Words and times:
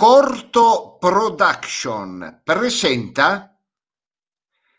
Corto 0.00 0.96
Production 0.98 2.40
presenta 2.42 3.54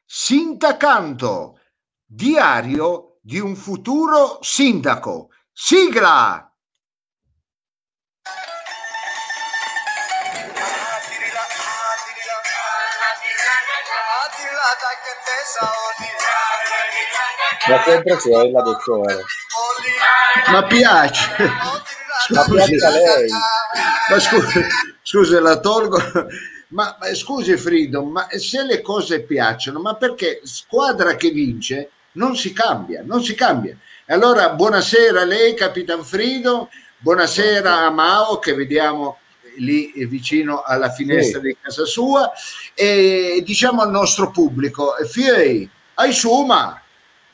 Sindacanto, 0.03 1.59
diario 2.03 3.19
di 3.21 3.37
un 3.37 3.55
futuro 3.55 4.39
sindaco. 4.41 5.29
Sigla! 5.53 6.51
Ma 17.67 17.83
sempre 17.83 18.17
quella, 18.17 18.61
dottore. 18.63 19.23
Ma 20.47 20.65
piace. 20.65 21.90
Ma 22.29 22.45
piace 22.45 22.75
a 22.85 22.89
lei. 22.89 23.29
Ma 24.09 24.19
scusi, 24.19 24.61
scusi, 25.01 25.39
la 25.39 25.59
tolgo. 25.59 25.97
Ma, 26.69 26.95
ma 26.99 27.13
scusi 27.13 27.57
Frido, 27.57 28.03
ma 28.03 28.27
se 28.37 28.63
le 28.63 28.81
cose 28.81 29.21
piacciono, 29.23 29.79
ma 29.81 29.95
perché 29.95 30.39
squadra 30.43 31.15
che 31.15 31.29
vince 31.31 31.89
non 32.13 32.35
si 32.37 32.53
cambia, 32.53 33.01
non 33.05 33.21
si 33.23 33.35
cambia. 33.35 33.75
Allora 34.07 34.49
buonasera 34.51 35.21
a 35.21 35.25
lei, 35.25 35.53
Capitan 35.53 36.03
Frido, 36.03 36.69
buonasera 36.97 37.79
a 37.85 37.89
Mao 37.89 38.39
che 38.39 38.53
vediamo 38.53 39.19
lì 39.57 39.91
vicino 40.05 40.61
alla 40.61 40.89
finestra 40.91 41.39
Sì. 41.41 41.47
di 41.47 41.57
casa 41.61 41.83
sua 41.85 42.31
e 42.73 43.41
diciamo 43.45 43.81
al 43.81 43.89
nostro 43.91 44.31
pubblico, 44.31 44.95
Fiei, 45.09 45.69
hai 45.95 46.13
suma. 46.13 46.81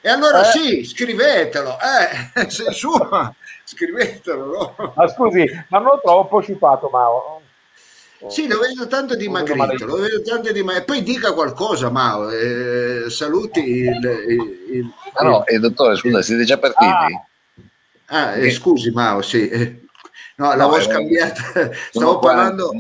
E 0.02 0.10
allora 0.10 0.48
Eh. 0.48 0.52
sì, 0.52 0.84
scrivetelo, 0.84 1.78
eh, 1.80 2.50
se 2.50 2.72
suma, 2.72 3.32
scrivetelo. 3.68 4.46
no? 4.78 4.94
Ma 4.96 5.08
scusi, 5.10 5.46
ma 5.70 5.80
non 5.80 5.92
lo 5.96 6.00
trovo 6.02 6.22
un 6.22 6.28
po' 6.30 6.42
sciupato, 6.42 6.90
Mao. 6.90 7.42
Sì, 8.30 8.48
lo 8.48 8.58
vedo 8.60 8.88
tanto 8.88 9.16
dimagrito, 9.16 9.86
lo 9.86 9.98
vedo 9.98 10.22
tanto 10.24 10.52
dimagrito. 10.52 10.82
E 10.82 10.86
poi 10.86 11.04
dica 11.04 11.34
qualcosa, 11.34 11.90
Mao, 11.92 12.30
eh, 12.32 13.10
saluti 13.10 13.60
il... 13.60 14.26
il- 14.28 14.76
il- 14.76 14.92
Ah 15.14 15.24
no, 15.24 15.46
eh, 15.46 15.60
dottore, 15.60 15.96
scusa, 15.98 16.22
siete 16.22 16.44
già 16.44 16.58
partiti? 16.58 17.20
Ah, 18.08 18.36
eh, 18.38 18.50
scusi 18.50 18.90
Mao, 18.92 19.22
sì. 19.22 19.48
eh. 19.50 19.82
No, 20.38 20.48
l'avevo 20.56 20.78
eh, 20.78 20.82
scambiata, 20.82 21.42
sono 21.54 21.72
stavo 21.92 22.20
qua. 22.20 22.30
parlando 22.34 22.72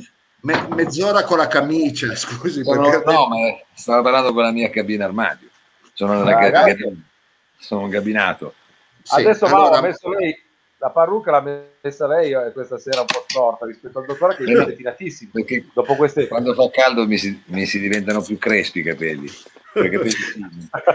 me- 0.41 0.67
mezz'ora 0.75 1.23
con 1.23 1.38
la 1.38 1.47
camicia, 1.47 2.16
scusi. 2.16 2.63
Sono- 2.63 2.89
perché- 2.89 3.11
no, 3.11 3.27
ma 3.27 3.35
stavo 3.73 4.01
parlando 4.03 4.33
con 4.33 4.44
la 4.44 4.51
mia 4.51 4.69
cabina 4.69 5.05
armadio. 5.05 5.49
Sono, 5.94 6.23
nella 6.23 6.38
Ah, 6.38 6.51
ca- 6.51 6.75
sono 7.59 7.81
un 7.81 7.89
gabinato. 7.89 8.53
Sì, 9.03 9.22
Adesso 9.22 9.47
Mao 9.47 9.55
allora- 9.66 9.77
ha 9.77 9.81
messo 9.81 10.09
lei, 10.09 10.35
la 10.80 10.89
parrucca 10.89 11.31
l'ha 11.31 11.70
messa 11.81 12.08
lei 12.08 12.31
eh, 12.31 12.52
questa 12.52 12.78
sera 12.78 13.02
un 13.02 13.08
po' 13.08 13.23
storta 13.25 13.66
rispetto 13.66 14.00
al 14.00 14.06
dottore 14.06 14.36
che 14.36 14.44
è 14.44 14.53
no. 14.53 14.66
pettinatissimo. 14.66 15.31
Perché 15.34 15.66
Dopo 15.73 15.95
queste... 15.95 16.28
quando 16.28 16.53
fa 16.53 16.69
caldo 16.69 17.08
mi 17.08 17.17
si, 17.17 17.42
mi 17.47 17.66
si 17.66 17.80
diventano 17.80 18.22
più 18.22 18.38
crespi 18.38 18.80
i 18.80 18.84
capelli. 18.84 19.30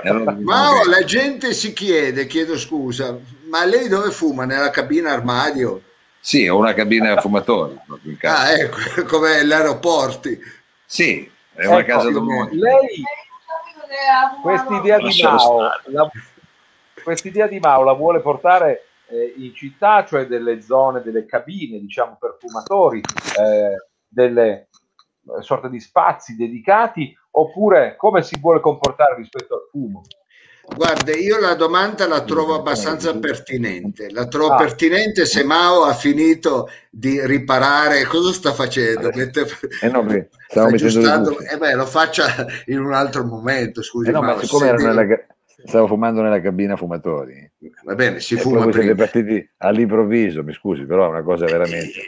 Allora 0.02 0.36
Mao, 0.40 0.82
che- 0.82 0.88
la 0.88 1.04
gente 1.04 1.52
si 1.52 1.72
chiede, 1.72 2.26
chiedo 2.26 2.58
scusa, 2.58 3.16
ma 3.48 3.64
lei 3.64 3.86
dove 3.88 4.10
fuma? 4.10 4.44
Nella 4.44 4.70
cabina 4.70 5.12
armadio? 5.12 5.82
Sì, 6.18 6.48
ho 6.48 6.56
una 6.56 6.74
cabina 6.74 7.14
casa. 8.18 8.42
Ah, 8.42 8.52
ecco, 8.52 9.04
come 9.06 9.44
gli 9.44 9.52
aeroporti. 9.52 10.38
Sì, 10.84 11.30
è 11.54 11.66
una 11.66 11.78
Ecco, 11.78 11.86
casa 11.86 12.10
domani. 12.10 12.56
Lei, 12.56 13.02
quest'idea 14.42 14.98
di 14.98 15.22
Mao, 15.22 15.60
la, 15.86 16.10
quest'idea 17.02 17.46
di 17.46 17.60
Mao 17.60 17.84
la 17.84 17.92
vuole 17.92 18.20
portare 18.20 18.86
eh, 19.12 19.34
in 19.36 19.54
città, 19.54 20.04
cioè 20.06 20.26
delle 20.26 20.62
zone, 20.62 21.02
delle 21.02 21.26
cabine, 21.26 21.78
diciamo, 21.78 22.16
per 22.18 22.36
fumatori, 22.38 23.00
eh, 23.38 23.76
delle 24.08 24.68
eh, 25.38 25.42
sorte 25.42 25.68
di 25.68 25.78
spazi 25.80 26.34
dedicati, 26.34 27.14
oppure 27.32 27.94
come 27.96 28.22
si 28.22 28.38
vuole 28.40 28.60
comportare 28.60 29.16
rispetto 29.16 29.54
al 29.54 29.68
fumo? 29.70 30.02
Guarda, 30.64 31.12
io 31.16 31.40
la 31.40 31.54
domanda 31.54 32.06
la 32.06 32.22
trovo 32.22 32.54
abbastanza 32.54 33.14
pertinente. 33.18 34.10
La 34.10 34.26
trovo 34.28 34.52
Ah. 34.52 34.56
pertinente 34.56 35.26
se 35.26 35.42
Mao 35.44 35.82
ha 35.82 35.92
finito 35.92 36.68
di 36.88 37.20
riparare. 37.26 38.04
Cosa 38.04 38.32
sta 38.32 38.52
facendo? 38.52 39.10
Mette- 39.12 39.44
Eh 39.82 39.88
no, 39.90 40.06
sta 40.48 40.62
aggiustando- 40.64 41.38
eh 41.40 41.58
beh, 41.58 41.74
lo 41.74 41.84
faccia 41.84 42.46
in 42.66 42.78
un 42.78 42.94
altro 42.94 43.24
momento. 43.24 43.82
Scusi, 43.82 44.08
Eh 44.08 44.12
no, 44.12 44.20
ma 44.20 44.26
Mao, 44.34 44.38
siccome 44.40 44.62
se 44.62 44.68
ero 44.68 44.76
deve- 44.78 44.88
nella 44.88 45.04
stavo 45.64 45.86
fumando 45.86 46.22
nella 46.22 46.40
cabina 46.40 46.76
fumatori, 46.76 47.50
Va 47.84 47.94
bene, 47.94 48.20
si 48.20 48.34
e 48.34 48.36
poi 48.36 48.44
fuma 48.44 48.64
voi 48.64 48.72
siete 48.72 48.94
partiti 48.94 49.50
all'improvviso, 49.58 50.42
mi 50.42 50.52
scusi, 50.52 50.84
però 50.84 51.06
è 51.06 51.08
una 51.08 51.22
cosa 51.22 51.46
veramente... 51.46 52.00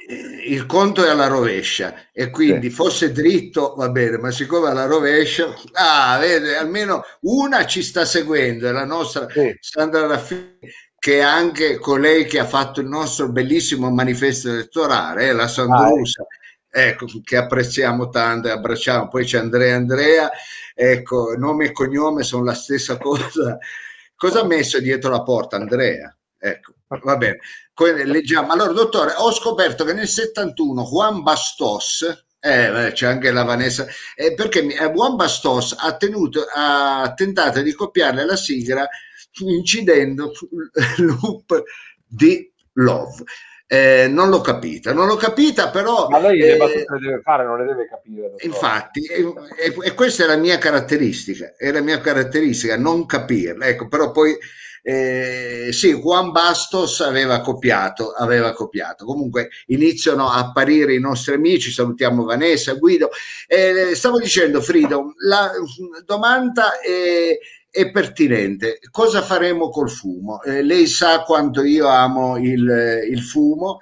Il 0.47 0.67
conto 0.67 1.05
è 1.05 1.09
alla 1.09 1.27
rovescia. 1.27 1.95
E 2.13 2.31
quindi 2.31 2.69
Sì. 2.69 2.75
fosse 2.75 3.13
dritto 3.13 3.75
va 3.77 3.89
bene, 3.89 4.19
ma 4.19 4.31
siccome 4.31 4.69
è 4.69 4.71
alla 4.71 4.87
rovescia, 4.87 5.53
ah, 5.73 6.19
vede, 6.19 6.57
almeno 6.57 7.03
una 7.23 7.67
ci 7.67 7.83
sta 7.83 8.05
seguendo, 8.05 8.69
è 8.69 8.73
la 8.73 8.85
nostra 8.85 9.29
Sì. 9.31 9.57
Sandra 9.59 10.07
Raffini, 10.07 10.59
che 10.99 11.19
è 11.19 11.23
anche 11.23 11.79
colei 11.79 12.25
che 12.25 12.39
ha 12.39 12.47
fatto 12.47 12.81
il 12.81 12.87
nostro 12.89 13.31
bellissimo 13.31 13.91
manifesto 13.91 14.49
elettorale, 14.49 15.29
eh, 15.29 15.33
la 15.33 15.49
Sandrusa, 15.49 16.25
ecco, 16.75 17.07
che 17.23 17.37
apprezziamo 17.37 18.09
tanto 18.09 18.49
e 18.49 18.51
abbracciamo. 18.51 19.09
Poi 19.09 19.25
c'è 19.25 19.39
Andrea 19.39 19.77
Andrea, 19.77 20.31
ecco, 20.75 21.37
nome 21.37 21.67
e 21.67 21.73
cognome 21.73 22.25
sono 22.25 22.43
la 22.45 22.55
stessa 22.55 22.99
cosa. 22.99 23.57
Cosa 24.17 24.41
ha 24.41 24.45
messo 24.45 24.81
dietro 24.81 25.11
la 25.11 25.23
porta 25.23 25.57
Andrea? 25.57 26.15
Ecco, 26.37 26.75
va 27.03 27.17
bene. 27.17 27.39
Leggiamo. 28.05 28.53
Allora, 28.53 28.73
dottore, 28.73 29.15
ho 29.17 29.33
scoperto 29.33 29.85
che 29.85 29.93
nel 29.93 30.09
71 30.09 30.85
Juan 30.85 31.23
Bastos, 31.23 32.25
eh, 32.41 32.91
c'è 32.93 33.07
anche 33.07 33.31
la 33.31 33.45
Vanessa, 33.45 33.87
eh, 34.17 34.35
perché 34.35 34.61
eh, 34.61 34.91
Juan 34.91 35.17
Bastos 35.17 35.77
ha, 35.79 35.97
tenuto, 35.97 36.45
ha 36.53 37.13
tentato 37.15 37.63
di 37.63 37.73
copiarle 37.73 38.25
la 38.25 38.37
sigla 38.37 38.89
incidendo 39.41 40.33
sul 40.35 40.71
loop 40.99 41.63
di 42.07 42.53
Love. 42.75 43.25
Eh, 43.75 44.09
non 44.09 44.29
l'ho 44.29 44.41
capita, 44.41 44.93
non 44.93 45.07
l'ho 45.07 45.17
capita, 45.17 45.71
però. 45.71 46.09
Ma 46.09 46.19
lei 46.19 46.39
le 46.39 46.55
eh, 46.55 46.57
battute 46.57 46.85
le 46.89 46.99
deve 47.01 47.21
fare, 47.23 47.45
non 47.45 47.59
le 47.59 47.65
deve 47.65 47.89
capire. 47.89 48.31
dottore. 48.31 48.45
Infatti, 48.47 49.05
e, 49.05 49.21
e- 49.59 49.75
e 49.83 49.95
questa 49.95 50.25
è 50.25 50.27
la 50.27 50.37
mia 50.37 50.59
caratteristica, 50.59 51.55
è 51.57 51.71
la 51.73 51.81
mia 51.81 52.01
caratteristica, 52.01 52.77
non 52.77 53.07
capirla. 53.07 53.67
Ecco, 53.67 53.89
però 53.89 54.11
poi 54.11 54.37
eh, 54.87 55.71
sì, 55.73 55.95
Juan 55.95 56.31
Bastos 56.31 57.01
aveva 57.01 57.41
copiato, 57.41 58.11
aveva 58.11 58.53
copiato. 58.53 59.07
Comunque 59.07 59.49
iniziano 59.69 60.29
a 60.29 60.39
apparire 60.39 60.95
i 60.95 61.01
nostri 61.01 61.35
amici, 61.35 61.71
salutiamo 61.71 62.23
Vanessa, 62.25 62.75
Guido. 62.75 63.09
Eh, 63.47 63.95
stavo 63.95 64.19
dicendo, 64.19 64.61
Frido, 64.61 65.15
la 65.27 65.51
domanda 66.05 66.79
è, 66.81 67.39
è 67.75 67.91
pertinente. 67.91 68.79
Cosa 68.93 69.21
faremo 69.21 69.69
col 69.69 69.91
fumo? 69.91 70.41
Eh, 70.43 70.63
lei 70.63 70.87
sa 70.87 71.25
quanto 71.25 71.65
io 71.65 71.89
amo 71.89 72.37
il, 72.37 73.03
il 73.11 73.21
fumo. 73.21 73.81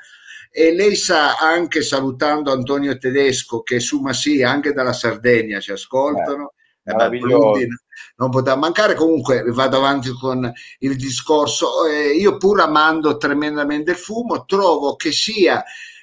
E 0.50 0.72
lei 0.72 0.96
sa 0.96 1.36
anche 1.36 1.82
salutando 1.82 2.52
Antonio 2.52 2.96
Tedesco 2.96 3.60
che 3.60 3.80
su 3.80 4.00
Massia 4.00 4.48
anche 4.48 4.72
dalla 4.72 4.94
Sardegna 4.94 5.60
ci 5.60 5.72
ascoltano. 5.72 6.54
Eh. 6.82 7.18
Plundi 7.18 7.68
non 8.16 8.30
poteva 8.30 8.56
mancare. 8.56 8.94
Comunque 8.94 9.42
vado 9.48 9.76
avanti 9.76 10.08
con 10.18 10.50
il 10.78 10.96
discorso. 10.96 11.86
Eh, 11.86 12.12
io 12.12 12.38
pur 12.38 12.60
amando 12.60 13.18
tremendamente 13.18 13.90
il 13.90 13.98
fumo, 13.98 14.46
trovo 14.46 14.96
che 14.96 15.12
sia 15.12 15.62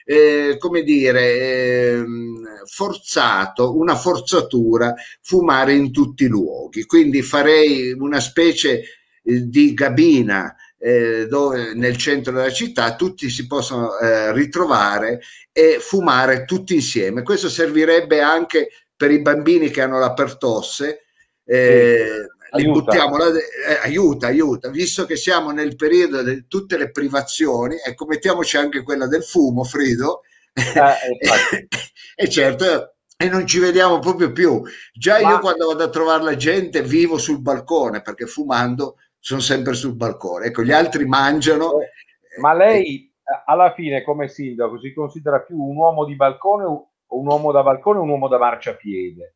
eh, 0.09 0.57
come 0.57 0.81
dire 0.81 1.91
ehm, 1.91 2.65
forzato, 2.65 3.77
una 3.77 3.95
forzatura 3.95 4.95
fumare 5.21 5.73
in 5.73 5.91
tutti 5.91 6.23
i 6.23 6.27
luoghi. 6.27 6.85
Quindi 6.85 7.21
farei 7.21 7.91
una 7.91 8.19
specie 8.19 8.81
eh, 9.23 9.47
di 9.47 9.75
gabina 9.75 10.55
eh, 10.79 11.27
dove 11.27 11.75
nel 11.75 11.95
centro 11.95 12.33
della 12.33 12.51
città 12.51 12.95
tutti 12.95 13.29
si 13.29 13.45
possono 13.45 13.99
eh, 13.99 14.33
ritrovare 14.33 15.21
e 15.51 15.77
fumare 15.79 16.43
tutti 16.45 16.73
insieme. 16.73 17.21
Questo 17.21 17.47
servirebbe 17.47 18.19
anche 18.19 18.69
per 18.95 19.11
i 19.11 19.21
bambini 19.21 19.69
che 19.69 19.81
hanno 19.81 19.99
la 19.99 20.13
pertosse. 20.13 21.03
Eh, 21.45 22.25
Aiuta. 22.51 22.91
de- 23.31 23.39
eh, 23.67 23.79
aiuta, 23.83 24.27
aiuta, 24.27 24.69
visto 24.69 25.05
che 25.05 25.15
siamo 25.15 25.51
nel 25.51 25.75
periodo 25.75 26.23
di 26.23 26.45
tutte 26.47 26.77
le 26.77 26.91
privazioni, 26.91 27.75
ecco, 27.83 28.05
mettiamoci 28.05 28.57
anche 28.57 28.83
quella 28.83 29.07
del 29.07 29.23
fumo, 29.23 29.63
Frido, 29.63 30.21
Eh, 30.53 31.19
e 32.15 32.29
certo, 32.29 32.95
e 33.17 33.29
non 33.29 33.45
ci 33.45 33.59
vediamo 33.59 33.99
proprio 33.99 34.31
più. 34.31 34.61
Già 34.93 35.21
Ma- 35.21 35.29
io 35.31 35.39
quando 35.39 35.67
vado 35.67 35.83
a 35.83 35.89
trovare 35.89 36.23
la 36.23 36.35
gente 36.35 36.81
vivo 36.81 37.17
sul 37.17 37.41
balcone, 37.41 38.01
perché 38.01 38.25
fumando 38.25 38.95
sono 39.19 39.41
sempre 39.41 39.73
sul 39.73 39.95
balcone. 39.95 40.47
Ecco, 40.47 40.63
gli 40.63 40.71
altri 40.71 41.05
mangiano. 41.05 41.79
Eh, 41.81 42.39
Ma 42.39 42.53
lei 42.53 43.05
eh, 43.05 43.43
alla 43.45 43.73
fine 43.73 44.03
come 44.03 44.27
sindaco 44.27 44.79
si 44.79 44.93
considera 44.93 45.41
più 45.41 45.57
un 45.57 45.75
uomo 45.75 46.05
di 46.05 46.15
balcone 46.15 46.63
o 46.63 46.89
un 47.07 47.27
uomo 47.27 47.51
da 47.51 47.63
balcone 47.63 47.99
o 47.99 48.03
un 48.03 48.09
uomo 48.09 48.27
da 48.27 48.37
marciapiede? 48.37 49.35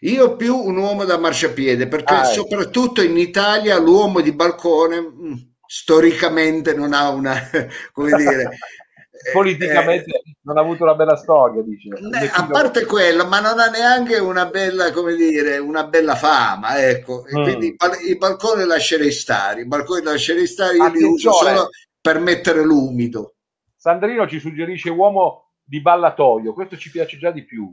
Io 0.00 0.36
più 0.36 0.56
un 0.56 0.76
uomo 0.76 1.04
da 1.04 1.18
marciapiede, 1.18 1.88
perché 1.88 2.14
Ah, 2.14 2.20
ecco. 2.24 2.32
soprattutto 2.32 3.02
in 3.02 3.16
Italia 3.16 3.78
l'uomo 3.78 4.20
di 4.20 4.32
balcone 4.32 5.00
mh, 5.00 5.54
storicamente 5.66 6.74
non 6.74 6.92
ha 6.92 7.08
una, 7.10 7.34
come 7.92 8.12
dire, 8.16 8.50
politicamente 9.32 10.10
eh, 10.10 10.36
non 10.42 10.58
ha 10.58 10.60
avuto 10.60 10.82
una 10.84 10.94
bella 10.94 11.16
storia, 11.16 11.62
dice. 11.62 11.88
Ne, 11.88 12.30
a 12.30 12.46
parte 12.46 12.84
quello, 12.84 13.26
ma 13.26 13.40
non 13.40 13.58
ha 13.58 13.66
neanche 13.68 14.18
una 14.18 14.46
bella, 14.46 14.92
come 14.92 15.14
dire, 15.14 15.58
una 15.58 15.84
bella 15.86 16.14
fama, 16.14 16.78
ecco. 16.86 17.24
Mm. 17.34 17.42
Quindi 17.42 17.76
i 18.08 18.16
balconi 18.16 18.64
lascerei 18.64 19.10
stare, 19.10 19.62
i 19.62 19.66
balconi 19.66 20.02
lascerei 20.02 20.46
stare, 20.46 20.76
io 20.76 20.84
Attenzione. 20.84 21.08
li 21.08 21.14
uso 21.14 21.32
solo 21.32 21.68
per 22.00 22.20
mettere 22.20 22.62
l'umido. 22.62 23.34
Sandrino 23.76 24.28
ci 24.28 24.38
suggerisce 24.38 24.90
uomo 24.90 25.52
di 25.64 25.80
ballatoio, 25.80 26.52
questo 26.52 26.76
ci 26.76 26.90
piace 26.90 27.18
già 27.18 27.30
di 27.30 27.44
più. 27.44 27.72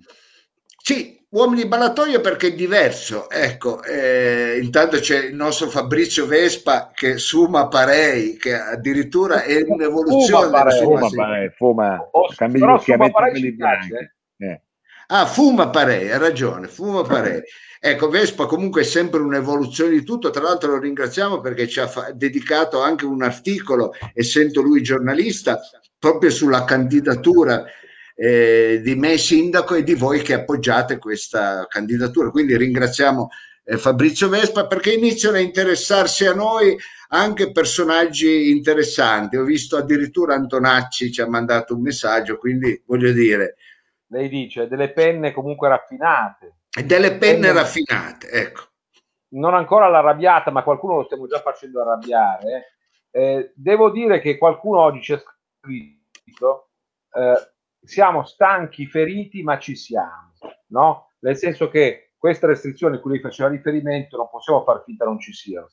Sì, 0.82 1.23
uomini 1.34 1.66
ballatoio 1.66 2.22
perché 2.22 2.48
è 2.48 2.54
diverso. 2.54 3.30
Ecco, 3.30 3.84
eh, 3.84 4.60
intanto 4.62 5.00
c'è 5.00 5.26
il 5.26 5.36
nostro 5.36 5.70
Fabrizio 5.70 6.26
Vespa 6.26 6.92
che 6.94 7.18
suma 7.18 7.68
Parei, 7.68 8.38
che 8.38 8.54
addirittura 8.54 9.44
è 9.44 9.62
un'evoluzione. 9.66 10.46
Fuma 10.46 10.64
Parei, 10.64 10.82
fuma, 10.82 11.10
parei, 11.10 11.50
fuma. 11.50 12.10
Oh, 12.12 12.28
però 12.36 12.80
suma 12.80 13.10
Parei 13.10 13.42
ci 13.42 13.56
piace. 13.56 14.16
Eh. 14.38 14.62
Ah, 15.08 15.26
fuma 15.26 15.70
Parei, 15.70 16.12
ha 16.12 16.18
ragione, 16.18 16.68
fuma 16.68 17.02
Parei. 17.02 17.42
Ecco, 17.86 18.08
Vespa 18.08 18.46
comunque 18.46 18.84
è 18.84 18.86
sempre 18.86 19.20
un'evoluzione 19.20 19.90
di 19.90 20.06
tutto, 20.06 20.30
tra 20.30 20.42
l'altro 20.42 20.72
lo 20.72 20.80
ringraziamo 20.80 21.42
perché 21.42 21.68
ci 21.68 21.82
ha 21.82 21.88
fa- 21.88 22.14
dedicato 22.14 22.82
anche 22.82 23.04
un 23.04 23.22
articolo, 23.22 23.92
essendo 24.14 24.62
lui 24.62 24.82
giornalista, 24.82 25.60
proprio 26.00 26.30
sulla 26.30 26.64
candidatura 26.64 27.66
eh, 28.16 28.82
di 28.84 28.96
me 28.96 29.18
sindaco 29.18 29.76
e 29.76 29.84
di 29.84 29.96
voi 29.96 30.22
che 30.22 30.34
appoggiate 30.34 30.98
questa 30.98 31.66
candidatura. 31.68 32.30
Quindi 32.30 32.56
ringraziamo 32.58 33.30
eh, 33.66 33.78
Fabrizio 33.78 34.30
Vespa 34.30 34.68
perché 34.68 34.94
iniziano 34.94 35.38
a 35.38 35.42
interessarsi 35.42 36.26
a 36.26 36.34
noi 36.34 36.78
anche 37.10 37.52
personaggi 37.52 38.50
interessanti. 38.50 39.38
Ho 39.38 39.44
visto 39.44 39.78
addirittura 39.78 40.36
Antonacci 40.36 41.12
ci 41.12 41.22
ha 41.22 41.28
mandato 41.28 41.76
un 41.76 41.82
messaggio, 41.82 42.38
quindi 42.38 42.82
voglio 42.86 43.12
dire. 43.12 43.56
Lei 44.08 44.30
dice 44.30 44.68
delle 44.68 44.92
penne 44.92 45.32
comunque 45.32 45.70
raffinate. 45.70 46.58
Delle 46.86 47.18
penne, 47.18 47.20
penne 47.20 47.54
raffinate, 47.54 48.30
ecco. 48.30 48.62
Non 49.34 49.56
ancora 49.56 49.90
l'arrabbiata, 49.90 50.52
ma 50.52 50.64
qualcuno 50.64 50.98
lo 50.98 51.04
stiamo 51.06 51.28
già 51.28 51.40
facendo 51.40 51.82
arrabbiare. 51.82 52.76
Eh, 53.10 53.52
devo 53.56 53.92
dire 53.92 54.20
che 54.20 54.38
qualcuno 54.38 54.80
oggi 54.80 55.02
ci 55.02 55.14
ha 55.14 55.24
scritto 55.62 56.70
eh, 57.14 57.53
siamo 57.84 58.24
stanchi, 58.24 58.86
feriti, 58.88 59.44
ma 59.44 59.60
ci 59.60 59.76
siamo, 59.76 60.34
no? 60.68 61.12
Nel 61.20 61.38
senso 61.38 61.70
che 61.70 62.12
queste 62.18 62.48
restrizioni 62.48 62.96
a 62.96 63.00
cui 63.00 63.12
lei 63.12 63.20
faceva 63.20 63.50
riferimento 63.50 64.18
non 64.18 64.30
possiamo 64.30 64.64
far 64.64 64.84
finta 64.86 65.06
non 65.06 65.20
ci 65.20 65.34
siano. 65.34 65.70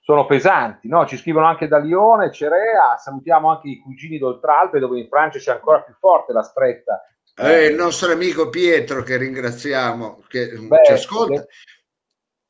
Sono 0.00 0.24
pesanti, 0.24 0.88
no? 0.88 1.04
Ci 1.04 1.16
scrivono 1.16 1.46
anche 1.46 1.68
da 1.68 1.78
Lione, 1.78 2.32
Cerea, 2.32 2.96
salutiamo 2.96 3.50
anche 3.50 3.68
i 3.68 3.78
cugini 3.78 4.18
d'Oltralpe, 4.18 4.78
dove 4.78 5.00
in 5.00 5.08
Francia 5.08 5.38
c'è 5.38 5.52
ancora 5.52 5.82
più 5.82 5.94
forte 5.98 6.32
la 6.32 6.42
stretta. 6.42 7.02
Eh, 7.36 7.66
il 7.66 7.74
nostro 7.74 8.12
amico 8.12 8.48
Pietro, 8.48 9.02
che 9.02 9.16
ringraziamo, 9.16 10.22
che 10.28 10.48
Beh, 10.48 10.84
ci 10.86 10.92
ascolta. 10.92 11.40
Le... 11.40 11.46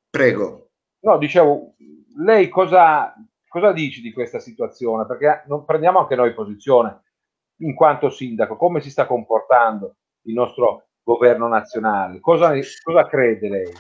Prego. 0.09 0.70
No, 1.00 1.19
dicevo, 1.19 1.75
lei 2.19 2.49
cosa, 2.49 3.12
cosa 3.49 3.73
dice 3.73 4.00
di 4.00 4.12
questa 4.12 4.38
situazione? 4.38 5.05
Perché 5.05 5.44
non 5.49 5.65
prendiamo 5.65 5.99
anche 5.99 6.15
noi 6.15 6.32
posizione 6.35 7.03
in 7.58 7.75
quanto 7.75 8.10
sindaco, 8.10 8.56
come 8.56 8.81
si 8.81 8.90
sta 8.90 9.06
comportando 9.06 9.96
il 10.22 10.34
nostro 10.34 10.88
governo 11.02 11.49
nazionale? 11.49 12.20
Cosa, 12.20 12.52
cosa 12.82 13.06
crede 13.06 13.49
lei? 13.49 13.72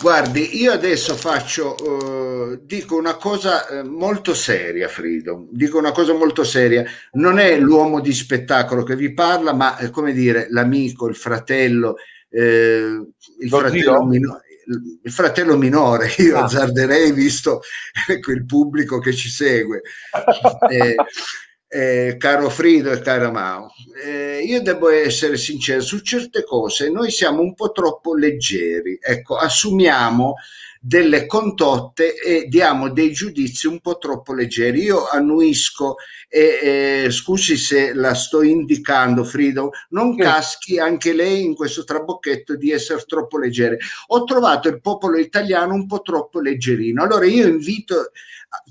Guardi, 0.00 0.60
io 0.60 0.70
adesso 0.70 1.16
faccio, 1.16 1.74
uh, 1.74 2.60
dico 2.62 2.96
una 2.96 3.16
cosa 3.16 3.66
eh, 3.66 3.82
molto 3.82 4.32
seria, 4.32 4.86
Frido, 4.86 5.48
dico 5.50 5.76
una 5.76 5.90
cosa 5.90 6.12
molto 6.12 6.44
seria. 6.44 6.84
Non 7.12 7.40
è 7.40 7.58
l'uomo 7.58 8.00
di 8.00 8.12
spettacolo 8.12 8.84
che 8.84 8.94
vi 8.94 9.12
parla, 9.12 9.52
ma 9.52 9.76
è 9.76 9.90
come 9.90 10.12
dire 10.12 10.46
l'amico, 10.50 11.08
il 11.08 11.16
fratello, 11.16 11.96
eh, 12.28 13.08
il, 13.40 13.48
fratello 13.48 14.04
minore, 14.04 14.44
il 15.02 15.10
fratello 15.10 15.56
minore, 15.56 16.08
io 16.18 16.36
ah. 16.36 16.44
azzarderei 16.44 17.10
visto 17.10 17.62
quel 18.22 18.46
pubblico 18.46 19.00
che 19.00 19.12
ci 19.12 19.28
segue. 19.28 19.82
Eh, 21.70 22.16
caro 22.18 22.48
Frido 22.48 22.90
e 22.90 23.00
cara 23.00 23.30
Mao, 23.30 23.70
eh, 24.02 24.40
io 24.42 24.62
devo 24.62 24.88
essere 24.88 25.36
sincero 25.36 25.82
su 25.82 26.00
certe 26.00 26.42
cose, 26.42 26.88
noi 26.88 27.10
siamo 27.10 27.42
un 27.42 27.52
po' 27.52 27.72
troppo 27.72 28.14
leggeri, 28.14 28.98
ecco, 28.98 29.36
assumiamo 29.36 30.36
delle 30.80 31.26
condotte 31.26 32.14
e 32.14 32.46
diamo 32.48 32.88
dei 32.90 33.12
giudizi 33.12 33.66
un 33.66 33.80
po' 33.80 33.98
troppo 33.98 34.32
leggeri. 34.32 34.82
Io 34.82 35.08
annuisco 35.08 35.96
e 36.28 36.58
eh, 36.62 37.10
scusi 37.10 37.56
se 37.56 37.92
la 37.94 38.14
sto 38.14 38.42
indicando, 38.42 39.24
Frido, 39.24 39.70
non 39.90 40.16
caschi 40.16 40.78
anche 40.78 41.12
lei 41.12 41.44
in 41.44 41.54
questo 41.54 41.84
trabocchetto 41.84 42.56
di 42.56 42.70
essere 42.70 43.02
troppo 43.06 43.38
leggeri. 43.38 43.76
Ho 44.08 44.24
trovato 44.24 44.68
il 44.68 44.80
popolo 44.80 45.18
italiano 45.18 45.74
un 45.74 45.86
po' 45.86 46.00
troppo 46.00 46.40
leggerino. 46.40 47.02
Allora 47.02 47.26
io 47.26 47.46
invito 47.46 48.12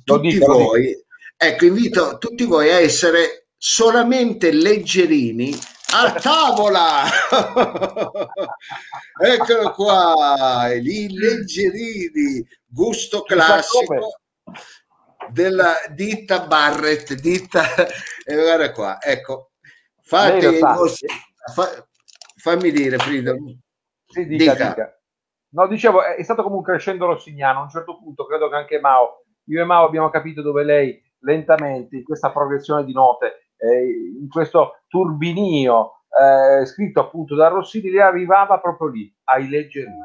tutti 0.03 0.29
dico, 0.29 0.53
voi 0.53 1.05
Ecco, 1.39 1.65
invito 1.65 2.17
tutti 2.17 2.45
voi 2.45 2.71
a 2.71 2.79
essere 2.79 3.49
solamente 3.55 4.51
leggerini 4.51 5.53
a 5.93 6.11
tavola. 6.13 7.03
Eccolo 9.21 9.71
qua, 9.71 10.73
i 10.73 11.07
leggerini, 11.09 12.43
gusto 12.65 13.21
classico 13.21 14.17
della 15.29 15.75
ditta 15.91 16.47
Barrett, 16.47 17.13
ditta 17.13 17.63
e 18.25 18.35
guarda 18.35 18.71
qua, 18.71 18.99
ecco. 18.99 19.51
Fate 20.01 20.57
vostri, 20.57 21.07
fa, 21.53 21.87
fammi 22.37 22.71
dire, 22.71 22.97
Frida. 22.97 23.35
Sì, 24.07 24.25
dica, 24.25 24.53
dica. 24.53 24.67
dica. 24.69 24.99
No, 25.49 25.67
dicevo, 25.67 26.03
è 26.03 26.23
stato 26.23 26.41
come 26.41 26.55
un 26.55 26.63
crescendo 26.63 27.05
rossignano. 27.05 27.59
A 27.59 27.63
un 27.63 27.69
certo 27.69 27.95
punto 27.97 28.25
credo 28.25 28.49
che 28.49 28.55
anche 28.55 28.79
Mao, 28.79 29.23
io 29.45 29.61
e 29.61 29.65
Mao 29.65 29.85
abbiamo 29.85 30.09
capito 30.09 30.41
dove 30.41 30.63
lei 30.63 31.05
lentamente 31.19 31.97
in 31.97 32.03
questa 32.03 32.31
progressione 32.31 32.85
di 32.85 32.93
note, 32.93 33.51
eh, 33.57 34.19
in 34.21 34.27
questo 34.29 34.81
turbinio 34.87 35.91
eh, 36.09 36.65
scritto 36.65 36.99
appunto 36.99 37.35
da 37.35 37.47
Rossini, 37.47 37.89
lei 37.89 38.01
arrivava 38.01 38.59
proprio 38.59 38.87
lì, 38.87 39.13
ai 39.25 39.47
leggerini. 39.47 39.95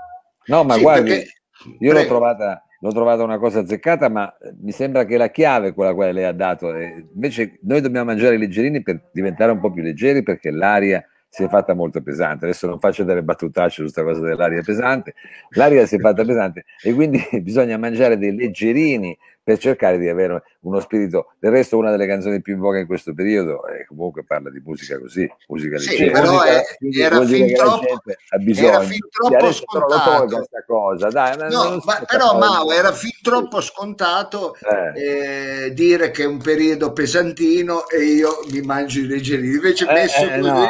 No, 0.47 0.65
ma 0.65 0.75
sì, 0.75 0.83
guardi, 0.83 1.11
perché... 1.11 1.77
io 1.79 1.93
l'ho 1.93 2.07
trovata, 2.07 2.63
l'ho 2.81 2.93
trovata, 2.93 3.23
una 3.23 3.39
cosa 3.39 3.61
azzeccata, 3.61 4.09
ma 4.09 4.33
mi 4.61 4.73
sembra 4.73 5.05
che 5.05 5.17
la 5.17 5.31
chiave 5.31 5.69
è 5.69 5.75
quella 5.75 5.95
che 5.95 6.13
lei 6.13 6.25
ha 6.25 6.33
dato. 6.33 6.75
Eh, 6.75 7.09
invece 7.15 7.59
noi 7.63 7.81
dobbiamo 7.81 8.07
mangiare 8.07 8.35
i 8.35 8.39
leggerini 8.39 8.83
per 8.83 9.09
diventare 9.13 9.53
un 9.53 9.61
po' 9.61 9.71
più 9.71 9.83
leggeri 9.83 10.23
perché 10.23 10.51
l'aria 10.51 11.05
si 11.29 11.45
è 11.45 11.49
fatta 11.49 11.75
molto 11.75 12.03
pesante. 12.03 12.45
Adesso 12.45 12.67
non 12.67 12.79
faccio 12.79 13.05
delle 13.05 13.23
battutacce 13.23 13.77
su 13.77 13.83
questa 13.83 14.03
cosa 14.03 14.21
dell'aria 14.21 14.61
pesante, 14.63 15.15
l'aria 15.51 15.87
si 15.87 15.97
è 15.97 15.99
fatta 15.99 16.25
pesante 16.25 16.65
e 16.83 16.93
quindi 16.93 17.27
bisogna 17.41 17.79
mangiare 17.79 18.19
dei 18.19 18.37
leggerini 18.37 19.17
per 19.43 19.59
cercare 19.59 19.99
di 19.99 20.09
avere 20.09 20.43
uno 20.61 20.81
spirito. 20.81 21.33
Del 21.39 21.51
resto, 21.51 21.77
una 21.77 21.91
delle 21.91 22.07
canzoni 22.07 22.41
più 22.41 22.55
in 22.55 22.61
voga 22.61 22.79
in 22.79 22.87
questo 22.87 23.13
periodo 23.13 23.67
eh, 23.67 23.85
comunque 23.87 24.25
parla 24.25 24.51
di 24.51 24.63
musica 24.65 24.99
così, 24.99 25.29
musica 25.49 25.79
sì, 25.79 25.91
leggera. 25.91 26.21
Però 26.21 26.33
musica, 26.33 26.49
è, 26.49 27.13
era, 27.13 27.25
fin 27.25 27.55
troppo, 27.55 28.03
ha 28.29 28.39
bisogno. 28.39 28.69
era 28.69 28.81
fin 28.81 29.01
troppo 29.11 29.53
scontato. 29.53 30.25
questa 30.37 30.65
cosa. 30.67 31.09
Dai, 31.09 31.37
no, 31.51 31.81
ma, 31.85 32.05
però 32.07 32.39
Mao 32.39 32.71
era 32.71 32.93
fin 32.93 33.15
troppo 33.23 33.61
scontato 33.61 34.55
eh. 34.55 35.65
Eh, 35.65 35.75
dire 35.75 36.11
che 36.11 36.23
è 36.23 36.27
un 36.27 36.39
periodo 36.39 36.93
pesantino 36.93 37.89
e 37.89 38.05
io 38.05 38.41
mi 38.51 38.61
mangio 38.61 39.01
i 39.01 39.07
leggerini. 39.07 39.55
Invece 39.55 39.89
eh, 39.89 39.93
messo 39.93 40.23
eh, 40.23 40.39
così... 40.39 40.49
No 40.49 40.67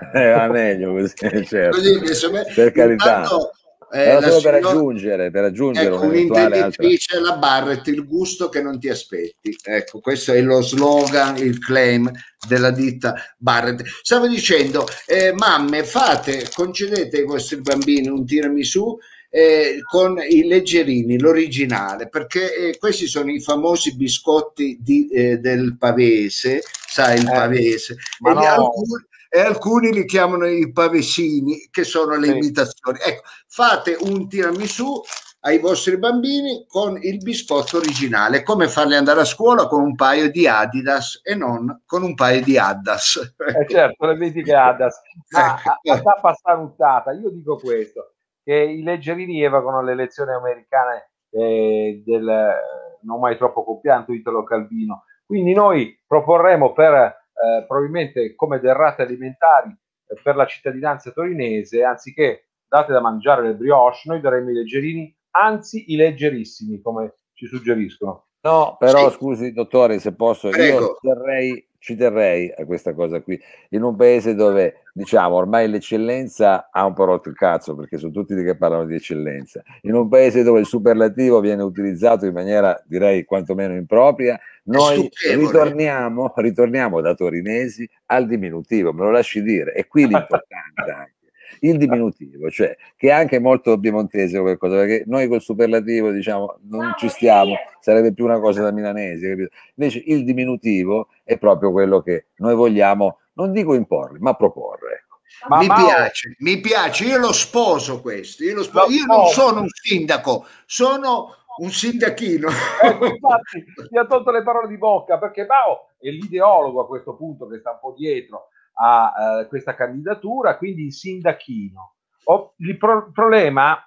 eh, 0.14 0.30
va 0.30 0.48
meglio 0.48 0.92
così, 0.92 1.14
certo. 1.46 1.76
così 1.76 2.30
per 2.54 2.72
carità. 2.72 2.92
Intanto, 2.92 3.52
eh, 3.92 4.18
solo 4.22 4.40
per 4.40 4.54
aggiungere, 4.54 5.30
per 5.30 5.44
aggiungere 5.44 5.94
ecco, 5.94 6.04
un'intenditrice 6.04 7.16
altra... 7.16 7.32
la 7.32 7.38
Barrett, 7.38 7.86
il 7.88 8.06
gusto 8.06 8.48
che 8.48 8.62
non 8.62 8.78
ti 8.78 8.88
aspetti. 8.88 9.56
Ecco, 9.62 10.00
questo 10.00 10.32
è 10.32 10.40
lo 10.40 10.62
slogan, 10.62 11.36
il 11.36 11.58
claim 11.58 12.10
della 12.46 12.70
ditta 12.70 13.14
Barrett. 13.36 13.82
Stavo 14.02 14.28
dicendo, 14.28 14.86
eh, 15.06 15.32
mamme, 15.32 15.84
fate, 15.84 16.48
concedete 16.54 17.18
ai 17.18 17.24
vostri 17.24 17.60
bambini 17.60 18.08
un 18.08 18.24
tiramisù 18.24 18.96
eh, 19.30 19.78
con 19.88 20.20
i 20.28 20.44
leggerini, 20.44 21.18
l'originale, 21.18 22.08
perché 22.08 22.54
eh, 22.54 22.78
questi 22.78 23.06
sono 23.06 23.30
i 23.30 23.40
famosi 23.40 23.94
biscotti 23.94 24.78
di, 24.80 25.08
eh, 25.08 25.38
del 25.38 25.76
pavese, 25.78 26.62
sai 26.88 27.18
il 27.18 27.28
eh, 27.28 27.32
pavese, 27.32 27.92
e 27.94 28.32
no. 28.32 28.40
alcuni, 28.40 29.08
e 29.32 29.40
alcuni 29.40 29.92
li 29.92 30.04
chiamano 30.04 30.44
i 30.44 30.72
pavesini, 30.72 31.68
che 31.70 31.84
sono 31.84 32.16
le 32.16 32.26
sì. 32.26 32.32
imitazioni. 32.32 32.98
Ecco, 33.00 33.22
fate 33.46 33.96
un 34.00 34.28
tiramisù 34.28 35.00
ai 35.42 35.58
vostri 35.58 35.96
bambini 35.96 36.66
con 36.66 36.98
il 37.00 37.18
biscotto 37.18 37.76
originale, 37.76 38.42
come 38.42 38.66
farli 38.66 38.96
andare 38.96 39.20
a 39.20 39.24
scuola 39.24 39.68
con 39.68 39.82
un 39.82 39.94
paio 39.94 40.30
di 40.30 40.48
Adidas 40.48 41.20
e 41.22 41.36
non 41.36 41.82
con 41.86 42.02
un 42.02 42.14
paio 42.14 42.42
di 42.42 42.58
Addas. 42.58 43.34
Eh 43.38 43.66
certo, 43.68 44.06
le 44.06 44.16
mitiche 44.16 44.52
Addas. 44.52 45.00
Ma 45.30 45.56
ecco. 45.56 45.92
a, 45.92 46.02
tappa 46.02 46.34
salutata, 46.34 47.12
io 47.12 47.30
dico 47.30 47.56
questo, 47.56 48.14
che 48.42 48.54
i 48.54 48.82
leggerini 48.82 49.42
evocano 49.42 49.80
le 49.80 49.92
elezioni 49.92 50.32
americane 50.32 51.10
eh, 51.30 52.02
del 52.04 52.54
non 53.02 53.20
mai 53.20 53.36
troppo 53.36 53.62
compianto 53.62 54.12
Italo 54.12 54.42
Calvino. 54.42 55.04
Quindi 55.24 55.54
noi 55.54 55.96
proporremo 56.06 56.72
per 56.72 57.19
eh, 57.42 57.64
probabilmente 57.66 58.34
come 58.34 58.60
derrate 58.60 59.02
alimentari 59.02 59.70
eh, 59.70 60.20
per 60.22 60.36
la 60.36 60.46
cittadinanza 60.46 61.10
torinese, 61.10 61.82
anziché 61.82 62.48
date 62.68 62.92
da 62.92 63.00
mangiare 63.00 63.42
le 63.42 63.54
brioche, 63.54 64.02
noi 64.04 64.20
daremmo 64.20 64.50
i 64.50 64.54
leggerini, 64.54 65.16
anzi 65.32 65.92
i 65.92 65.96
leggerissimi, 65.96 66.80
come 66.80 67.14
ci 67.34 67.46
suggeriscono. 67.46 68.26
No, 68.42 68.76
però 68.78 69.10
sì. 69.10 69.16
scusi 69.16 69.52
dottore, 69.52 69.98
se 69.98 70.14
posso, 70.14 70.48
Prego. 70.48 70.78
io 70.78 70.98
terrei 71.00 71.68
ci 71.80 71.96
terrei 71.96 72.52
a 72.56 72.64
questa 72.66 72.92
cosa 72.94 73.20
qui, 73.22 73.40
in 73.70 73.82
un 73.82 73.96
paese 73.96 74.34
dove 74.34 74.82
diciamo 74.92 75.34
ormai 75.34 75.68
l'eccellenza 75.68 76.68
ha 76.70 76.84
un 76.84 76.92
po' 76.92 77.04
rotto 77.04 77.30
il 77.30 77.34
cazzo 77.34 77.74
perché 77.74 77.96
sono 77.96 78.12
tutti 78.12 78.34
che 78.34 78.56
parlano 78.56 78.84
di 78.84 78.94
eccellenza, 78.94 79.62
in 79.82 79.94
un 79.94 80.08
paese 80.08 80.42
dove 80.42 80.60
il 80.60 80.66
superlativo 80.66 81.40
viene 81.40 81.62
utilizzato 81.62 82.26
in 82.26 82.34
maniera 82.34 82.80
direi 82.86 83.24
quantomeno 83.24 83.74
impropria, 83.74 84.38
noi 84.64 85.10
ritorniamo, 85.34 86.32
ritorniamo 86.36 87.00
da 87.00 87.14
torinesi 87.14 87.88
al 88.06 88.26
diminutivo, 88.26 88.92
me 88.92 89.04
lo 89.04 89.10
lasci 89.10 89.42
dire, 89.42 89.72
e 89.72 89.86
qui 89.86 90.02
l'importante 90.06 91.18
il 91.60 91.76
diminutivo, 91.76 92.50
cioè 92.50 92.76
che 92.96 93.08
è 93.08 93.12
anche 93.12 93.38
molto 93.38 93.78
piemontese 93.78 94.40
qualcosa, 94.40 94.76
perché 94.76 95.04
noi 95.06 95.28
col 95.28 95.40
superlativo 95.40 96.10
diciamo 96.10 96.58
non 96.68 96.94
ci 96.96 97.08
stiamo, 97.08 97.54
sarebbe 97.80 98.12
più 98.12 98.24
una 98.24 98.40
cosa 98.40 98.62
da 98.62 98.70
milanesi, 98.70 99.28
capito? 99.28 99.50
Invece 99.74 100.02
il 100.06 100.24
diminutivo 100.24 101.08
è 101.24 101.38
proprio 101.38 101.72
quello 101.72 102.00
che 102.00 102.26
noi 102.36 102.54
vogliamo, 102.54 103.18
non 103.34 103.52
dico 103.52 103.74
imporre, 103.74 104.18
ma 104.20 104.34
proporre. 104.34 105.04
Ecco. 105.04 105.18
Ma 105.48 105.58
mi 105.58 105.66
Mao... 105.66 105.86
piace, 105.86 106.36
mi 106.38 106.60
piace, 106.60 107.04
io 107.04 107.18
lo 107.18 107.32
sposo 107.32 108.00
questo, 108.00 108.44
io, 108.44 108.56
lo 108.56 108.62
sposo. 108.62 108.90
io 108.90 109.04
non 109.06 109.26
sono 109.28 109.60
un 109.60 109.68
sindaco, 109.68 110.46
sono 110.66 111.34
un 111.58 111.70
sindachino. 111.70 112.48
Eh, 112.48 113.06
infatti, 113.06 113.64
mi 113.90 113.98
ha 113.98 114.06
tolto 114.06 114.30
le 114.30 114.42
parole 114.42 114.68
di 114.68 114.76
bocca 114.76 115.18
perché 115.18 115.46
Mao 115.46 115.90
è 115.98 116.08
l'ideologo 116.08 116.80
a 116.80 116.86
questo 116.86 117.14
punto 117.14 117.46
che 117.48 117.58
sta 117.58 117.72
un 117.72 117.78
po' 117.80 117.94
dietro 117.96 118.48
a 118.80 119.40
eh, 119.40 119.46
questa 119.48 119.74
candidatura, 119.74 120.56
quindi 120.56 120.86
il 120.86 120.92
sindachino. 120.92 121.96
O, 122.24 122.54
il 122.58 122.76
pro- 122.78 123.10
problema 123.12 123.78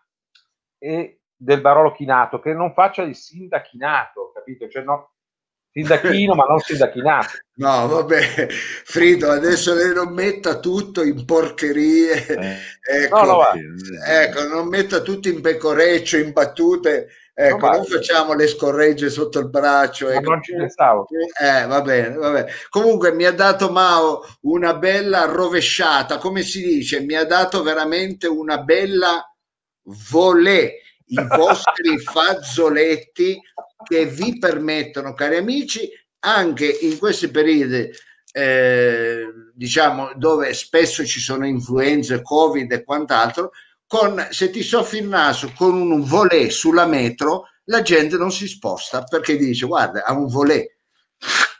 è 0.77 1.17
del 1.35 1.61
Barolo 1.61 1.91
Chinato 1.91 2.39
che 2.39 2.53
non 2.53 2.73
faccia 2.73 3.01
il 3.03 3.15
sindachinato, 3.15 4.31
capito? 4.33 4.69
Cioè, 4.69 4.83
no, 4.83 5.12
sindachino 5.73 6.35
ma 6.35 6.45
non 6.45 6.59
sindachinato. 6.59 7.39
No, 7.55 7.87
vabbè, 7.87 8.47
Frido, 8.49 9.29
adesso 9.29 9.73
lei 9.73 9.93
non 9.93 10.13
metta 10.13 10.59
tutto 10.59 11.03
in 11.03 11.25
porcherie, 11.25 12.25
eh. 12.25 12.57
ecco, 13.03 13.23
no, 13.23 13.25
no, 13.25 13.43
ecco, 14.07 14.47
non 14.47 14.67
metta 14.67 15.01
tutto 15.01 15.27
in 15.27 15.41
pecoreccio, 15.41 16.17
in 16.17 16.31
battute 16.31 17.09
Ecco, 17.35 17.65
non, 17.65 17.77
non 17.77 17.85
facciamo 17.85 18.33
le 18.35 18.47
scorregge 18.47 19.09
sotto 19.09 19.39
il 19.39 19.49
braccio. 19.49 20.09
Ecco. 20.09 20.29
Non 20.29 20.43
ci 20.43 20.53
pensavo. 20.55 21.07
Eh, 21.09 21.65
va 21.65 21.81
bene, 21.81 22.15
va 22.15 22.29
bene. 22.29 22.51
Comunque 22.69 23.11
mi 23.11 23.25
ha 23.25 23.31
dato 23.31 23.71
Mao 23.71 24.23
una 24.41 24.75
bella 24.75 25.25
rovesciata, 25.25 26.19
come 26.19 26.43
si 26.43 26.61
dice, 26.61 27.01
mi 27.01 27.15
ha 27.15 27.25
dato 27.25 27.63
veramente 27.63 28.27
una 28.27 28.59
bella 28.59 29.27
volée 30.11 30.81
i 31.07 31.27
vostri 31.27 31.97
fazzoletti 31.99 33.39
che 33.83 34.05
vi 34.05 34.37
permettono, 34.37 35.13
cari 35.13 35.37
amici, 35.37 35.89
anche 36.19 36.65
in 36.65 36.97
questi 36.97 37.29
periodi, 37.29 37.89
eh, 38.31 39.27
diciamo, 39.53 40.11
dove 40.15 40.53
spesso 40.53 41.05
ci 41.05 41.19
sono 41.19 41.45
influenze, 41.45 42.21
covid 42.21 42.71
e 42.71 42.83
quant'altro, 42.83 43.51
con, 43.85 44.27
se 44.31 44.49
ti 44.49 44.63
soffi 44.63 44.97
il 44.97 45.07
naso 45.07 45.51
con 45.55 45.79
un 45.79 46.03
volé 46.03 46.49
sulla 46.49 46.85
metro, 46.85 47.49
la 47.65 47.81
gente 47.81 48.17
non 48.17 48.31
si 48.31 48.47
sposta 48.47 49.03
perché 49.03 49.37
dice 49.37 49.65
guarda, 49.65 50.03
ha 50.03 50.13
un 50.13 50.27
volé. 50.27 50.77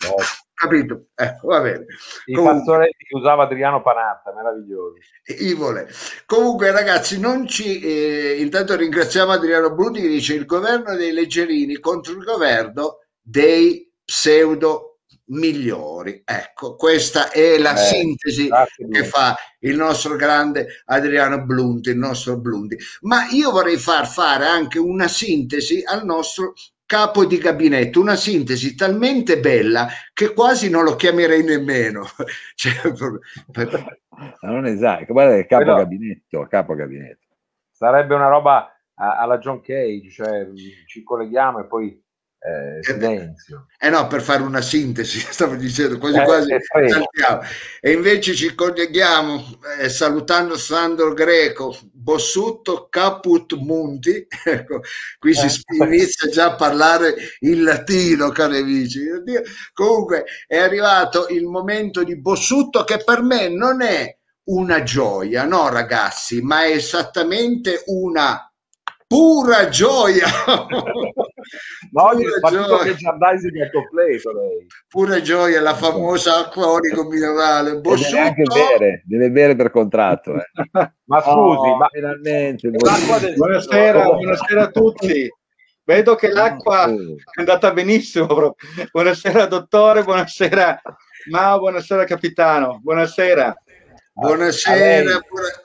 No. 0.07 0.15
Capito? 0.63 1.08
Ecco, 1.15 1.48
va 1.48 1.62
bene. 1.62 1.86
I 2.25 2.34
Comunque, 2.34 2.89
che 2.98 3.15
usava 3.15 3.43
Adriano 3.43 3.82
Panatta, 3.82 4.34
meraviglioso. 4.34 4.96
I 5.25 5.53
volé. 5.53 5.88
Comunque, 6.25 6.72
ragazzi, 6.72 7.20
non 7.20 7.48
ci. 7.48 7.79
Eh, 7.79 8.38
intanto 8.39 8.75
ringraziamo 8.75 9.32
Adriano 9.32 9.74
Bruti 9.74 10.01
che 10.01 10.08
dice 10.08 10.36
il 10.36 10.46
governo 10.46 10.96
dei 10.96 11.12
leggerini 11.12 11.79
contro 11.79 12.13
il 12.13 12.24
governo 12.24 13.00
dei 13.22 13.91
pseudo 14.03 15.00
migliori. 15.25 16.22
Ecco, 16.25 16.75
questa 16.75 17.29
è 17.29 17.58
la 17.58 17.74
eh, 17.74 17.77
sintesi 17.77 18.50
che 18.89 19.03
fa 19.03 19.36
il 19.60 19.75
nostro 19.75 20.15
grande 20.15 20.82
Adriano 20.86 21.43
Blunti, 21.43 21.89
il 21.89 21.98
nostro 21.98 22.38
Blunti. 22.38 22.77
Ma 23.01 23.27
io 23.29 23.51
vorrei 23.51 23.77
far 23.77 24.08
fare 24.08 24.46
anche 24.46 24.79
una 24.79 25.08
sintesi 25.08 25.84
al 25.86 26.05
nostro 26.05 26.53
capo 26.93 27.25
di 27.25 27.39
gabinetto, 27.39 28.00
una 28.00 28.15
sintesi 28.15 28.75
talmente 28.75 29.39
bella 29.39 29.88
che 30.13 30.31
quasi 30.31 30.69
non 30.69 30.83
lo 30.83 30.95
chiamerei 30.95 31.43
nemmeno. 31.43 32.03
cioè, 32.53 32.71
per... 33.51 34.00
non 34.41 34.67
esatto, 34.67 35.12
guarda 35.12 35.35
il 35.35 35.47
capo 35.47 35.63
Però, 35.63 35.77
gabinetto, 35.77 36.45
capo 36.47 36.75
gabinetto. 36.75 37.25
Sarebbe 37.71 38.13
una 38.13 38.27
roba 38.27 38.71
alla 38.93 39.39
John 39.39 39.62
Cage, 39.62 40.12
cioè 40.12 40.47
ci 40.85 41.01
colleghiamo 41.01 41.62
e 41.62 41.65
poi 41.65 42.02
eh, 42.45 42.79
eh, 42.79 42.83
silenzio. 42.83 43.67
Eh 43.79 43.89
no, 43.89 44.05
per 44.07 44.21
fare 44.21 44.43
una 44.43 44.62
sintesi, 44.62 45.19
stavo 45.31 45.55
dicendo, 45.55 45.97
quasi 45.97 46.17
eh, 46.17 46.23
quasi 46.25 46.89
saltiamo. 46.89 47.41
E 47.79 47.91
invece 47.93 48.35
ci 48.35 48.53
colleghiamo 48.53 49.59
eh, 49.79 49.88
salutando 49.88 50.57
Sandro 50.57 51.13
Greco, 51.13 51.77
Bossutto 51.93 52.88
Caput 52.89 53.55
Munti, 53.55 54.27
ecco, 54.43 54.81
qui 55.19 55.33
si 55.33 55.45
eh. 55.45 55.85
inizia 55.85 56.29
già 56.29 56.47
a 56.47 56.55
parlare 56.55 57.15
il 57.39 57.63
latino, 57.63 58.29
cari 58.31 58.57
amici. 58.57 59.01
Comunque 59.71 60.25
è 60.45 60.57
arrivato 60.57 61.27
il 61.29 61.45
momento 61.45 62.03
di 62.03 62.19
Bossutto 62.19 62.83
che 62.83 63.01
per 63.05 63.21
me 63.21 63.47
non 63.47 63.81
è 63.81 64.17
una 64.45 64.83
gioia, 64.83 65.45
no 65.45 65.69
ragazzi, 65.69 66.41
ma 66.41 66.65
è 66.65 66.71
esattamente 66.71 67.83
una 67.85 68.51
pura 69.07 69.69
gioia. 69.69 70.27
Ma 71.91 72.03
oggi 72.03 72.24
pura 72.24 72.50
gioia. 72.50 72.83
merchandising 72.83 73.62
è 73.62 73.72
completo 73.72 74.31
lei. 74.31 74.65
Pura 74.88 75.22
gioia, 75.22 75.62
la 75.62 75.74
famosa 75.74 76.39
acqua 76.39 76.69
onico 76.69 77.03
minerale. 77.03 77.81
Deve 77.81 78.19
anche 78.19 78.43
bere, 78.43 79.03
deve 79.05 79.31
bere 79.31 79.55
per 79.55 79.72
contratto. 79.72 80.36
Eh. 80.36 80.50
ma 81.05 81.22
scusi, 81.22 81.67
oh, 81.67 81.77
ma 81.77 81.88
finalmente. 81.91 82.69
Buonasera, 82.69 84.05
buonasera 84.05 84.62
a 84.63 84.72
tutti. 84.72 85.29
Vedo 85.86 86.15
che 86.15 86.31
l'acqua 86.31 86.86
è 86.86 87.39
andata 87.39 87.72
benissimo. 87.74 88.55
Buonasera 88.91 89.45
dottore, 89.45 90.03
buonasera 90.03 90.81
Mao, 91.29 91.60
buonasera 91.60 92.03
capitano, 92.03 92.79
buonasera. 92.81 93.55
Buonasera, 94.15 95.19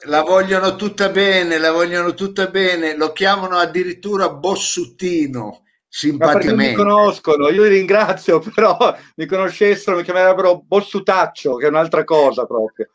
la 0.06 0.22
vogliono 0.22 0.76
tutta 0.76 1.08
bene, 1.10 1.58
la 1.58 1.72
vogliono 1.72 2.14
tutta 2.14 2.46
bene, 2.46 2.96
lo 2.96 3.12
chiamano 3.12 3.56
addirittura 3.56 4.30
Bossuttino, 4.30 5.64
simpaticamente. 5.98 6.70
mi 6.70 6.74
conoscono, 6.74 7.48
io 7.48 7.64
li 7.64 7.70
ringrazio, 7.70 8.38
però 8.54 8.76
mi 9.16 9.26
conoscessero, 9.26 9.96
mi 9.96 10.02
chiamerebbero 10.02 10.62
Bossutaccio, 10.64 11.56
che 11.56 11.66
è 11.66 11.68
un'altra 11.68 12.04
cosa 12.04 12.46
proprio. 12.46 12.90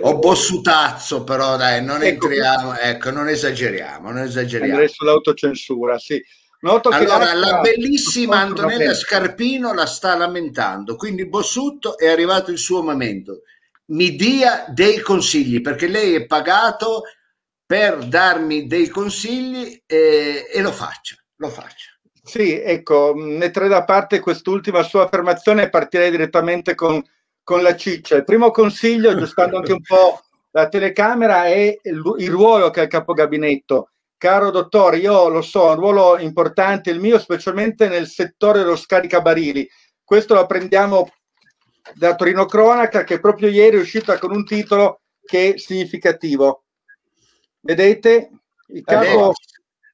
O 0.00 0.18
Bossutazzo, 0.18 1.22
però 1.22 1.56
dai, 1.56 1.84
non 1.84 2.02
ecco, 2.02 2.26
entriamo, 2.28 2.78
ecco, 2.78 3.10
non 3.10 3.28
esageriamo, 3.28 4.10
non 4.10 4.22
esageriamo. 4.22 4.72
Andrei 4.72 4.88
sull'autocensura, 4.88 5.98
sì. 5.98 6.22
Noto 6.62 6.90
allora, 6.90 7.32
la 7.34 7.60
bellissima 7.60 8.38
Antonella 8.38 8.92
Scarpino 8.92 9.72
la 9.72 9.86
sta 9.86 10.16
lamentando, 10.16 10.96
quindi 10.96 11.26
Bossutto 11.26 11.96
è 11.96 12.08
arrivato 12.08 12.50
il 12.50 12.58
suo 12.58 12.82
momento 12.82 13.42
mi 13.90 14.14
dia 14.14 14.66
dei 14.68 15.00
consigli, 15.00 15.60
perché 15.60 15.88
lei 15.88 16.14
è 16.14 16.26
pagato 16.26 17.02
per 17.66 18.06
darmi 18.06 18.66
dei 18.66 18.88
consigli 18.88 19.82
e, 19.86 20.48
e 20.52 20.60
lo 20.60 20.72
faccia, 20.72 21.16
lo 21.36 21.48
faccia. 21.48 21.89
Sì, 22.30 22.60
ecco, 22.60 23.12
metterei 23.12 23.68
da 23.68 23.82
parte 23.82 24.20
quest'ultima 24.20 24.84
sua 24.84 25.02
affermazione 25.02 25.64
e 25.64 25.68
partirei 25.68 26.12
direttamente 26.12 26.76
con, 26.76 27.02
con 27.42 27.60
la 27.60 27.74
ciccia. 27.74 28.14
Il 28.14 28.22
primo 28.22 28.52
consiglio, 28.52 29.10
aggiustando 29.10 29.56
anche 29.56 29.72
un 29.72 29.80
po' 29.80 30.20
la 30.52 30.68
telecamera, 30.68 31.46
è 31.46 31.76
il, 31.82 32.00
il 32.18 32.30
ruolo 32.30 32.70
che 32.70 32.78
ha 32.78 32.82
il 32.84 32.88
capogabinetto. 32.88 33.90
Caro 34.16 34.52
dottore, 34.52 34.98
io 34.98 35.28
lo 35.28 35.42
so, 35.42 35.70
è 35.70 35.74
un 35.74 35.80
ruolo 35.80 36.18
importante 36.18 36.90
il 36.90 37.00
mio, 37.00 37.18
specialmente 37.18 37.88
nel 37.88 38.06
settore 38.06 38.60
dello 38.60 38.76
scaricabarili. 38.76 39.68
Questo 40.04 40.34
lo 40.34 40.40
apprendiamo 40.40 41.10
da 41.94 42.14
Torino 42.14 42.44
Cronaca 42.44 43.02
che 43.02 43.18
proprio 43.18 43.48
ieri 43.48 43.76
è 43.76 43.80
uscita 43.80 44.18
con 44.18 44.30
un 44.30 44.44
titolo 44.44 45.00
che 45.24 45.54
è 45.54 45.58
significativo. 45.58 46.62
Vedete? 47.58 48.30
Il 48.68 48.84
capo 48.84 49.32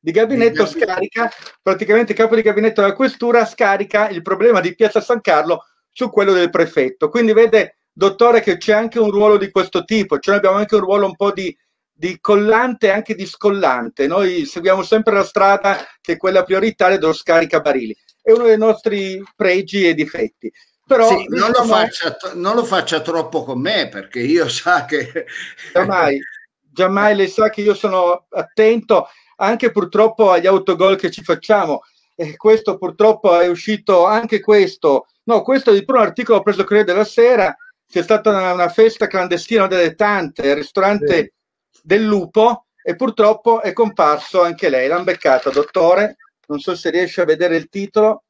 di 0.01 0.11
gabinetto 0.11 0.67
scarica, 0.67 1.31
praticamente 1.63 2.13
il 2.13 2.19
capo 2.19 2.35
di 2.35 2.43
gabinetto 2.43 2.81
della 2.81 2.95
questura 2.95 3.45
scarica 3.45 4.09
il 4.09 4.23
problema 4.23 4.61
di 4.61 4.75
Piazza 4.75 5.01
San 5.01 5.21
Carlo 5.21 5.65
su 5.91 6.11
quello 6.11 6.33
del 6.33 6.51
prefetto. 6.51 7.09
Quindi 7.09 7.33
vede, 7.33 7.79
dottore, 7.93 8.41
che 8.41 8.59
c'è 8.59 8.73
anche 8.73 8.99
un 8.99 9.11
ruolo 9.11 9.37
di 9.37 9.51
questo 9.51 9.85
tipo, 9.85 10.19
cioè 10.19 10.37
abbiamo 10.37 10.57
anche 10.57 10.75
un 10.75 10.83
ruolo 10.83 11.07
un 11.07 11.17
po' 11.17 11.33
di, 11.33 11.57
di 11.93 12.19
collante 12.21 12.89
e 12.89 12.91
anche 12.91 13.15
di 13.15 13.27
scollante. 13.27 14.07
Noi 14.07 14.45
seguiamo 14.45 14.83
sempre 14.83 15.15
la 15.15 15.25
strada 15.25 15.79
che 16.01 16.13
è 16.13 16.17
quella 16.17 16.45
prioritaria 16.45 16.99
dello 16.99 17.15
scaricabarili. 17.15 17.97
È 18.21 18.33
uno 18.33 18.45
dei 18.45 18.59
nostri 18.59 19.23
pregi 19.35 19.87
e 19.87 19.95
difetti. 19.95 20.53
Però 20.87 21.09
sì, 21.09 21.27
non, 21.31 21.51
lo 21.51 21.65
faccia, 21.65 22.17
non, 22.35 22.55
lo 22.55 22.65
faccia, 22.65 23.01
troppo 23.01 23.43
con 23.43 23.61
me 23.61 23.89
perché 23.89 24.21
io 24.21 24.49
sa 24.49 24.85
che... 24.85 25.27
Giammai, 25.73 26.21
giammai 26.61 27.17
lei 27.17 27.29
sa 27.29 27.51
che 27.51 27.63
io 27.63 27.75
sono 27.75 28.27
attento 28.29 29.09
anche 29.37 29.71
purtroppo 29.71 30.31
agli 30.31 30.47
autogol 30.47 30.97
che 30.97 31.11
ci 31.11 31.23
facciamo. 31.23 31.81
E 32.15 32.37
questo 32.37 32.79
purtroppo 32.79 33.39
è 33.39 33.49
uscito 33.49 34.07
anche 34.07 34.41
questo. 34.41 35.07
No, 35.25 35.43
questo 35.43 35.71
è 35.71 35.79
di 35.79 35.85
un 35.87 35.97
articolo 35.97 36.43
preso 36.43 36.65
credo 36.65 36.93
della 36.93 37.05
sera. 37.05 37.55
C'è 37.87 38.03
stata 38.03 38.31
una, 38.31 38.53
una 38.53 38.69
festa 38.69 39.07
clandestina 39.07 39.67
delle 39.67 39.95
tante 39.95 40.51
al 40.51 40.57
ristorante 40.57 41.35
sì. 41.71 41.81
del 41.83 42.05
Lupo 42.05 42.67
e 42.83 42.97
purtroppo 42.97 43.61
è 43.61 43.73
comparso 43.73 44.43
anche 44.43 44.69
lei. 44.69 44.89
L'hanno 44.89 45.05
beccata, 45.05 45.51
dottore. 45.51 46.17
Non 46.49 46.59
so 46.59 46.75
se 46.75 46.91
riesce 46.91 47.21
a 47.21 47.25
vedere 47.25 47.57
il 47.57 47.69
titolo, 47.69 48.25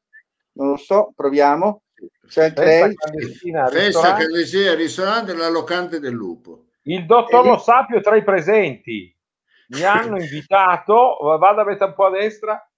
non 0.53 0.69
lo 0.69 0.77
so, 0.77 1.13
proviamo. 1.15 1.83
C'è 2.27 2.45
anche 2.45 2.63
lei. 2.63 2.95
Festa 3.69 4.15
clandestina 4.15 4.71
al 4.71 4.77
ristorante 4.77 5.33
La 5.33 5.49
Locante 5.49 5.99
del 5.99 6.13
Lupo. 6.13 6.65
Il 6.83 7.05
dottor 7.05 7.45
Lo 7.45 7.57
Sapio 7.57 8.01
tra 8.01 8.15
i 8.15 8.23
presenti. 8.23 9.15
Mi 9.67 9.83
hanno 9.83 10.19
invitato, 10.19 11.17
vado 11.21 11.61
a 11.61 11.65
mettere 11.65 11.89
un 11.89 11.95
po' 11.95 12.05
a 12.05 12.11
destra 12.11 12.69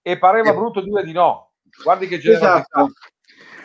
e 0.00 0.18
pareva 0.18 0.50
eh. 0.50 0.54
brutto 0.54 0.80
dire 0.80 1.04
di 1.04 1.12
no. 1.12 1.52
Guardi 1.82 2.06
che 2.06 2.18
generosità. 2.18 2.58
Esatto. 2.58 2.92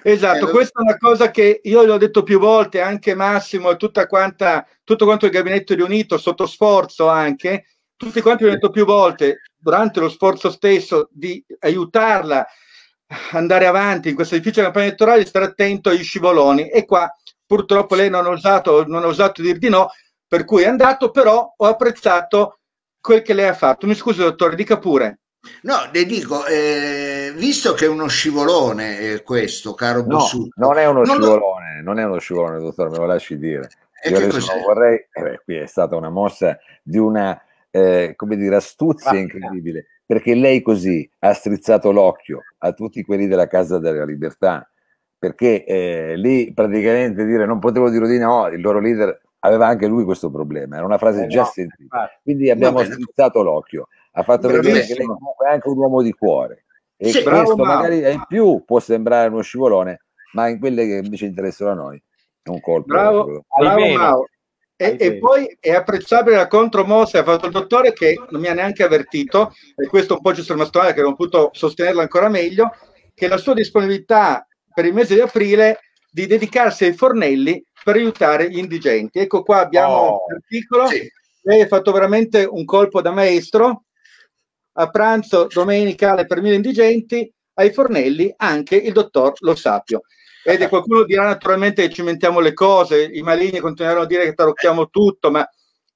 Esatto, 0.02 0.48
eh, 0.48 0.52
questa 0.52 0.80
è 0.80 0.84
una 0.84 0.98
cosa 0.98 1.30
che 1.30 1.60
io 1.62 1.84
l'ho 1.84 1.98
detto 1.98 2.24
più 2.24 2.40
volte, 2.40 2.80
anche 2.80 3.16
Massimo 3.16 3.72
e 3.72 3.76
tutta 3.76 4.08
quanta, 4.08 4.66
tutto 4.84 5.06
quanto 5.06 5.26
il 5.26 5.32
gabinetto 5.32 5.76
riunito, 5.76 6.18
sotto 6.18 6.46
sforzo 6.46 7.10
anche, 7.10 7.66
tutti 7.98 8.22
quanti 8.22 8.46
l'ho 8.46 8.52
detto 8.52 8.70
più 8.70 8.86
volte, 8.86 9.42
durante 9.58 10.00
lo 10.00 10.08
sforzo 10.10 10.50
stesso 10.52 11.10
di 11.12 11.44
aiutarla 11.60 12.40
a 13.08 13.38
andare 13.38 13.66
avanti 13.66 14.10
in 14.10 14.16
questa 14.16 14.38
difficile 14.38 14.64
campagna 14.64 14.86
elettorale, 14.86 15.26
stare 15.26 15.46
attento 15.46 15.90
agli 15.90 16.04
scivoloni. 16.04 16.70
E 16.70 16.86
qua 16.86 17.14
purtroppo 17.46 17.96
lei 17.96 18.10
non 18.10 18.26
ha 18.26 18.30
osato, 18.30 18.86
non 18.88 19.04
ha 19.04 19.08
osato 19.08 19.42
dir 19.42 19.58
di 19.58 19.68
no, 19.68 19.90
per 20.30 20.46
cui 20.46 20.62
è 20.62 20.68
andato, 20.68 21.10
però 21.10 21.54
ho 21.58 21.66
apprezzato 21.66 22.60
quel 23.02 23.24
che 23.24 23.34
lei 23.34 23.48
ha 23.48 23.54
fatto. 23.54 23.88
Mi 23.88 23.96
scusi, 23.96 24.20
dottore, 24.20 24.56
dica 24.56 24.78
pure. 24.78 25.22
No, 25.64 25.90
le 25.92 26.06
dico, 26.06 26.46
eh, 26.46 27.34
visto 27.36 27.74
che 27.74 27.86
è 27.86 27.88
uno 27.88 28.08
scivolone 28.08 29.00
eh, 29.00 29.24
questo, 29.24 29.74
caro 29.74 30.02
no, 30.02 30.06
Bossuto. 30.06 30.50
Non 30.56 30.78
è 30.78 30.86
uno 30.86 31.04
non 31.04 31.16
scivolone, 31.16 31.78
lo... 31.78 31.84
non 31.84 32.00
è 32.00 32.06
uno 32.06 32.20
scivolone, 32.20 32.60
dottore, 32.60 32.90
me 32.92 32.98
lo 32.98 33.06
lasci 33.06 33.38
dire. 33.40 33.70
Io 34.08 34.18
adesso 34.18 34.54
non 34.54 34.62
vorrei, 34.62 34.98
eh 35.12 35.22
beh, 35.22 35.42
qui 35.44 35.56
è 35.56 35.66
stata 35.66 35.96
una 35.96 36.10
mossa 36.10 36.58
di 36.84 36.98
una, 36.98 37.42
eh, 37.72 38.14
come 38.16 38.38
dire, 38.38 38.56
astuzia 38.56 39.12
ah, 39.12 39.18
incredibile, 39.18 39.88
perché 40.06 40.36
lei 40.36 40.62
così 40.62 41.10
ha 41.20 41.34
strizzato 41.34 41.92
l'occhio 41.92 42.42
a 42.60 42.72
tutti 42.74 43.04
quelli 43.04 43.28
della 43.28 43.48
Casa 43.48 43.80
della 43.80 44.06
Libertà, 44.06 44.70
perché 45.18 45.66
eh, 45.66 46.16
lì 46.16 46.54
praticamente 46.54 47.26
dire 47.26 47.46
non 47.46 47.60
potevo 47.60 47.90
dire 47.90 48.08
di 48.08 48.20
no, 48.20 48.48
il 48.48 48.62
loro 48.62 48.80
leader 48.80 49.22
aveva 49.40 49.68
anche 49.68 49.88
lui 49.88 50.04
questo 50.04 50.30
problema, 50.30 50.78
era 50.78 50.86
una 50.86 50.98
frase 50.98 51.24
eh 51.24 51.28
già 51.28 51.42
no, 51.42 51.52
sentita. 51.54 52.10
Quindi 52.22 52.50
abbiamo 52.50 52.84
strizzato 52.84 53.42
l'occhio 53.42 53.88
ha 54.20 54.24
fatto 54.24 54.48
vedere 54.48 54.86
che 54.86 54.96
lei 54.96 55.06
comunque 55.06 55.48
è 55.48 55.54
anche 55.54 55.70
un 55.70 55.78
uomo 55.78 56.02
di 56.02 56.12
cuore 56.12 56.66
e 56.98 57.10
sì, 57.10 57.24
questo 57.24 57.56
bravo, 57.56 57.56
magari 57.56 58.12
in 58.12 58.24
più 58.28 58.64
può 58.66 58.80
sembrare 58.80 59.30
uno 59.30 59.42
scivolone 59.42 60.02
ma 60.34 60.48
in 60.48 60.60
quelle 60.60 60.86
che 60.86 61.02
invece 61.04 61.26
interessano 61.26 61.72
a 61.72 61.76
noi 61.76 62.02
è 62.42 62.50
un 62.50 62.60
colpo 62.60 62.88
bravo, 62.88 63.46
bravo 63.58 64.28
e, 64.76 64.96
e, 64.98 65.18
poi 65.18 65.58
è 65.60 65.72
apprezzabile 65.72 66.38
la 66.38 66.48
contromossa 66.48 67.12
che 67.12 67.30
ha 67.30 67.34
fatto 67.34 67.48
il 67.48 67.52
dottore 67.52 67.92
che 67.92 68.16
non 68.30 68.40
mi 68.40 68.48
ha 68.48 68.54
neanche 68.54 68.84
avvertito 68.84 69.52
e 69.76 69.88
questo 69.88 70.16
un 70.16 70.22
po' 70.22 70.34
ci 70.34 70.42
sono 70.42 70.58
rimasto 70.58 70.80
male 70.80 70.94
che 70.94 71.02
non 71.02 71.12
ho 71.12 71.16
potuto 71.16 71.50
sostenerlo 71.52 72.02
ancora 72.02 72.30
meglio 72.30 72.72
che 73.14 73.28
la 73.28 73.38
sua 73.38 73.54
disponibilità 73.54 74.48
per 74.74 74.86
il 74.86 74.94
mese 74.94 75.16
di 75.16 75.22
aprile 75.22 75.80
di 76.12 76.26
dedicarsi 76.26 76.86
ai 76.86 76.94
fornelli 76.94 77.64
per 77.84 77.96
aiutare 77.96 78.50
gli 78.50 78.58
indigenti 78.58 79.20
ecco 79.20 79.44
qua 79.44 79.60
abbiamo 79.60 79.94
oh, 79.94 80.26
l'articolo 80.30 80.88
sì. 80.88 81.08
lei 81.44 81.62
ha 81.62 81.68
fatto 81.68 81.92
veramente 81.92 82.44
un 82.44 82.66
colpo 82.66 83.02
da 83.02 83.12
maestro 83.12 83.84
a 84.80 84.90
pranzo 84.90 85.48
domenicale 85.52 86.26
per 86.26 86.42
mille 86.42 86.56
indigenti, 86.56 87.32
ai 87.56 87.72
fornelli 87.72 88.34
anche 88.38 88.76
il 88.76 88.94
dottor 88.94 89.34
Lo 89.40 89.56
Sapio. 89.56 90.04
Ed 90.42 90.68
qualcuno 90.70 91.04
dirà 91.04 91.26
naturalmente 91.26 91.86
che 91.86 91.94
cimentiamo 91.94 92.40
le 92.40 92.54
cose, 92.54 93.04
i 93.04 93.22
maligni 93.22 93.60
continueranno 93.60 94.04
a 94.04 94.08
dire 94.08 94.24
che 94.24 94.34
tarocchiamo 94.34 94.90
tutto, 94.90 95.30
ma 95.30 95.48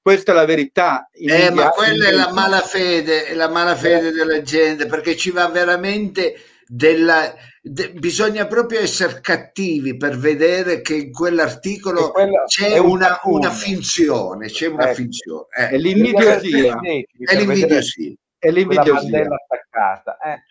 questa 0.02 0.34
è 0.34 0.36
la 0.36 0.46
verità. 0.46 1.10
Eh, 1.14 1.50
ma 1.50 1.70
quella 1.70 2.08
è 2.08 2.12
la 2.12 2.32
malafede, 2.34 3.28
è 3.28 3.34
la 3.34 3.48
malafede 3.48 4.12
della 4.12 4.42
gente, 4.42 4.86
perché 4.86 5.16
ci 5.16 5.32
va 5.32 5.48
veramente 5.48 6.36
della... 6.68 7.34
De, 7.62 7.92
bisogna 7.92 8.46
proprio 8.46 8.82
essere 8.82 9.22
cattivi 9.22 9.96
per 9.96 10.18
vedere 10.18 10.82
che 10.82 10.96
in 10.96 11.12
quell'articolo 11.12 12.12
c'è 12.46 12.78
un 12.78 12.90
una, 12.90 13.20
una, 13.24 13.52
finzione, 13.52 14.48
c'è 14.48 14.68
una 14.68 14.90
eh, 14.90 14.94
finzione. 14.96 15.48
Eh. 15.58 15.68
È 15.70 15.78
l'invidiosia. 15.78 16.78
È 16.80 17.36
l'invidiosia 17.36 18.14
è 18.44 18.52
l'invidiosia 18.52 19.26
attaccata. 19.26 20.18
Eh. 20.18 20.42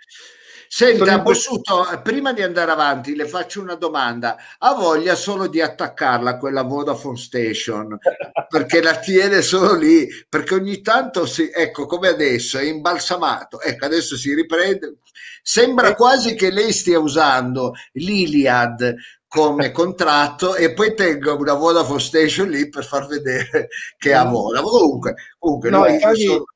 Senta, 0.75 1.19
Bossuto, 1.19 1.87
prima 2.03 2.33
di 2.33 2.41
andare 2.41 2.71
avanti 2.71 3.15
le 3.15 3.27
faccio 3.29 3.61
una 3.61 3.75
domanda. 3.75 4.39
Ha 4.57 4.73
voglia 4.73 5.15
solo 5.15 5.47
di 5.47 5.61
attaccarla 5.61 6.39
quella 6.39 6.63
Vodafone 6.63 7.19
Station? 7.19 7.99
Perché 8.49 8.81
la 8.81 8.97
tiene 8.99 9.43
solo 9.43 9.75
lì? 9.75 10.09
Perché 10.27 10.55
ogni 10.55 10.81
tanto, 10.81 11.27
si, 11.27 11.51
ecco, 11.53 11.85
come 11.85 12.09
adesso, 12.09 12.57
è 12.57 12.63
imbalsamato. 12.63 13.61
Ecco, 13.61 13.85
adesso 13.85 14.17
si 14.17 14.35
riprende. 14.35 14.95
Sembra 15.43 15.95
quasi 15.95 16.35
che 16.35 16.51
lei 16.51 16.73
stia 16.73 16.99
usando 16.99 17.75
l'Iliad 17.93 18.95
come 19.29 19.73
contratto 19.73 20.55
e 20.55 20.73
poi 20.73 20.95
tenga 20.95 21.35
una 21.35 21.53
Vodafone 21.53 22.01
Station 22.01 22.49
lì 22.49 22.71
per 22.71 22.87
far 22.87 23.07
vedere 23.09 23.69
che 23.99 24.15
ha 24.15 24.25
vola. 24.25 24.63
Comunque, 24.63 25.17
comunque 25.39 25.69
no, 25.69 25.81
noi 25.81 26.01
solo 26.17 26.47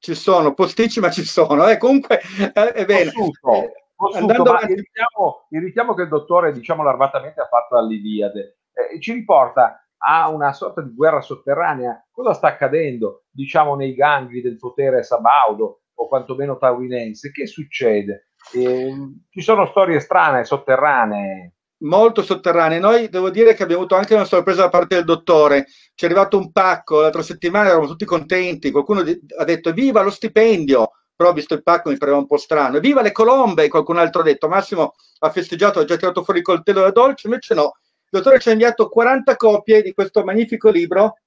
ci 0.00 0.14
sono 0.14 0.54
posticci, 0.54 0.98
ma 0.98 1.10
ci 1.10 1.24
sono. 1.24 1.68
Eh, 1.68 1.76
comunque 1.76 2.20
eh, 2.52 2.72
è 2.72 2.84
bene. 2.84 3.12
Possuto, 3.12 3.72
possuto, 3.94 4.56
il, 4.68 4.76
richiamo, 4.76 5.46
il, 5.50 5.60
richiamo, 5.60 5.94
che 5.94 6.02
il 6.02 6.08
dottore, 6.08 6.52
diciamo, 6.52 6.82
larvatamente 6.82 7.40
ha 7.40 7.46
fatto 7.46 7.76
all'Iliade 7.76 8.56
eh, 8.72 9.00
ci 9.00 9.12
riporta 9.12 9.84
a 9.98 10.28
una 10.30 10.52
sorta 10.52 10.80
di 10.80 10.94
guerra 10.94 11.20
sotterranea. 11.20 12.06
Cosa 12.10 12.32
sta 12.32 12.48
accadendo, 12.48 13.24
diciamo, 13.30 13.76
nei 13.76 13.94
gangli 13.94 14.40
del 14.40 14.56
potere 14.56 15.02
sabaudo 15.02 15.82
o 15.94 16.08
quantomeno 16.08 16.56
taurinense? 16.56 17.30
Che 17.30 17.46
succede? 17.46 18.30
Eh, 18.54 18.94
ci 19.28 19.40
sono 19.42 19.66
storie 19.66 20.00
strane, 20.00 20.44
sotterranee 20.44 21.56
molto 21.80 22.22
sotterranee. 22.22 22.78
Noi 22.78 23.08
devo 23.08 23.30
dire 23.30 23.54
che 23.54 23.62
abbiamo 23.62 23.82
avuto 23.82 23.96
anche 23.96 24.14
una 24.14 24.24
sorpresa 24.24 24.62
da 24.62 24.68
parte 24.68 24.96
del 24.96 25.04
dottore. 25.04 25.66
Ci 25.94 26.04
è 26.04 26.08
arrivato 26.08 26.36
un 26.38 26.50
pacco 26.52 27.00
l'altra 27.00 27.22
settimana, 27.22 27.66
eravamo 27.66 27.88
tutti 27.88 28.04
contenti. 28.04 28.70
Qualcuno 28.70 29.00
ha 29.00 29.44
detto: 29.44 29.72
Viva 29.72 30.02
lo 30.02 30.10
stipendio! 30.10 30.92
Però, 31.14 31.32
visto 31.32 31.54
il 31.54 31.62
pacco, 31.62 31.90
mi 31.90 31.98
pareva 31.98 32.16
un 32.16 32.26
po' 32.26 32.38
strano. 32.38 32.78
Viva 32.80 33.02
le 33.02 33.12
colombe! 33.12 33.68
Qualcun 33.68 33.98
altro 33.98 34.22
ha 34.22 34.24
detto: 34.24 34.48
Massimo 34.48 34.94
ha 35.20 35.30
festeggiato, 35.30 35.80
ha 35.80 35.84
già 35.84 35.96
tirato 35.96 36.24
fuori 36.24 36.40
il 36.40 36.44
coltello 36.44 36.80
da 36.80 36.90
dolce. 36.90 37.26
Invece, 37.26 37.54
no. 37.54 37.74
Il 38.12 38.18
dottore 38.18 38.40
ci 38.40 38.48
ha 38.48 38.52
inviato 38.52 38.88
40 38.88 39.36
copie 39.36 39.82
di 39.82 39.92
questo 39.92 40.24
magnifico 40.24 40.68
libro, 40.68 41.18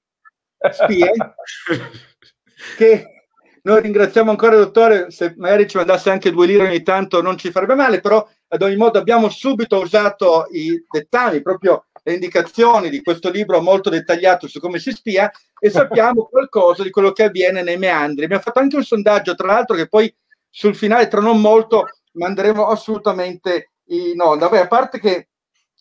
Spie, 0.70 1.12
che 2.76 3.14
noi 3.62 3.80
ringraziamo 3.80 4.30
ancora 4.30 4.56
il 4.56 4.64
dottore, 4.64 5.10
se 5.10 5.32
magari 5.38 5.66
ci 5.66 5.78
mandasse 5.78 6.10
anche 6.10 6.30
due 6.30 6.46
lire 6.46 6.66
ogni 6.66 6.82
tanto 6.82 7.22
non 7.22 7.38
ci 7.38 7.50
farebbe 7.50 7.74
male, 7.74 8.00
però 8.00 8.26
ad 8.54 8.62
ogni 8.62 8.76
modo 8.76 9.00
abbiamo 9.00 9.28
subito 9.28 9.80
usato 9.80 10.46
i 10.52 10.80
dettagli, 10.88 11.42
proprio 11.42 11.86
le 12.04 12.14
indicazioni 12.14 12.88
di 12.88 13.02
questo 13.02 13.28
libro 13.28 13.60
molto 13.60 13.90
dettagliato 13.90 14.46
su 14.46 14.60
come 14.60 14.78
si 14.78 14.92
spia 14.92 15.28
e 15.58 15.70
sappiamo 15.70 16.26
qualcosa 16.30 16.84
di 16.84 16.90
quello 16.90 17.10
che 17.10 17.24
avviene 17.24 17.62
nei 17.62 17.78
meandri. 17.78 18.24
Abbiamo 18.24 18.42
fatto 18.42 18.60
anche 18.60 18.76
un 18.76 18.84
sondaggio, 18.84 19.34
tra 19.34 19.48
l'altro, 19.48 19.74
che 19.74 19.88
poi 19.88 20.14
sul 20.48 20.76
finale, 20.76 21.08
tra 21.08 21.20
non 21.20 21.40
molto, 21.40 21.86
manderemo 22.12 22.66
assolutamente 22.66 23.72
in 23.86 24.20
onda. 24.20 24.48
Beh, 24.48 24.60
a 24.60 24.68
parte 24.68 25.00
che 25.00 25.30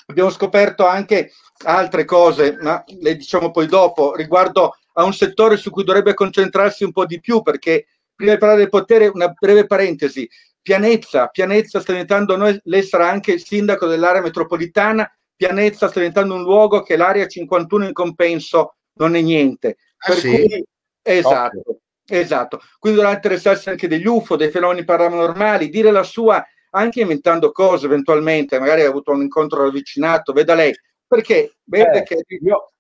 abbiamo 0.08 0.32
scoperto 0.32 0.88
anche 0.88 1.32
altre 1.66 2.06
cose, 2.06 2.58
ma 2.60 2.84
le 2.88 3.16
diciamo 3.16 3.52
poi 3.52 3.68
dopo, 3.68 4.16
riguardo 4.16 4.78
a 4.94 5.04
un 5.04 5.14
settore 5.14 5.58
su 5.58 5.70
cui 5.70 5.84
dovrebbe 5.84 6.16
concentrarsi 6.16 6.84
un 6.84 6.92
po' 6.92 7.06
di 7.06 7.20
più, 7.20 7.44
perché 7.44 7.86
prima 8.16 8.34
di 8.34 8.40
parlare 8.40 8.62
del 8.62 8.70
potere, 8.70 9.12
una 9.14 9.28
breve 9.28 9.68
parentesi. 9.68 10.28
Pianezza, 10.64 11.28
Pianezza 11.28 11.82
sta 11.82 11.92
diventando, 11.92 12.38
noi, 12.38 12.58
lei 12.64 12.84
sarà 12.84 13.10
anche 13.10 13.34
il 13.34 13.44
sindaco 13.44 13.86
dell'area 13.86 14.22
metropolitana, 14.22 15.12
Pianezza 15.36 15.90
sta 15.90 16.00
diventando 16.00 16.36
un 16.36 16.44
luogo 16.44 16.82
che 16.84 16.96
l'area 16.96 17.28
51 17.28 17.88
in 17.88 17.92
compenso 17.92 18.78
non 18.94 19.16
è 19.16 19.22
niente. 19.22 19.78
Ah, 19.98 20.08
per 20.08 20.18
sì? 20.18 20.30
cui, 20.30 20.66
esatto, 21.02 21.60
okay. 21.60 22.22
esatto. 22.22 22.62
Quindi 22.80 23.00
dovrà 23.00 23.14
interessarsi 23.14 23.68
anche 23.68 23.90
degli 23.90 24.08
UFO, 24.08 24.38
dei 24.38 24.52
fenomeni 24.52 24.86
paranormali, 24.86 25.68
dire 25.68 25.92
la 25.92 26.04
sua 26.04 26.42
anche 26.76 27.02
inventando 27.02 27.52
cose 27.52 27.86
eventualmente, 27.86 28.58
magari 28.58 28.84
ha 28.84 28.88
avuto 28.88 29.12
un 29.12 29.22
incontro 29.22 29.64
ravvicinato, 29.64 30.32
veda 30.32 30.56
lei, 30.56 30.74
perché 31.06 31.58
vede 31.66 32.00
eh, 32.00 32.04
che 32.04 32.24
io, 32.42 32.72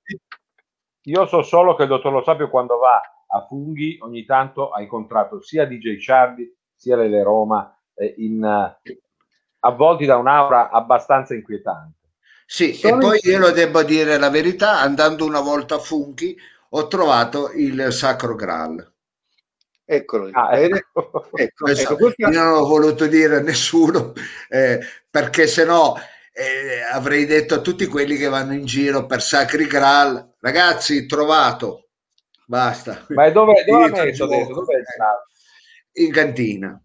io 1.01 1.25
so 1.27 1.41
solo 1.41 1.75
che 1.75 1.83
il 1.83 1.89
dottor 1.89 2.13
Lo 2.13 2.23
Sapio 2.23 2.49
quando 2.49 2.77
va 2.77 3.01
a 3.27 3.45
funghi 3.45 3.97
ogni 4.01 4.25
tanto 4.25 4.69
ha 4.69 4.81
incontrato 4.81 5.41
sia 5.41 5.65
DJ 5.65 5.97
Charlie 5.99 6.55
sia 6.83 6.97
Lele 6.97 7.23
Roma 7.23 7.73
eh, 7.95 8.13
in, 8.17 8.43
avvolti 9.59 10.05
da 10.05 10.17
un'aura 10.17 10.69
abbastanza 10.69 11.33
inquietante. 11.33 11.99
Sì, 12.45 12.73
Sono 12.73 12.97
e 12.97 12.99
poi 12.99 13.19
io 13.23 13.39
lo 13.39 13.51
devo 13.51 13.83
dire 13.83 14.17
la 14.17 14.29
verità, 14.29 14.81
andando 14.81 15.25
una 15.25 15.39
volta 15.39 15.75
a 15.75 15.79
Funchi 15.79 16.37
ho 16.69 16.87
trovato 16.87 17.51
il 17.53 17.87
Sacro 17.91 18.35
Graal. 18.35 18.91
Eccolo, 19.85 20.29
ah, 20.33 20.59
ecco. 20.59 21.29
ecco, 21.35 21.67
ecco, 21.67 22.13
io 22.17 22.29
non 22.29 22.53
ho 22.53 22.65
voluto 22.65 23.05
dire 23.05 23.37
a 23.37 23.41
nessuno 23.41 24.13
eh, 24.49 24.79
perché 25.09 25.45
se 25.45 25.65
no 25.65 25.95
eh, 26.33 26.81
avrei 26.91 27.25
detto 27.25 27.53
a 27.53 27.61
tutti 27.61 27.85
quelli 27.85 28.17
che 28.17 28.27
vanno 28.27 28.53
in 28.53 28.65
giro 28.65 29.05
per 29.05 29.21
Sacri 29.21 29.67
Graal, 29.67 30.35
ragazzi, 30.39 31.05
trovato, 31.05 31.89
basta. 32.45 33.05
Ma 33.09 33.29
dove, 33.29 33.63
dove 33.65 33.89
messo 33.89 34.25
adesso? 34.25 34.53
Dove 34.53 34.83
in 35.93 36.11
cantina. 36.11 36.81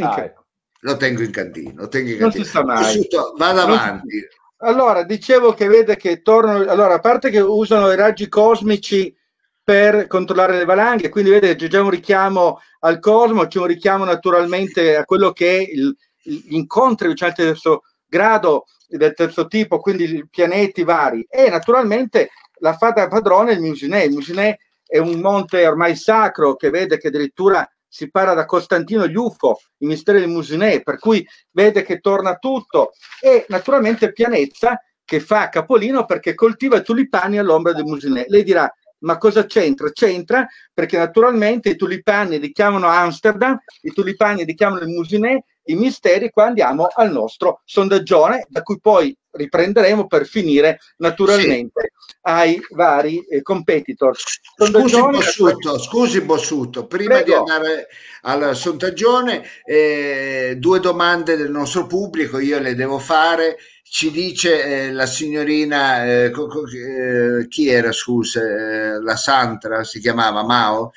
Ah, 0.00 0.22
ecco. 0.24 0.44
Lo 0.80 0.96
tengo 0.96 1.22
in 1.22 1.30
cantina, 1.30 1.72
lo 1.76 1.88
tengo 1.88 2.10
in 2.10 2.18
cantina. 2.18 2.38
Non 2.38 2.44
si 2.44 2.50
sa 2.50 2.64
mai. 2.64 3.08
Vado 3.36 3.60
avanti. 3.60 4.26
Allora, 4.58 5.02
dicevo 5.02 5.52
che 5.52 5.66
vede 5.66 5.96
che 5.96 6.22
tornano, 6.22 6.70
allora, 6.70 6.94
a 6.94 7.00
parte 7.00 7.30
che 7.30 7.40
usano 7.40 7.90
i 7.90 7.96
raggi 7.96 8.28
cosmici 8.28 9.14
per 9.62 10.06
controllare 10.06 10.56
le 10.56 10.64
valanghe, 10.64 11.08
quindi 11.08 11.30
vede 11.30 11.56
c'è 11.56 11.68
già 11.68 11.82
un 11.82 11.90
richiamo 11.90 12.60
al 12.80 12.98
cosmo, 12.98 13.46
c'è 13.46 13.58
un 13.58 13.66
richiamo 13.66 14.04
naturalmente 14.04 14.96
a 14.96 15.04
quello 15.04 15.32
che 15.32 15.58
è 15.58 15.70
il, 15.70 15.94
gli 16.22 16.54
incontri 16.54 17.08
di 17.08 17.14
certo 17.14 17.42
terzo 17.42 17.82
grado 18.06 18.66
del 18.86 19.14
terzo 19.14 19.46
tipo, 19.46 19.80
quindi 19.80 20.04
i 20.04 20.28
pianeti 20.28 20.84
vari 20.84 21.26
e 21.28 21.48
naturalmente 21.50 22.30
la 22.58 22.74
fata 22.74 23.08
padrone 23.08 23.52
è 23.52 23.54
il 23.54 23.60
Musinè. 23.60 24.02
Il 24.02 24.12
Musinè 24.12 24.56
è 24.86 24.98
un 24.98 25.18
monte 25.20 25.66
ormai 25.66 25.96
sacro 25.96 26.56
che 26.56 26.70
vede 26.70 26.98
che 26.98 27.08
addirittura 27.08 27.68
si 27.94 28.10
parla 28.10 28.34
da 28.34 28.44
Costantino 28.44 29.06
gli 29.06 29.14
UFO, 29.14 29.60
i 29.78 29.86
misteri 29.86 30.18
del 30.18 30.28
Musinè, 30.28 30.82
per 30.82 30.98
cui 30.98 31.24
vede 31.52 31.84
che 31.84 32.00
torna 32.00 32.34
tutto 32.38 32.90
e 33.20 33.46
naturalmente 33.50 34.10
Pianezza 34.10 34.82
che 35.04 35.20
fa 35.20 35.48
capolino 35.48 36.04
perché 36.04 36.34
coltiva 36.34 36.80
tulipani 36.80 37.38
all'ombra 37.38 37.72
del 37.72 37.84
Musinè. 37.84 38.24
Lei 38.26 38.42
dirà 38.42 38.68
ma 39.04 39.16
cosa 39.16 39.46
c'entra? 39.46 39.92
C'entra 39.92 40.44
perché 40.72 40.98
naturalmente 40.98 41.68
i 41.68 41.76
tulipani 41.76 42.38
richiamano 42.38 42.88
Amsterdam, 42.88 43.56
i 43.82 43.92
tulipani 43.92 44.42
richiamano 44.42 44.80
il 44.82 44.88
Musinè, 44.88 45.40
i 45.64 45.74
misteri 45.74 46.30
qua 46.30 46.46
andiamo 46.46 46.88
al 46.92 47.10
nostro 47.10 47.60
sondaggione, 47.64 48.46
da 48.48 48.62
cui 48.62 48.78
poi 48.80 49.16
riprenderemo 49.30 50.06
per 50.06 50.26
finire 50.26 50.78
naturalmente 50.98 51.92
sì. 51.96 52.14
ai 52.22 52.60
vari 52.70 53.24
eh, 53.26 53.42
competitor. 53.42 54.16
Scusi 54.16 55.00
Bossuto, 55.00 55.78
scusi 55.78 56.20
Bossuto, 56.20 56.86
prima 56.86 57.20
Prego. 57.20 57.24
di 57.24 57.32
andare 57.32 57.86
al 58.22 58.54
sondaggione, 58.54 59.42
eh, 59.64 60.54
due 60.58 60.80
domande 60.80 61.36
del 61.36 61.50
nostro 61.50 61.86
pubblico, 61.86 62.38
io 62.38 62.58
le 62.58 62.74
devo 62.74 62.98
fare 62.98 63.56
ci 63.94 64.10
dice 64.10 64.64
eh, 64.64 64.92
la 64.92 65.06
signorina, 65.06 66.04
eh, 66.04 66.24
eh, 66.32 67.46
chi 67.48 67.68
era, 67.68 67.92
scusa, 67.92 68.40
eh, 68.40 69.00
la 69.00 69.14
Santra 69.14 69.84
si 69.84 70.00
chiamava 70.00 70.42
Mao, 70.42 70.90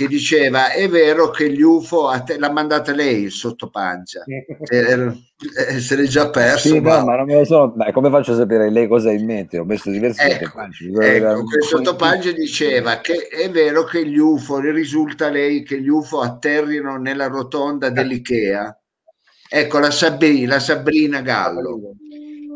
che 0.00 0.08
diceva 0.08 0.72
è 0.72 0.88
vero 0.88 1.28
che 1.28 1.52
gli 1.52 1.60
UFO 1.60 2.10
te, 2.24 2.38
l'ha 2.38 2.50
mandata 2.50 2.92
lei 2.92 3.24
il 3.24 3.30
sottopancia. 3.30 4.24
Eh, 4.24 5.78
se 5.78 5.96
l'è 5.96 6.04
già 6.04 6.30
perso 6.30 6.68
sì, 6.68 6.80
ma... 6.80 7.04
ma 7.04 7.16
non 7.16 7.26
me 7.26 7.34
lo 7.34 7.44
so. 7.44 7.74
Ma 7.76 7.92
come 7.92 8.08
faccio 8.08 8.32
a 8.32 8.36
sapere 8.36 8.70
lei 8.70 8.88
cosa 8.88 9.10
ha 9.10 9.12
in 9.12 9.26
mente? 9.26 9.58
Ho 9.58 9.64
messo 9.64 9.90
diversi 9.90 10.22
ecco, 10.22 10.44
sottopanci 10.44 10.92
ecco, 10.98 11.44
quel 11.44 11.62
sottopancia 11.62 12.32
diceva 12.32 13.00
che 13.00 13.28
è 13.28 13.50
vero 13.50 13.84
che 13.84 14.06
gli 14.06 14.16
UFO 14.16 14.58
risulta 14.60 15.28
lei 15.28 15.62
che 15.62 15.80
gli 15.82 15.88
UFO 15.88 16.20
atterrino 16.20 16.96
nella 16.96 17.26
rotonda 17.26 17.90
dell'Ikea. 17.90 18.74
Ecco 19.52 19.78
la 19.80 19.90
Sabrina, 19.90 20.54
la 20.54 20.60
Sabrina 20.60 21.20
Gallo 21.20 21.96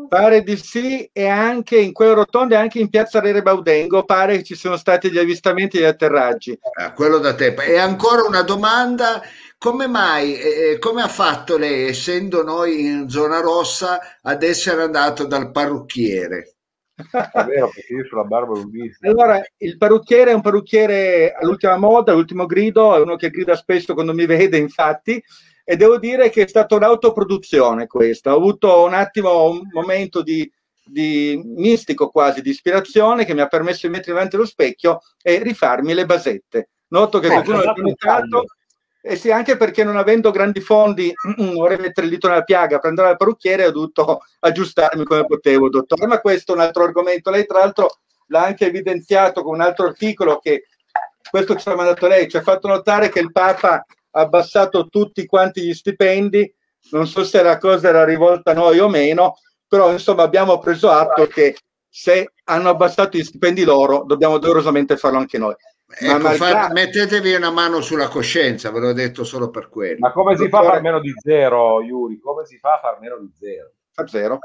Pare 0.07 0.43
di 0.43 0.57
sì, 0.57 1.09
e 1.11 1.27
anche 1.27 1.77
in 1.77 1.93
quelle 1.93 2.13
rotonde, 2.13 2.55
anche 2.55 2.79
in 2.79 2.89
piazza 2.89 3.19
Rere 3.19 3.41
Baudengo, 3.41 4.03
pare 4.03 4.37
che 4.37 4.43
ci 4.43 4.55
siano 4.55 4.77
stati 4.77 5.11
gli 5.11 5.17
avvistamenti 5.17 5.77
e 5.77 5.81
gli 5.81 5.85
atterraggi. 5.85 6.57
Ah, 6.79 6.93
quello 6.93 7.17
da 7.17 7.35
te. 7.35 7.53
E 7.53 7.77
ancora 7.77 8.23
una 8.23 8.41
domanda: 8.41 9.21
come 9.57 9.87
mai, 9.87 10.35
eh, 10.37 10.79
come 10.79 11.01
ha 11.01 11.07
fatto 11.07 11.57
lei, 11.57 11.87
essendo 11.89 12.43
noi 12.43 12.85
in 12.85 13.09
zona 13.09 13.39
rossa, 13.41 13.99
ad 14.21 14.43
essere 14.43 14.83
andato 14.83 15.25
dal 15.25 15.51
parrucchiere? 15.51 16.55
È 16.95 17.43
vero, 17.43 17.69
perché 17.73 17.93
io 17.93 18.05
sulla 18.07 18.23
barba 18.23 18.53
lunghissima. 18.53 19.11
Allora, 19.11 19.43
il 19.57 19.77
parrucchiere 19.77 20.31
è 20.31 20.33
un 20.33 20.41
parrucchiere 20.41 21.33
all'ultima 21.33 21.75
moda, 21.75 22.13
all'ultimo 22.13 22.45
grido, 22.45 22.95
è 22.95 22.99
uno 22.99 23.17
che 23.17 23.29
grida 23.29 23.55
spesso 23.57 23.93
quando 23.93 24.13
mi 24.13 24.25
vede, 24.25 24.57
infatti, 24.57 25.21
e 25.67 25.75
devo 25.75 25.97
dire 25.97 26.29
che 26.29 26.43
è 26.43 26.47
stata 26.47 26.75
un'autoproduzione 26.75 27.87
questa. 27.87 28.33
Ho 28.33 28.37
avuto 28.37 28.83
un 28.83 28.93
attimo 28.93 29.49
un 29.49 29.67
momento 29.73 30.21
di, 30.21 30.49
di 30.85 31.41
mistico 31.43 32.09
quasi, 32.09 32.43
di 32.43 32.51
ispirazione 32.51 33.25
che 33.25 33.33
mi 33.33 33.41
ha 33.41 33.47
permesso 33.47 33.87
di 33.87 33.93
mettere 33.93 34.13
davanti 34.13 34.35
allo 34.35 34.45
specchio 34.45 35.01
e 35.23 35.41
rifarmi 35.41 35.95
le 35.95 36.05
basette. 36.05 36.69
Noto 36.89 37.17
che 37.17 37.27
eh, 37.27 37.31
qualcuno 37.31 37.63
l'ha 37.63 37.73
notato. 37.75 38.45
E 39.01 39.15
sì, 39.15 39.31
anche 39.31 39.57
perché 39.57 39.83
non 39.83 39.97
avendo 39.97 40.29
grandi 40.29 40.61
fondi, 40.61 41.11
vorrei 41.53 41.79
mettere 41.79 42.05
il 42.05 42.13
dito 42.13 42.27
nella 42.27 42.43
piaga, 42.43 42.79
prendere 42.79 43.09
il 43.09 43.17
parrucchiere 43.17 43.65
ho 43.65 43.71
dovuto 43.71 44.21
aggiustarmi 44.39 45.03
come 45.03 45.25
potevo, 45.25 45.69
dottore. 45.69 46.05
Ma 46.05 46.21
questo 46.21 46.51
è 46.51 46.55
un 46.55 46.61
altro 46.61 46.83
argomento. 46.83 47.31
Lei, 47.31 47.45
tra 47.45 47.59
l'altro, 47.59 47.99
l'ha 48.27 48.43
anche 48.43 48.67
evidenziato 48.67 49.41
con 49.41 49.55
un 49.55 49.61
altro 49.61 49.87
articolo 49.87 50.37
che 50.37 50.67
questo 51.27 51.55
ci 51.55 51.67
ha 51.69 51.75
mandato 51.75 52.07
lei, 52.07 52.29
ci 52.29 52.37
ha 52.37 52.41
fatto 52.41 52.67
notare 52.67 53.09
che 53.09 53.19
il 53.19 53.31
Papa 53.31 53.83
abbassato 54.15 54.87
tutti 54.87 55.25
quanti 55.25 55.61
gli 55.61 55.73
stipendi, 55.73 56.53
non 56.91 57.07
so 57.07 57.23
se 57.23 57.41
la 57.41 57.57
cosa 57.57 57.89
era 57.89 58.03
rivolta 58.03 58.51
a 58.51 58.53
noi 58.53 58.79
o 58.79 58.87
meno, 58.87 59.37
però 59.67 59.91
insomma 59.91 60.23
abbiamo 60.23 60.59
preso 60.59 60.89
atto 60.89 61.27
che 61.27 61.57
se 61.89 62.31
hanno 62.45 62.69
abbassato 62.69 63.17
gli 63.17 63.23
stipendi 63.23 63.63
loro, 63.63 64.03
dobbiamo 64.05 64.37
doverosamente 64.37 64.97
farlo 64.97 65.17
anche 65.17 65.37
noi. 65.37 65.55
Ecco, 65.87 66.19
malgrado... 66.19 66.67
fa, 66.67 66.69
mettetevi 66.71 67.33
una 67.33 67.51
mano 67.51 67.81
sulla 67.81 68.07
coscienza, 68.07 68.71
ve 68.71 68.79
l'ho 68.79 68.93
detto 68.93 69.23
solo 69.23 69.49
per 69.49 69.69
quello. 69.69 69.99
Ma 69.99 70.11
come 70.11 70.35
si 70.35 70.49
fa 70.49 70.59
a 70.59 70.63
far 70.63 70.81
meno 70.81 70.99
di 70.99 71.13
zero, 71.15 71.81
Yuri? 71.81 72.19
Come 72.19 72.45
si 72.45 72.57
fa 72.57 72.75
a 72.75 72.79
far 72.79 72.99
meno 72.99 73.17
di 73.19 73.31
zero? 73.37 73.71
Fa 73.91 74.07
zero. 74.07 74.39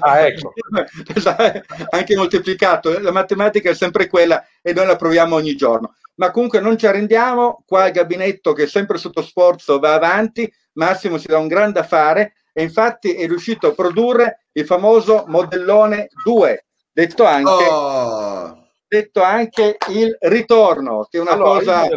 Ah, 0.00 0.20
ecco. 0.20 0.52
Anche 1.90 2.14
moltiplicato. 2.14 2.96
La 3.00 3.10
matematica 3.10 3.70
è 3.70 3.74
sempre 3.74 4.06
quella 4.06 4.44
e 4.60 4.72
noi 4.72 4.86
la 4.86 4.94
proviamo 4.94 5.34
ogni 5.34 5.56
giorno 5.56 5.94
ma 6.22 6.30
comunque 6.30 6.60
non 6.60 6.78
ci 6.78 6.86
arrendiamo, 6.86 7.64
qua 7.66 7.86
il 7.86 7.92
gabinetto 7.92 8.52
che 8.52 8.62
è 8.62 8.66
sempre 8.68 8.96
sotto 8.96 9.22
sforzo 9.22 9.80
va 9.80 9.94
avanti, 9.94 10.50
Massimo 10.74 11.18
si 11.18 11.26
dà 11.26 11.38
un 11.38 11.48
grande 11.48 11.80
affare. 11.80 12.34
E 12.52 12.62
infatti 12.62 13.14
è 13.14 13.26
riuscito 13.26 13.66
a 13.66 13.72
produrre 13.72 14.44
il 14.52 14.64
famoso 14.64 15.24
modellone 15.26 16.06
2, 16.22 16.64
detto 16.92 17.24
anche, 17.24 17.50
oh. 17.50 18.68
detto 18.86 19.20
anche 19.20 19.78
il 19.88 20.16
ritorno, 20.20 21.08
che 21.10 21.18
è 21.18 21.20
una 21.20 21.32
allora, 21.32 21.58
cosa... 21.58 21.88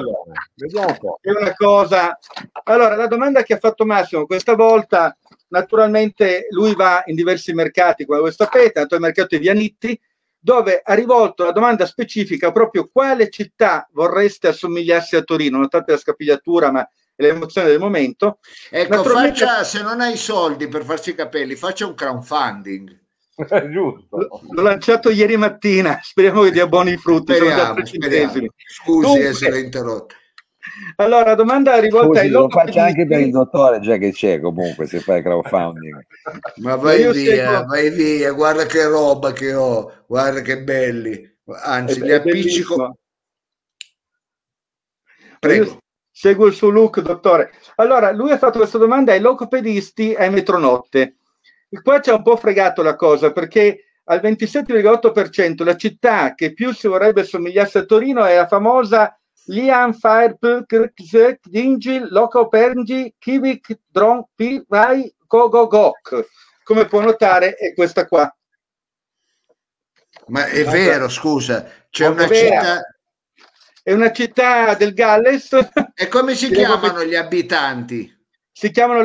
Vediamo 0.55 0.87
un 0.87 1.15
È 1.21 1.29
una 1.29 1.53
cosa... 1.53 2.17
Allora, 2.63 2.95
la 2.95 3.07
domanda 3.07 3.43
che 3.43 3.53
ha 3.53 3.59
fatto 3.59 3.85
Massimo 3.85 4.25
questa 4.25 4.55
volta, 4.55 5.15
naturalmente 5.49 6.47
lui 6.49 6.73
va 6.73 7.03
in 7.05 7.15
diversi 7.15 7.53
mercati, 7.53 8.05
come 8.05 8.21
voi 8.21 8.31
sapete, 8.31 8.73
è 8.73 8.77
andato 8.77 8.95
al 8.95 9.01
mercato 9.01 9.35
di 9.35 9.41
Vianitti, 9.41 9.99
dove 10.45 10.79
ha 10.83 10.93
rivolto 10.93 11.43
la 11.43 11.51
domanda 11.51 11.87
specifica 11.87 12.51
proprio 12.51 12.87
quale 12.91 13.31
città 13.31 13.89
vorreste 13.93 14.47
assomigliarsi 14.47 15.15
a 15.15 15.23
Torino. 15.23 15.57
Notate 15.57 15.93
la 15.93 15.97
scapigliatura, 15.97 16.71
ma 16.71 16.87
è 17.15 17.23
l'emozione 17.23 17.67
del 17.67 17.79
momento. 17.79 18.37
Ecco, 18.69 18.95
Naturalmente... 18.95 19.39
faccia, 19.39 19.63
se 19.63 19.81
non 19.81 20.01
hai 20.01 20.15
soldi 20.15 20.67
per 20.67 20.85
farsi 20.85 21.09
i 21.09 21.15
capelli, 21.15 21.55
faccia 21.55 21.87
un 21.87 21.95
crowdfunding. 21.95 22.95
Giusto. 23.71 24.41
L'ho 24.51 24.61
lanciato 24.61 25.09
ieri 25.09 25.35
mattina, 25.35 25.99
speriamo 26.05 26.43
che 26.43 26.51
dia 26.51 26.67
buoni 26.67 26.95
frutti. 26.95 27.33
Speriamo, 27.33 27.83
speriamo. 27.83 28.33
Scusi 28.67 29.07
Dunque, 29.07 29.27
essere 29.27 29.59
interrotto. 29.61 30.13
Allora, 30.97 31.29
la 31.29 31.35
domanda 31.35 31.79
rivolta 31.79 32.07
Scusi, 32.07 32.19
ai 32.19 32.29
lo 32.29 32.49
faccio 32.49 32.79
anche 32.79 33.05
per 33.05 33.19
il 33.19 33.31
dottore, 33.31 33.79
già 33.79 33.97
che 33.97 34.11
c'è 34.11 34.39
comunque 34.39 34.87
se 34.87 34.99
fai 34.99 35.21
crowdfunding. 35.21 36.05
Ma 36.57 36.75
vai 36.75 37.11
via, 37.11 37.13
seguo... 37.13 37.65
vai 37.65 37.89
via, 37.91 38.31
guarda 38.31 38.65
che 38.65 38.85
roba 38.85 39.31
che 39.31 39.53
ho, 39.53 39.91
guarda 40.07 40.41
che 40.41 40.61
belli. 40.63 41.37
Anzi, 41.63 42.01
li 42.01 42.13
appiccico. 42.13 42.97
Prego. 45.39 45.77
seguo 46.11 46.47
il 46.47 46.53
suo 46.53 46.69
look, 46.69 47.01
dottore. 47.01 47.51
Allora, 47.75 48.11
lui 48.11 48.31
ha 48.31 48.37
fatto 48.37 48.57
questa 48.57 48.77
domanda 48.77 49.11
ai 49.11 49.19
logopedisti 49.19 50.13
e 50.13 50.23
ai 50.23 50.31
metronotte. 50.31 51.17
E 51.69 51.81
qua 51.81 51.99
ci 51.99 52.09
ha 52.09 52.15
un 52.15 52.23
po' 52.23 52.37
fregato 52.37 52.81
la 52.81 52.95
cosa 52.95 53.31
perché 53.31 53.85
al 54.05 54.19
27,8% 54.21 55.63
la 55.63 55.75
città 55.75 56.33
che 56.33 56.53
più 56.53 56.73
si 56.73 56.87
vorrebbe 56.87 57.23
somigliasse 57.23 57.79
a 57.79 57.85
Torino 57.85 58.23
è 58.23 58.35
la 58.35 58.47
famosa 58.47 59.19
Lian 59.45 59.93
Fire 59.93 60.37
Kirkzek 60.65 61.39
Dingil 61.47 62.07
Loco 62.09 62.47
Pergi 62.47 63.13
Kivik 63.17 63.79
Dron 63.87 64.23
Pai 64.67 65.13
Gogogok. 65.27 66.27
Come 66.63 66.85
può 66.85 67.01
notare 67.01 67.55
è 67.55 67.73
questa 67.73 68.07
qua. 68.07 68.33
Ma 70.27 70.45
è 70.47 70.63
vero, 70.63 71.09
scusa, 71.09 71.69
c'è 71.89 72.07
una 72.07 72.27
città... 72.27 72.89
È 73.83 73.93
una 73.93 74.11
città 74.11 74.73
del 74.73 74.95
Galles. 74.95 75.55
E 75.93 76.07
come 76.07 76.33
si 76.33 76.49
chiamano 76.49 77.03
gli 77.03 77.13
abitanti? 77.13 78.15
si 78.57 78.71
chiamano 78.71 79.01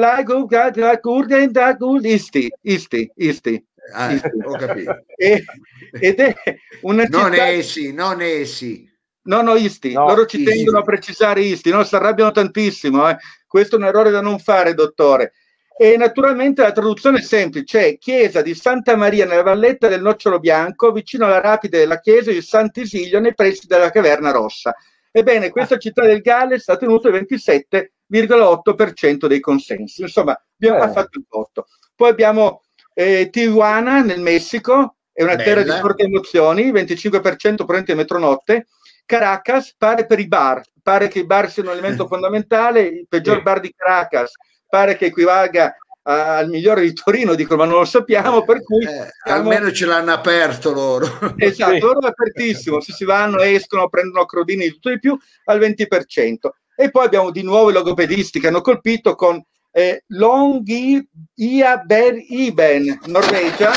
Isti, 2.06 2.48
Isti, 2.60 3.10
Isti. 3.16 3.66
Ah, 3.92 4.14
ho 4.44 4.52
capito. 4.52 5.04
E, 5.16 5.44
ed 5.90 6.20
è 6.20 6.34
una 6.82 7.04
città... 7.04 7.22
Non 7.22 7.34
essi, 7.34 7.92
non 7.92 8.22
essi. 8.22 8.89
No, 9.22 9.42
no, 9.42 9.56
Isti. 9.56 9.92
No, 9.92 10.06
Loro 10.06 10.26
ci 10.26 10.38
Isti. 10.38 10.50
tengono 10.50 10.78
a 10.78 10.82
precisare 10.82 11.42
Isti, 11.42 11.70
no? 11.70 11.84
Si 11.84 11.94
arrabbiano 11.94 12.30
tantissimo. 12.30 13.08
Eh? 13.08 13.16
Questo 13.46 13.76
è 13.76 13.78
un 13.78 13.84
errore 13.84 14.10
da 14.10 14.20
non 14.20 14.38
fare, 14.38 14.74
dottore. 14.74 15.32
E 15.76 15.96
naturalmente 15.96 16.62
la 16.62 16.72
traduzione 16.72 17.20
è 17.20 17.22
semplice, 17.22 17.86
è 17.86 17.98
chiesa 17.98 18.42
di 18.42 18.54
Santa 18.54 18.96
Maria 18.96 19.24
nella 19.24 19.42
valletta 19.42 19.88
del 19.88 20.02
Nocciolo 20.02 20.38
Bianco, 20.38 20.92
vicino 20.92 21.24
alla 21.24 21.40
rapide 21.40 21.78
della 21.78 22.00
chiesa 22.00 22.30
di 22.30 22.42
Sant'Isilio, 22.42 23.18
nei 23.18 23.34
pressi 23.34 23.66
della 23.66 23.90
Caverna 23.90 24.30
Rossa. 24.30 24.74
Ebbene, 25.10 25.48
questa 25.48 25.78
città 25.78 26.04
del 26.04 26.20
Galles 26.20 26.68
ha 26.68 26.76
tenuto 26.76 27.08
il 27.08 27.26
27,8% 27.26 29.26
dei 29.26 29.40
consensi. 29.40 30.02
Insomma, 30.02 30.38
abbiamo 30.54 30.84
eh. 30.84 30.92
fatto 30.92 31.18
il 31.18 31.24
voto. 31.26 31.66
Poi 31.96 32.10
abbiamo 32.10 32.60
eh, 32.94 33.28
Tijuana 33.30 34.02
nel 34.02 34.20
Messico, 34.20 34.96
è 35.12 35.22
una 35.22 35.36
Bella. 35.36 35.44
terra 35.44 35.62
di 35.62 35.80
forti 35.80 36.02
emozioni, 36.02 36.70
25% 36.70 37.64
presente 37.64 37.94
metronotte. 37.94 38.66
Caracas 39.10 39.74
pare 39.76 40.06
per 40.06 40.20
i 40.20 40.28
bar, 40.28 40.62
pare 40.80 41.08
che 41.08 41.18
i 41.18 41.26
bar 41.26 41.50
siano 41.50 41.70
un 41.70 41.76
elemento 41.76 42.06
fondamentale, 42.08 42.82
il 42.82 43.06
peggior 43.08 43.38
sì. 43.38 43.42
bar 43.42 43.58
di 43.58 43.74
Caracas 43.74 44.30
pare 44.68 44.96
che 44.96 45.06
equivalga 45.06 45.74
al 46.02 46.48
migliore 46.48 46.82
di 46.82 46.92
Torino, 46.92 47.34
dicono, 47.34 47.64
ma 47.64 47.68
non 47.68 47.80
lo 47.80 47.84
sappiamo, 47.84 48.44
per 48.44 48.62
cui... 48.62 48.84
Eh, 48.84 49.08
siamo... 49.24 49.40
Almeno 49.40 49.72
ce 49.72 49.84
l'hanno 49.84 50.12
aperto 50.12 50.72
loro. 50.72 51.06
Esatto, 51.36 51.72
sì. 51.72 51.80
loro 51.80 52.00
è 52.02 52.08
apertissimo, 52.08 52.80
se 52.80 52.92
si 52.92 53.04
vanno, 53.04 53.40
escono, 53.40 53.88
prendono 53.88 54.24
crodini 54.26 54.64
di 54.66 54.70
tutto 54.70 54.90
di 54.90 55.00
più, 55.00 55.18
al 55.46 55.58
20%. 55.58 56.36
E 56.76 56.90
poi 56.90 57.04
abbiamo 57.04 57.32
di 57.32 57.42
nuovo 57.42 57.70
i 57.70 57.72
logopedisti 57.72 58.38
che 58.38 58.46
hanno 58.46 58.60
colpito 58.60 59.16
con 59.16 59.44
eh, 59.72 60.04
Longi 60.06 61.04
Iaber 61.34 62.14
Iben, 62.28 63.00
Norvegia, 63.06 63.72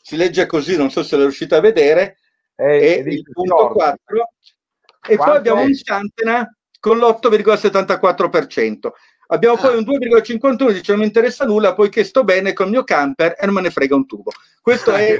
si 0.00 0.16
legge 0.16 0.46
così, 0.46 0.74
non 0.76 0.90
so 0.90 1.02
se 1.02 1.16
l'è 1.16 1.22
riuscito 1.22 1.54
a 1.54 1.60
vedere, 1.60 2.16
eh, 2.56 3.04
e 3.06 3.12
il 3.12 3.22
punto 3.30 3.68
4. 3.68 4.32
E 5.08 5.16
poi 5.16 5.36
abbiamo 5.36 5.62
un 5.62 5.74
Santena 5.74 6.48
con 6.78 6.98
l'8,74%. 6.98 8.90
Abbiamo 9.32 9.54
ah. 9.56 9.58
poi 9.58 9.76
un 9.76 9.84
2,51, 9.84 10.72
dice 10.72 10.92
non 10.92 11.00
mi 11.00 11.06
interessa 11.06 11.44
nulla, 11.44 11.74
poiché 11.74 12.02
sto 12.02 12.24
bene 12.24 12.52
con 12.52 12.66
il 12.66 12.72
mio 12.72 12.84
camper 12.84 13.36
e 13.38 13.46
non 13.46 13.54
me 13.54 13.60
ne 13.60 13.70
frega 13.70 13.94
un 13.94 14.06
tubo. 14.06 14.32
Questo 14.60 14.92
è 14.92 15.16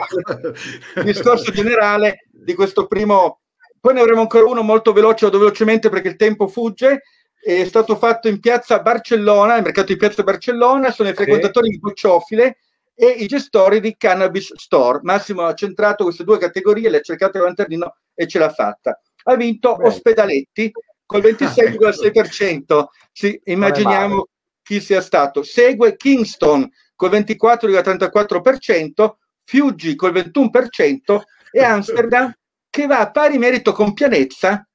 il 0.96 1.04
discorso 1.04 1.52
generale 1.52 2.26
di 2.30 2.54
questo 2.54 2.86
primo. 2.86 3.40
Poi 3.80 3.94
ne 3.94 4.00
avremo 4.00 4.20
ancora 4.22 4.46
uno 4.46 4.62
molto 4.62 4.92
veloce 4.92 5.26
o 5.26 5.30
velocemente 5.30 5.88
perché 5.88 6.08
il 6.08 6.16
tempo 6.16 6.48
fugge. 6.48 7.02
È 7.40 7.64
stato 7.64 7.96
fatto 7.96 8.28
in 8.28 8.38
piazza 8.40 8.80
Barcellona, 8.80 9.56
il 9.56 9.62
mercato 9.62 9.92
di 9.92 9.96
piazza 9.96 10.22
Barcellona, 10.22 10.90
sono 10.90 11.08
i 11.08 11.14
frequentatori 11.14 11.68
sì. 11.68 11.72
di 11.72 11.78
bocciofile 11.78 12.58
e 12.94 13.06
i 13.06 13.26
gestori 13.26 13.80
di 13.80 13.96
Cannabis 13.96 14.52
Store. 14.56 14.98
Massimo 15.02 15.42
ha 15.42 15.54
centrato 15.54 16.04
queste 16.04 16.24
due 16.24 16.36
categorie, 16.36 16.90
le 16.90 16.98
ha 16.98 17.00
cercate 17.00 17.38
il 17.38 17.44
lanternino 17.44 17.94
e 18.12 18.26
ce 18.26 18.38
l'ha 18.38 18.50
fatta. 18.50 19.00
Ha 19.24 19.37
vinto 19.37 19.76
Beh. 19.76 19.87
Ospedaletti, 19.87 20.70
col 21.06 21.20
26,6%. 21.20 22.85
Sì, 23.12 23.40
immaginiamo 23.44 24.28
chi 24.62 24.80
sia 24.80 25.00
stato. 25.00 25.42
Segue 25.42 25.96
Kingston 25.96 26.68
col 26.94 27.11
24,34%, 27.11 29.14
Fiuggi 29.44 29.94
col 29.96 30.12
21% 30.12 31.20
e 31.50 31.62
Amsterdam 31.62 32.33
che 32.70 32.87
va 32.87 33.00
a 33.00 33.11
pari 33.11 33.37
merito 33.37 33.72
con 33.72 33.92
Pianezza 33.92 34.66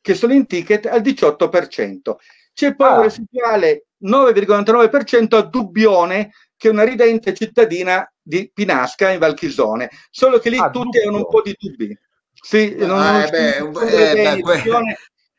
che 0.00 0.14
sono 0.14 0.32
in 0.32 0.46
ticket 0.46 0.86
al 0.86 1.00
18%. 1.00 2.16
C'è 2.52 2.74
poi 2.74 2.88
ah. 2.88 2.96
un 2.96 3.02
residuale 3.02 3.86
9,99% 4.02 5.36
a 5.36 5.42
Dubbione 5.42 6.32
che 6.56 6.68
è 6.68 6.72
una 6.72 6.84
ridente 6.84 7.34
cittadina 7.34 8.06
di 8.20 8.50
Pinasca 8.52 9.10
in 9.10 9.18
Valchisone, 9.18 9.90
solo 10.10 10.38
che 10.38 10.50
lì 10.50 10.58
ah, 10.58 10.70
tutti 10.70 10.98
hanno 10.98 11.18
un 11.18 11.28
po' 11.28 11.42
di 11.42 11.54
dubbi. 11.58 11.96
Sì, 12.44 12.74
non, 12.76 13.00
ah, 13.00 13.20
non 13.58 13.72
beh, 13.72 14.36
eh, 14.36 14.40
beh, 14.42 14.62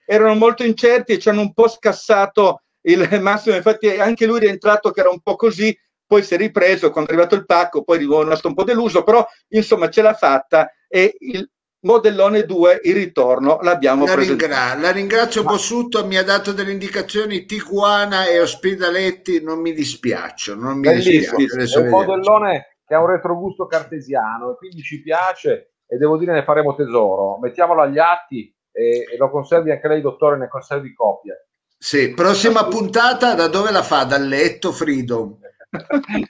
erano 0.07 0.33
molto 0.33 0.63
incerti 0.63 1.13
e 1.13 1.19
ci 1.19 1.29
hanno 1.29 1.41
un 1.41 1.53
po' 1.53 1.67
scassato 1.67 2.63
il 2.81 3.07
massimo. 3.21 3.55
Infatti, 3.55 3.89
anche 3.89 4.25
lui 4.25 4.37
è 4.37 4.41
rientrato 4.41 4.89
che 4.89 5.01
era 5.01 5.11
un 5.11 5.19
po' 5.19 5.35
così, 5.35 5.77
poi 6.03 6.23
si 6.23 6.33
è 6.33 6.37
ripreso 6.37 6.89
quando 6.89 7.11
è 7.11 7.13
arrivato 7.13 7.35
il 7.35 7.45
pacco, 7.45 7.83
poi 7.83 7.97
è 7.97 7.99
rimasto 7.99 8.47
un 8.47 8.55
po' 8.55 8.63
deluso, 8.63 9.03
però 9.03 9.23
insomma 9.49 9.87
ce 9.89 10.01
l'ha 10.01 10.15
fatta 10.15 10.71
e 10.87 11.15
il 11.19 11.47
modellone 11.81 12.43
2, 12.43 12.81
il 12.85 12.95
ritorno, 12.95 13.59
l'abbiamo 13.61 14.07
la, 14.07 14.15
ringra- 14.15 14.75
la 14.75 14.91
ringrazio 14.91 15.43
Ma... 15.43 15.51
Bossutto, 15.51 16.07
mi 16.07 16.17
ha 16.17 16.23
dato 16.23 16.53
delle 16.53 16.71
indicazioni 16.71 17.45
Tijuana 17.45 18.25
e 18.25 18.39
Ospedaletti, 18.39 19.43
non 19.43 19.59
mi 19.59 19.73
dispiacciono, 19.73 20.59
non 20.59 20.79
mi 20.79 20.91
dispiace. 20.91 21.71
È 21.71 21.77
un 21.77 21.89
modellone 21.89 22.77
che 22.83 22.95
ha 22.95 22.99
un 22.99 23.11
retrogusto 23.11 23.67
cartesiano 23.67 24.53
e 24.53 24.55
quindi 24.57 24.81
ci 24.81 25.01
piace 25.01 25.74
e 25.87 25.97
devo 25.97 26.17
dire 26.17 26.33
ne 26.33 26.43
faremo 26.43 26.75
tesoro. 26.75 27.37
Mettiamolo 27.39 27.81
agli 27.81 27.99
atti 27.99 28.53
e, 28.71 29.07
e 29.11 29.17
lo 29.17 29.29
conservi 29.29 29.71
anche 29.71 29.87
lei, 29.87 30.01
dottore, 30.01 30.37
ne 30.37 30.47
conservi 30.47 30.93
copia. 30.93 31.35
Sì, 31.77 32.13
prossima 32.13 32.65
puntata 32.65 33.35
da 33.35 33.47
dove 33.47 33.71
la 33.71 33.83
fa? 33.83 34.03
Dal 34.03 34.27
letto, 34.27 34.71
Freedom? 34.71 35.37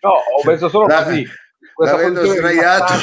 no, 0.02 0.10
ho 0.10 0.44
messo 0.46 0.70
solo 0.70 0.88
la, 0.88 1.04
così. 1.04 1.26
L'avendo 1.78 2.26
sdraiato 2.26 2.94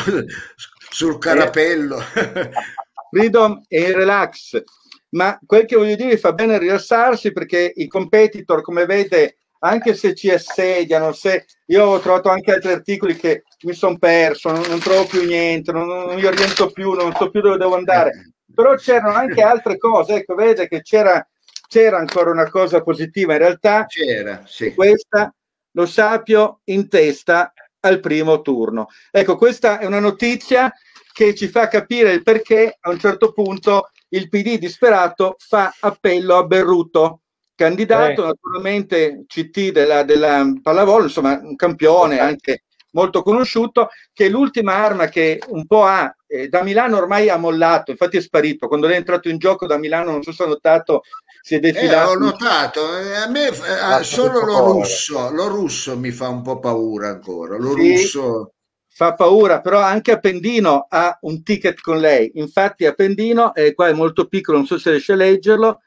sul 0.91 1.19
carapello. 1.19 1.99
Freedom 3.11 3.63
e 3.69 3.93
relax. 3.93 4.63
Ma 5.11 5.39
quel 5.45 5.67
che 5.67 5.77
voglio 5.77 5.95
dire 5.95 6.17
fa 6.17 6.33
bene 6.33 6.59
rilassarsi 6.59 7.33
perché 7.33 7.71
i 7.75 7.87
competitor, 7.87 8.63
come 8.63 8.87
vede, 8.87 9.39
anche 9.65 9.95
se 9.95 10.15
ci 10.15 10.31
assediano, 10.31 11.13
se 11.13 11.47
io 11.67 11.85
ho 11.85 12.01
trovato 12.01 12.29
anche 12.29 12.53
altri 12.53 12.73
articoli 12.73 13.17
che 13.17 13.45
mi 13.63 13.73
sono 13.73 13.99
perso, 13.99 14.51
non, 14.51 14.63
non, 14.69 14.79
trovo 14.81 15.07
più 15.07 15.25
niente, 15.25 15.73
non, 15.73 15.87
non 15.87 16.15
mi 16.15 16.25
oriento 16.25 16.71
più, 16.71 16.93
non 16.93 17.15
so 17.15 17.31
più 17.31 17.41
dove 17.41 17.57
devo 17.57 17.77
andare 17.77 18.33
però 18.53 18.75
c'erano 18.75 19.15
anche 19.15 19.43
altre 19.43 19.79
cose, 19.79 20.17
ecco, 20.17 20.35
vede 20.35 20.69
che 20.69 20.83
c'era, 20.83 21.27
c'era 21.67 21.99
ancora 21.99 22.31
una 22.31 22.49
cosa 22.49 22.83
positiva, 22.83 23.33
in 23.33 23.39
realtà 23.39 23.87
c'era, 23.87 24.43
sì. 24.47 24.75
questa 24.75 25.35
lo 25.73 25.87
Sapio 25.87 26.61
in 26.65 26.89
testa 26.89 27.53
al 27.81 28.01
primo 28.01 28.43
turno. 28.43 28.89
Ecco, 29.11 29.37
questa 29.37 29.79
è 29.79 29.87
una 29.87 30.01
notizia 30.01 30.73
che 31.13 31.35
ci 31.35 31.49
fa 31.49 31.69
capire 31.69 32.13
il 32.13 32.23
perché 32.23 32.77
a 32.79 32.91
un 32.91 32.99
certo 32.99 33.33
punto 33.33 33.91
il 34.11 34.29
PD 34.29 34.59
disperato 34.59 35.37
fa 35.39 35.75
appello 35.81 36.37
a 36.37 36.45
Berruto, 36.45 37.22
candidato 37.55 38.25
eh. 38.25 38.27
naturalmente 38.27 39.25
CT 39.27 39.73
della, 39.73 40.03
della 40.03 40.51
pallavolo, 40.63 41.05
insomma 41.05 41.39
un 41.43 41.57
campione 41.57 42.19
anche 42.19 42.65
molto 42.93 43.23
conosciuto, 43.23 43.89
che 44.13 44.27
è 44.27 44.29
l'ultima 44.29 44.75
arma 44.75 45.09
che 45.09 45.41
un 45.49 45.67
po' 45.67 45.85
ha, 45.85 46.15
eh, 46.27 46.49
da 46.49 46.63
Milano 46.63 46.97
ormai 46.97 47.29
ha 47.29 47.37
mollato, 47.37 47.91
infatti 47.91 48.17
è 48.17 48.21
sparito, 48.21 48.69
quando 48.69 48.89
è 48.89 48.95
entrato 48.95 49.29
in 49.29 49.39
gioco 49.39 49.67
da 49.67 49.79
Milano, 49.79 50.11
non 50.11 50.23
so 50.23 50.33
se 50.33 50.43
ha 50.43 50.47
notato, 50.47 51.03
si 51.41 51.55
è 51.57 51.59
defilato. 51.59 52.11
Eh, 52.11 52.15
ho 52.15 52.19
notato, 52.19 52.99
eh, 52.99 53.15
a 53.17 53.29
me 53.29 53.49
eh, 53.49 54.03
solo 54.03 54.45
lo 54.45 54.73
russo, 54.73 55.31
lo 55.31 55.49
russo 55.49 55.99
mi 55.99 56.11
fa 56.11 56.29
un 56.29 56.43
po' 56.43 56.59
paura 56.59 57.09
ancora, 57.09 57.57
lo 57.57 57.75
sì, 57.75 57.97
russo... 57.97 58.53
Fa 58.95 59.15
paura, 59.15 59.63
però 59.63 59.81
anche 59.81 60.13
Appendino 60.13 60.85
ha 60.87 61.17
un 61.23 61.43
ticket 61.43 61.81
con 61.81 61.99
lei, 61.99 62.33
infatti 62.35 62.85
Appendino, 62.85 63.55
eh, 63.55 63.73
qua 63.73 63.89
è 63.89 63.95
molto 63.95 64.27
piccolo, 64.27 64.59
non 64.59 64.67
so 64.67 64.79
se 64.79 64.91
riesce 64.91 65.13
a 65.13 65.17
leggerlo, 65.17 65.81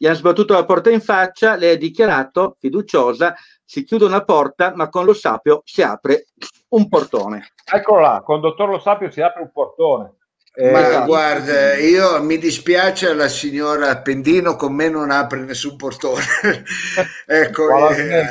gli 0.00 0.06
hanno 0.06 0.16
sbattuto 0.16 0.54
la 0.54 0.64
porta 0.64 0.88
in 0.88 1.02
faccia, 1.02 1.56
lei 1.56 1.74
ha 1.74 1.76
dichiarato, 1.76 2.56
fiduciosa, 2.58 3.34
si 3.62 3.84
chiude 3.84 4.06
una 4.06 4.24
porta, 4.24 4.72
ma 4.74 4.88
con 4.88 5.04
lo 5.04 5.12
sapio 5.12 5.60
si 5.66 5.82
apre 5.82 6.28
un 6.68 6.88
portone. 6.88 7.52
Eccolo 7.70 8.00
là, 8.00 8.22
con 8.24 8.40
dottor 8.40 8.70
Lo 8.70 8.80
Sapio 8.80 9.10
si 9.10 9.20
apre 9.20 9.42
un 9.42 9.52
portone. 9.52 10.14
Eh, 10.54 10.70
ma 10.70 10.88
esatto. 10.88 11.04
guarda, 11.04 11.74
io 11.74 12.22
mi 12.22 12.38
dispiace 12.38 13.12
la 13.12 13.28
signora 13.28 14.00
Pendino, 14.00 14.56
con 14.56 14.72
me 14.74 14.88
non 14.88 15.10
apre 15.10 15.40
nessun 15.40 15.76
portone. 15.76 16.24
ecco, 17.26 17.90
eh. 17.90 18.24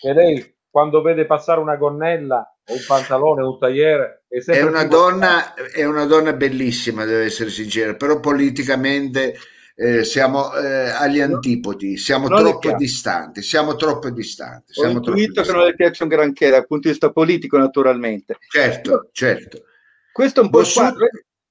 che 0.00 0.12
lei 0.14 0.56
quando 0.70 1.02
vede 1.02 1.26
passare 1.26 1.60
una 1.60 1.76
gonnella 1.76 2.56
o 2.66 2.72
un 2.72 2.84
pantalone 2.86 3.42
o 3.42 3.50
un 3.50 3.58
tagliere 3.58 4.22
è, 4.26 4.38
è 4.38 4.62
una 4.62 4.84
donna, 4.84 5.52
è 5.52 5.84
una 5.84 6.06
donna 6.06 6.32
bellissima, 6.32 7.04
deve 7.04 7.26
essere 7.26 7.50
sincera, 7.50 7.94
però 7.94 8.20
politicamente 8.20 9.36
eh, 9.80 10.02
siamo 10.02 10.52
eh, 10.54 10.90
agli 10.90 11.20
antipodi, 11.20 11.96
siamo 11.98 12.26
non 12.26 12.40
troppo 12.40 12.74
distanti, 12.76 13.42
siamo 13.42 13.76
troppo 13.76 14.10
distanti. 14.10 14.72
Siamo 14.72 14.94
Ho 14.94 14.96
intuito 14.96 15.42
che 15.42 15.52
non 15.52 15.64
le 15.64 15.76
piace 15.76 16.02
un 16.02 16.08
granché 16.08 16.50
dal 16.50 16.66
punto 16.66 16.88
di 16.88 16.90
vista 16.90 17.12
politico, 17.12 17.58
naturalmente. 17.58 18.38
Certo, 18.48 19.10
certo. 19.12 19.62
Questo 20.10 20.40
è 20.40 20.42
un 20.42 20.50
po' 20.50 20.58
Bossu... 20.58 20.80
il 20.80 20.86
quadro. 20.88 21.06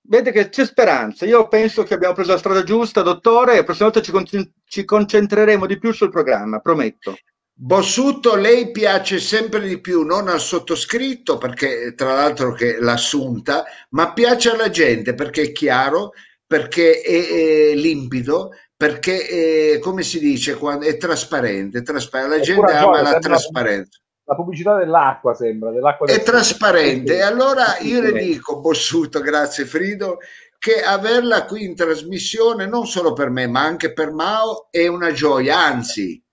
Vede 0.10 0.32
che 0.32 0.50
c'è 0.50 0.66
speranza. 0.66 1.26
Io 1.26 1.48
penso 1.48 1.84
che 1.84 1.94
abbiamo 1.94 2.14
preso 2.14 2.32
la 2.32 2.38
strada 2.38 2.64
giusta, 2.64 3.02
dottore, 3.02 3.54
e 3.54 3.56
la 3.58 3.64
prossima 3.64 3.90
volta 3.90 4.02
ci, 4.02 4.12
con- 4.12 4.52
ci 4.66 4.84
concentreremo 4.84 5.66
di 5.66 5.78
più 5.80 5.94
sul 5.94 6.10
programma, 6.10 6.60
prometto. 6.60 7.16
Bossutto, 7.54 8.36
lei 8.36 8.72
piace 8.72 9.20
sempre 9.20 9.62
di 9.62 9.80
più, 9.80 10.04
non 10.04 10.28
al 10.28 10.42
sottoscritto, 10.42 11.38
perché 11.38 11.94
tra 11.96 12.14
l'altro 12.14 12.52
che 12.52 12.78
l'assunta, 12.80 13.64
ma 13.92 14.12
piace 14.12 14.52
alla 14.52 14.70
gente 14.70 15.14
perché 15.14 15.44
è 15.44 15.52
chiaro, 15.54 16.12
perché 16.48 17.02
è, 17.02 17.72
è 17.72 17.76
limpido, 17.76 18.52
perché 18.76 19.74
è, 19.74 19.80
come 19.80 20.02
si 20.04 20.20
dice 20.20 20.56
quando 20.56 20.86
è 20.86 20.96
trasparente, 20.98 21.82
trasparente. 21.82 22.38
la 22.38 22.42
gente 22.42 22.72
ama 22.72 23.02
la 23.02 23.20
trasparenza. 23.20 24.00
la 24.24 24.36
pubblicità 24.36 24.78
dell'acqua 24.78 25.34
sembra 25.34 25.72
dell'acqua 25.72 26.08
è 26.08 26.24
trasparente. 26.24 27.18
E 27.18 27.22
allora 27.22 27.78
io 27.80 28.02
le 28.02 28.14
dico 28.14 28.62
Bossuto 28.62 29.20
grazie 29.20 29.66
Frido 29.66 30.20
che 30.58 30.82
averla 30.82 31.46
qui 31.46 31.66
in 31.66 31.76
trasmissione 31.76 32.66
non 32.66 32.88
solo 32.88 33.14
per 33.14 33.30
me 33.30 33.48
ma 33.48 33.62
anche 33.62 33.94
per 33.94 34.12
Mao 34.12 34.68
è 34.72 34.88
una 34.88 35.12
gioia 35.12 35.58
anzi. 35.58 36.24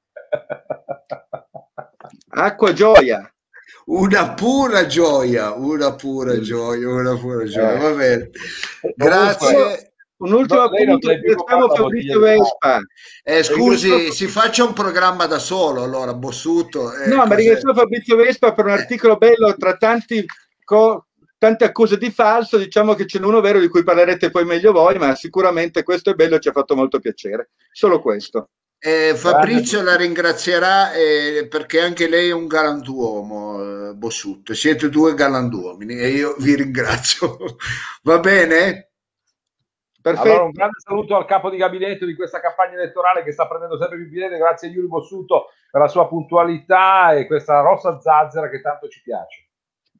Acqua 2.29 2.73
gioia. 2.73 3.29
Una 3.87 4.33
pura 4.33 4.87
gioia 4.87 5.53
una 5.53 5.95
pura 5.95 6.41
gioia 6.41 6.89
una 6.89 7.17
pura 7.17 7.45
gioia. 7.45 7.79
Va 7.79 7.91
bene. 7.91 8.31
Grazie 8.97 9.94
un 10.17 10.33
ultimo 10.33 10.69
punto, 10.69 11.09
ringraziamo 11.09 11.69
Fabrizio 11.69 12.21
Vespa. 12.21 12.81
Eh, 13.23 13.43
scusi, 13.43 14.13
si 14.13 14.27
faccia 14.27 14.65
un 14.65 14.73
programma 14.73 15.27
da 15.27 15.39
solo, 15.39 15.83
allora, 15.83 16.15
Bossuto. 16.15 16.95
Eh, 16.95 17.09
no, 17.09 17.27
ma 17.27 17.35
ringraziamo 17.35 17.75
Fabrizio 17.75 18.17
Vespa 18.17 18.53
per 18.53 18.67
un 18.67 18.73
articolo 18.73 19.17
bello 19.17 19.55
tra 19.57 19.77
tanti 19.77 20.25
co- 20.65 21.07
tante 21.45 21.65
accuse 21.65 21.99
di 21.99 22.11
falso, 22.11 22.57
diciamo 22.57 22.95
che 22.95 23.07
ce 23.07 23.19
n'è 23.19 23.27
uno 23.27 23.43
vero 23.43 23.61
di 23.61 23.69
cui 23.69 23.83
parlerete 23.83 24.31
poi 24.31 24.47
meglio 24.47 24.73
voi, 24.73 24.97
ma 24.97 25.15
sicuramente 25.15 25.83
questo 25.83 26.11
è 26.11 26.15
bello 26.15 26.37
e 26.37 26.41
ci 26.41 26.49
ha 26.49 26.53
fatto 26.53 26.75
molto 26.75 27.01
piacere. 27.01 27.51
Solo 27.71 28.01
questo. 28.01 28.49
Eh, 28.79 29.15
Fabrizio 29.15 29.83
la 29.83 29.97
ringrazierà 29.97 30.93
eh, 30.93 31.47
perché 31.49 31.81
anche 31.81 32.09
lei 32.09 32.29
è 32.29 32.33
un 32.33 32.47
galantuomo, 32.47 33.91
eh, 33.91 33.95
Bossuto. 33.95 34.55
Siete 34.55 34.89
due 34.89 35.15
galantuomini 35.15 35.99
e 35.99 36.09
io 36.09 36.37
vi 36.39 36.55
ringrazio. 36.55 37.37
Va 38.05 38.19
bene? 38.21 38.94
Perfetto. 40.05 40.29
Allora, 40.29 40.45
un 40.45 40.51
grande 40.51 40.81
saluto 40.81 41.17
al 41.17 41.25
capo 41.25 41.49
di 41.49 41.57
gabinetto 41.57 42.05
di 42.05 42.15
questa 42.15 42.39
campagna 42.39 42.75
elettorale 42.75 43.23
che 43.23 43.33
sta 43.33 43.49
prendendo 43.49 43.79
sempre 43.79 43.97
più 43.97 44.11
piede. 44.11 44.37
Grazie 44.37 44.69
a 44.69 44.71
Yuri 44.71 44.87
Bossuto 44.87 45.47
per 45.71 45.81
la 45.81 45.89
sua 45.89 46.07
puntualità 46.07 47.15
e 47.15 47.27
questa 47.27 47.61
rossa 47.61 47.99
zazzera 47.99 48.51
che 48.51 48.61
tanto 48.61 48.87
ci 48.89 49.01
piace. 49.01 49.49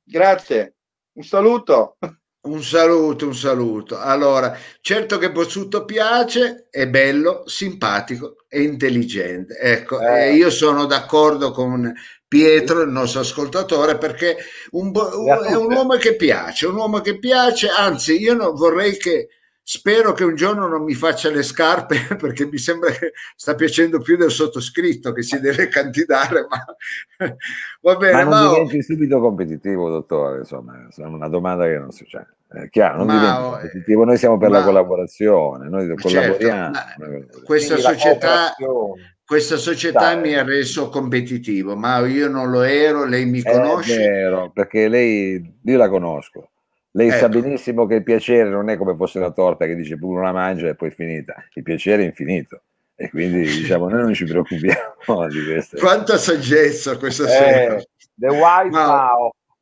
Grazie, 0.05 0.75
un 1.15 1.23
saluto. 1.23 1.97
Un 2.43 2.63
saluto, 2.63 3.25
un 3.25 3.35
saluto. 3.35 3.99
Allora, 3.99 4.55
certo 4.83 5.17
che 5.17 5.33
Bossuto 5.33 5.87
piace, 5.87 6.67
è 6.69 6.87
bello, 6.87 7.49
simpatico 7.49 8.45
e 8.47 8.61
intelligente. 8.61 9.57
Ecco, 9.57 10.03
eh. 10.03 10.35
io 10.35 10.51
sono 10.51 10.85
d'accordo 10.85 11.51
con 11.51 11.91
Pietro, 12.29 12.83
il 12.83 12.91
nostro 12.91 13.21
ascoltatore, 13.21 13.97
perché 13.97 14.37
un, 14.73 14.93
è 15.47 15.55
un 15.55 15.73
uomo 15.73 15.97
che 15.97 16.15
piace, 16.15 16.67
un 16.67 16.77
uomo 16.77 17.01
che 17.01 17.19
piace, 17.19 17.71
anzi, 17.71 18.21
io 18.21 18.35
non 18.35 18.55
vorrei 18.55 18.99
che 18.99 19.29
Spero 19.67 20.13
che 20.13 20.25
un 20.25 20.35
giorno 20.35 20.69
non 20.69 20.85
mi 20.85 20.93
faccia 20.93 21.31
le 21.31 21.43
scarpe 21.43 21.97
perché 22.21 22.45
mi 22.45 22.59
sembra 22.59 22.91
che 22.91 23.13
sta 23.35 23.55
piacendo 23.55 23.99
più 23.99 24.19
del 24.19 24.31
sottoscritto 24.31 25.11
che 25.13 25.23
si 25.23 25.41
deve 25.41 25.69
candidare. 25.69 26.47
Ma 26.47 26.63
va 27.81 27.97
bene. 27.97 28.13
Ma 28.13 28.21
non 28.25 28.29
Mao... 28.29 28.53
diventi 28.53 28.83
subito 28.83 29.19
competitivo, 29.21 29.89
dottore. 29.89 30.41
Insomma, 30.41 30.87
è 30.95 31.01
una 31.01 31.29
domanda 31.29 31.65
che 31.65 31.79
non 31.79 31.91
si 31.93 32.05
c'è. 32.05 32.23
È 32.47 32.69
chiaro, 32.69 33.05
non 33.05 33.07
diventi 33.07 33.41
competitivo. 33.41 34.05
Noi 34.05 34.19
siamo 34.19 34.37
per 34.37 34.51
Mao, 34.51 34.59
la 34.59 34.65
collaborazione, 34.67 35.69
noi 35.71 35.87
certo, 35.87 36.09
collaboriamo. 36.09 36.73
Questa 37.43 37.79
società, 37.79 38.55
questa 39.25 39.57
società 39.57 40.15
mi 40.17 40.35
ha 40.35 40.45
reso 40.45 40.91
competitivo, 40.91 41.75
ma 41.75 42.07
io 42.07 42.29
non 42.29 42.51
lo 42.51 42.61
ero, 42.61 43.07
lei 43.07 43.25
mi 43.25 43.43
conosce. 43.43 43.95
È 43.95 44.09
vero, 44.11 44.51
perché 44.53 44.89
lei, 44.89 45.59
io 45.63 45.79
la 45.79 45.89
conosco 45.89 46.51
lei 46.97 47.09
ecco. 47.09 47.19
sa 47.19 47.29
benissimo 47.29 47.87
che 47.87 47.97
il 47.97 48.03
piacere 48.05 48.49
non 48.49 48.69
è 48.69 48.77
come 48.77 48.95
fosse 48.95 49.19
una 49.19 49.33
torta 49.33 49.67
che 49.67 49.75
dice 49.75 49.99
pure 49.99 50.21
una 50.21 50.33
mangia 50.33 50.69
e 50.69 50.77
poi 50.77 50.89
è 50.89 50.93
finita. 50.93 51.35
Il 51.55 51.63
piacere 51.63 52.03
è 52.03 52.07
infinito. 52.07 52.63
E 52.95 53.11
quindi 53.11 53.41
diciamo 53.41 53.89
noi 53.89 54.03
non 54.03 54.15
ci 54.15 54.25
preoccupiamo 54.25 55.27
di 55.29 55.45
questo. 55.45 55.77
Quanta 55.79 56.17
saggezza 56.17 56.97
questa 56.97 57.25
eh, 57.25 57.29
sera. 57.29 57.83
The 58.15 58.29
White 58.29 58.71
Ma... 58.71 59.11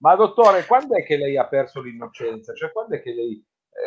Ma 0.03 0.17
dottore, 0.17 0.67
quando 0.67 0.97
è 0.97 1.05
che 1.05 1.17
lei 1.17 1.39
ha 1.39 1.47
perso 1.47 1.81
l'innocenza? 1.81 2.53
Cioè 2.55 2.73
quando 2.73 2.97
è 2.97 3.01
che 3.01 3.15
lei, 3.15 3.43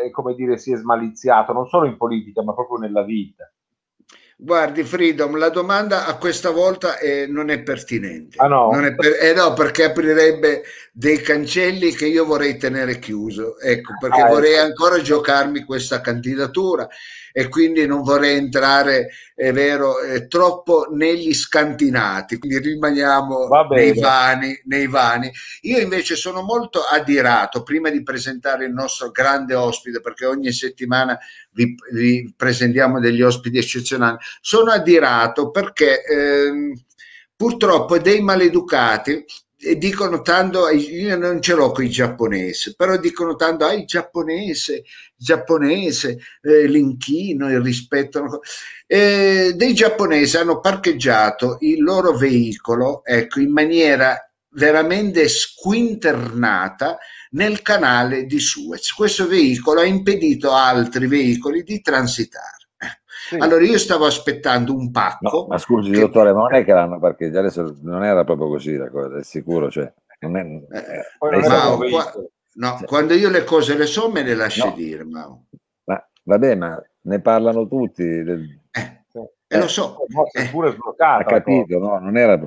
eh, 0.05 0.09
come 0.11 0.33
dire, 0.33 0.57
si 0.57 0.71
è 0.71 0.77
smaliziato, 0.77 1.51
non 1.51 1.67
solo 1.67 1.87
in 1.87 1.97
politica, 1.97 2.41
ma 2.41 2.53
proprio 2.53 2.77
nella 2.77 3.03
vita? 3.03 3.51
Guardi, 4.37 4.83
Freedom, 4.83 5.37
la 5.37 5.47
domanda 5.47 6.05
a 6.05 6.17
questa 6.17 6.49
volta 6.49 6.97
è, 6.97 7.25
non 7.25 7.49
è 7.49 7.61
pertinente. 7.61 8.37
Ah, 8.37 8.47
no? 8.47 8.69
È 8.77 8.93
per, 8.93 9.17
eh 9.21 9.33
no, 9.33 9.53
perché 9.53 9.85
aprirebbe 9.85 10.63
dei 10.91 11.21
cancelli 11.21 11.93
che 11.93 12.07
io 12.07 12.25
vorrei 12.25 12.57
tenere 12.57 12.99
chiuso. 12.99 13.57
Ecco, 13.57 13.93
perché 13.97 14.21
ah, 14.21 14.27
vorrei 14.27 14.55
ecco. 14.55 14.63
ancora 14.63 15.01
giocarmi 15.01 15.63
questa 15.63 16.01
candidatura 16.01 16.85
e 17.37 17.49
quindi 17.49 17.85
non 17.85 18.01
vorrei 18.01 18.37
entrare, 18.37 19.09
è 19.35 19.51
vero, 19.51 19.99
eh, 19.99 20.25
troppo 20.27 20.87
negli 20.89 21.33
scantinati, 21.33 22.37
quindi 22.37 22.59
rimaniamo 22.59 23.49
nei 23.71 23.93
vani, 23.93 24.57
nei 24.67 24.87
vani. 24.87 25.29
Io 25.63 25.79
invece 25.79 26.15
sono 26.15 26.43
molto 26.43 26.79
adirato, 26.79 27.61
prima 27.61 27.89
di 27.89 28.03
presentare 28.03 28.63
il 28.63 28.71
nostro 28.71 29.11
grande 29.11 29.53
ospite, 29.53 29.99
perché 29.99 30.25
ogni 30.25 30.53
settimana 30.53 31.19
vi, 31.51 31.75
vi 31.91 32.33
presentiamo 32.33 33.01
degli 33.01 33.21
ospiti 33.21 33.57
eccezionali, 33.57 34.15
sono 34.39 34.71
adirato 34.71 35.51
perché... 35.51 36.05
Eh, 36.05 36.73
purtroppo 37.37 37.97
dei 37.97 38.21
maleducati 38.21 39.25
dicono 39.73 40.21
tanto, 40.21 40.69
io 40.69 41.17
non 41.17 41.41
ce 41.41 41.55
l'ho 41.55 41.71
con 41.71 41.83
i 41.83 41.89
giapponesi, 41.89 42.75
però 42.75 42.97
dicono 42.97 43.35
tanto, 43.35 43.65
ah, 43.65 43.73
il 43.73 43.85
giapponese, 43.85 44.83
giapponese, 45.15 46.19
eh, 46.41 46.67
l'inchino, 46.67 47.49
il 47.49 47.61
rispetto. 47.61 48.41
Eh, 48.85 49.53
dei 49.55 49.73
giapponesi 49.73 50.37
hanno 50.37 50.59
parcheggiato 50.59 51.57
il 51.61 51.81
loro 51.81 52.15
veicolo, 52.15 53.03
ecco, 53.03 53.39
in 53.39 53.51
maniera 53.51 54.17
veramente 54.49 55.27
squinternata 55.27 56.97
nel 57.31 57.61
canale 57.61 58.25
di 58.25 58.39
Suez. 58.39 58.91
Questo 58.91 59.27
veicolo 59.27 59.81
ha 59.81 59.85
impedito 59.85 60.51
a 60.51 60.67
altri 60.67 61.07
veicoli 61.07 61.63
di 61.63 61.81
transitare. 61.81 62.64
Sì. 63.27 63.37
Allora 63.37 63.63
io 63.63 63.77
stavo 63.77 64.05
aspettando 64.05 64.75
un 64.75 64.91
pacco. 64.91 65.41
No, 65.41 65.47
ma 65.47 65.57
scusi, 65.57 65.91
che... 65.91 65.99
dottore, 65.99 66.33
ma 66.33 66.41
non 66.41 66.53
è 66.53 66.63
che 66.63 66.73
l'hanno 66.73 66.99
parcheggiato, 66.99 67.39
adesso 67.39 67.77
non 67.81 68.03
era 68.03 68.23
proprio 68.23 68.49
così 68.49 68.75
la 68.75 68.89
cosa, 68.89 69.17
è 69.17 69.23
sicuro. 69.23 69.71
Cioè, 69.71 69.91
non 70.19 70.37
è, 70.37 70.41
eh, 70.41 71.47
Mao, 71.47 71.77
qua, 71.77 72.13
no, 72.53 72.77
sì. 72.77 72.85
quando 72.85 73.13
io 73.13 73.29
le 73.29 73.43
cose 73.43 73.75
le 73.77 73.85
so 73.85 74.11
me 74.11 74.21
le 74.21 74.35
lasci 74.35 74.65
no. 74.65 74.73
dire, 74.75 75.03
Mao. 75.03 75.45
Ma 75.85 76.07
vabbè, 76.23 76.55
ma 76.55 76.83
ne 77.01 77.21
parlano 77.21 77.67
tutti. 77.67 78.03
Del... 78.03 78.61
Eh, 78.71 79.03
eh, 79.47 79.57
lo 79.57 79.67
so. 79.67 79.97
Eh, 80.33 80.49
pure 80.49 80.71
sbloccata. 80.71 81.21
Ha 81.21 81.25
capito, 81.25 81.79
no? 81.79 81.97
Non 81.99 82.17
era 82.17 82.37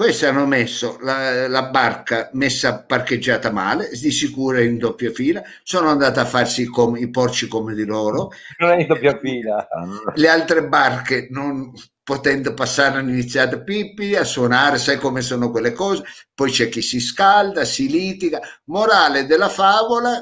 questi 0.00 0.24
hanno 0.24 0.46
messo 0.46 0.96
la, 1.02 1.46
la, 1.46 1.64
barca 1.64 2.30
messa 2.32 2.84
parcheggiata 2.84 3.52
male, 3.52 3.90
di 3.90 4.10
sicuro 4.10 4.58
in 4.58 4.78
doppia 4.78 5.10
fila, 5.12 5.42
sono 5.62 5.90
andate 5.90 6.20
a 6.20 6.24
farsi 6.24 6.64
com- 6.64 6.96
i 6.96 7.10
porci 7.10 7.48
come 7.48 7.74
di 7.74 7.84
loro. 7.84 8.30
Non 8.56 8.70
è 8.70 8.80
in 8.80 8.86
doppia 8.86 9.18
fila. 9.18 9.68
Le 10.14 10.26
altre 10.26 10.66
barche, 10.66 11.26
non 11.28 11.74
potendo 12.02 12.54
passare, 12.54 12.96
hanno 12.96 13.10
iniziato 13.10 13.56
a 13.56 13.60
pippi, 13.60 14.16
a 14.16 14.24
suonare, 14.24 14.78
sai 14.78 14.96
come 14.96 15.20
sono 15.20 15.50
quelle 15.50 15.72
cose. 15.72 16.02
Poi 16.32 16.50
c'è 16.50 16.70
chi 16.70 16.80
si 16.80 16.98
scalda, 16.98 17.66
si 17.66 17.86
litiga. 17.90 18.40
Morale 18.68 19.26
della 19.26 19.50
favola, 19.50 20.18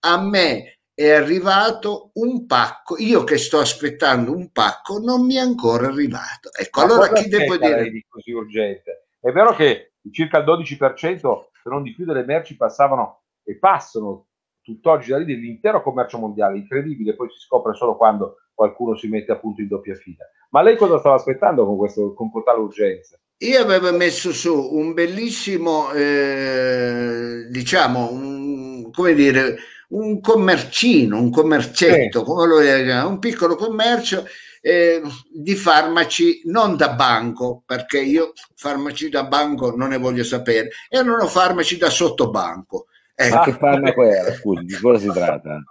a 0.00 0.20
me 0.20 0.80
è 0.92 1.12
arrivato 1.12 2.10
un 2.16 2.44
pacco, 2.44 2.98
io 2.98 3.24
che 3.24 3.38
sto 3.38 3.58
aspettando 3.58 4.36
un 4.36 4.50
pacco, 4.52 4.98
non 4.98 5.24
mi 5.24 5.36
è 5.36 5.40
ancora 5.40 5.86
arrivato. 5.86 6.50
Ecco, 6.52 6.80
Ma 6.80 6.84
allora 6.84 7.08
chi 7.10 7.26
devo 7.26 7.56
dire? 7.56 7.88
Di 7.88 8.04
così 8.06 8.30
urgente? 8.30 9.03
È 9.24 9.32
vero 9.32 9.54
che 9.54 9.94
circa 10.10 10.36
il 10.36 10.44
12%, 10.44 10.96
se 10.98 11.70
non 11.70 11.82
di 11.82 11.94
più, 11.94 12.04
delle 12.04 12.26
merci 12.26 12.58
passavano 12.58 13.22
e 13.42 13.56
passano 13.56 14.26
tutt'oggi 14.60 15.12
da 15.12 15.16
lì 15.16 15.24
dell'intero 15.24 15.80
commercio 15.80 16.18
mondiale, 16.18 16.58
incredibile, 16.58 17.14
poi 17.14 17.30
si 17.30 17.38
scopre 17.38 17.72
solo 17.72 17.96
quando 17.96 18.36
qualcuno 18.52 18.94
si 18.94 19.08
mette 19.08 19.32
appunto 19.32 19.62
in 19.62 19.68
doppia 19.68 19.94
fila. 19.94 20.26
Ma 20.50 20.60
lei 20.60 20.76
cosa 20.76 20.98
stava 20.98 21.14
aspettando 21.14 21.64
con, 21.64 21.78
questo, 21.78 22.12
con 22.12 22.30
totale 22.30 22.58
urgenza? 22.58 23.18
Io 23.38 23.62
avevo 23.62 23.96
messo 23.96 24.30
su 24.30 24.54
un 24.54 24.92
bellissimo, 24.92 25.90
eh, 25.92 27.46
diciamo, 27.48 28.12
un, 28.12 28.90
come 28.90 29.14
dire, 29.14 29.56
un 29.88 30.20
commercino, 30.20 31.16
un 31.16 31.30
commercetto, 31.30 32.18
sì. 32.18 32.24
come 32.26 32.46
lo 32.46 32.58
chiamano, 32.58 33.08
un 33.08 33.18
piccolo 33.18 33.56
commercio 33.56 34.26
eh, 34.66 35.02
di 35.30 35.54
farmaci 35.56 36.40
non 36.44 36.74
da 36.74 36.94
banco, 36.94 37.62
perché 37.66 38.00
io 38.00 38.32
farmaci 38.54 39.10
da 39.10 39.24
banco 39.24 39.76
non 39.76 39.90
ne 39.90 39.98
voglio 39.98 40.24
sapere, 40.24 40.70
erano 40.88 41.26
farmaci 41.26 41.76
da 41.76 41.90
sottobanco. 41.90 42.86
Ecco. 43.14 43.34
Ma 43.34 43.44
che 43.44 43.52
farmaco 43.52 44.02
era? 44.04 44.32
Scusi, 44.32 44.64
di 44.64 44.74
cosa 44.80 44.98
si 44.98 45.12
tratta? 45.12 45.62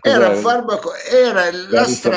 Era 0.00 0.30
un 0.30 0.36
farmaco, 0.36 0.92
era 0.94 1.42
l'astra, 1.68 2.16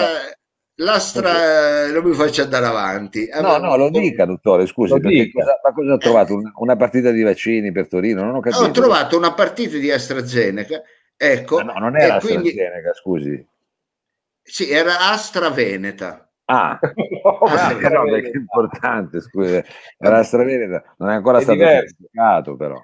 l'astra, 0.76 1.92
non 1.92 2.02
mi 2.06 2.14
faccio 2.14 2.44
andare 2.44 2.66
avanti. 2.66 3.28
No, 3.42 3.58
no, 3.58 3.76
lo 3.76 3.90
dica, 3.90 4.24
dottore, 4.24 4.68
scusi, 4.68 4.92
cosa, 5.34 5.60
ma 5.62 5.74
cosa 5.74 5.94
ha 5.96 5.98
trovato? 5.98 6.34
Una, 6.34 6.54
una, 6.56 6.78
partita 6.78 7.12
di 7.12 7.24
vaccini 7.24 7.74
per 7.74 7.90
Torino? 7.90 8.24
Non 8.24 8.36
ho 8.36 8.40
capito. 8.40 8.64
Ho 8.64 8.72
trovato 8.72 9.18
una 9.18 9.34
partita 9.34 9.76
di 9.76 9.92
AstraZeneca, 9.92 10.82
ecco. 11.18 11.58
Ma 11.58 11.74
no, 11.74 11.80
non 11.80 11.98
era 11.98 12.16
AstraZeneca, 12.16 12.42
quindi... 12.42 12.94
scusi. 12.94 13.50
Sì, 14.52 14.70
era 14.70 14.99
Astra 15.12 15.49
Veneta. 15.49 16.30
Ah, 16.43 16.78
no, 17.24 17.38
ah 17.45 17.74
però 17.76 18.04
è 18.04 18.32
importante, 18.34 19.22
scusa, 19.22 19.64
la 19.99 20.24
Straveneta 20.24 20.84
non 20.97 21.10
è 21.10 21.14
ancora 21.14 21.38
è 21.38 21.43
stato 21.43 21.60
certificato 21.60 22.58
però. 22.58 22.84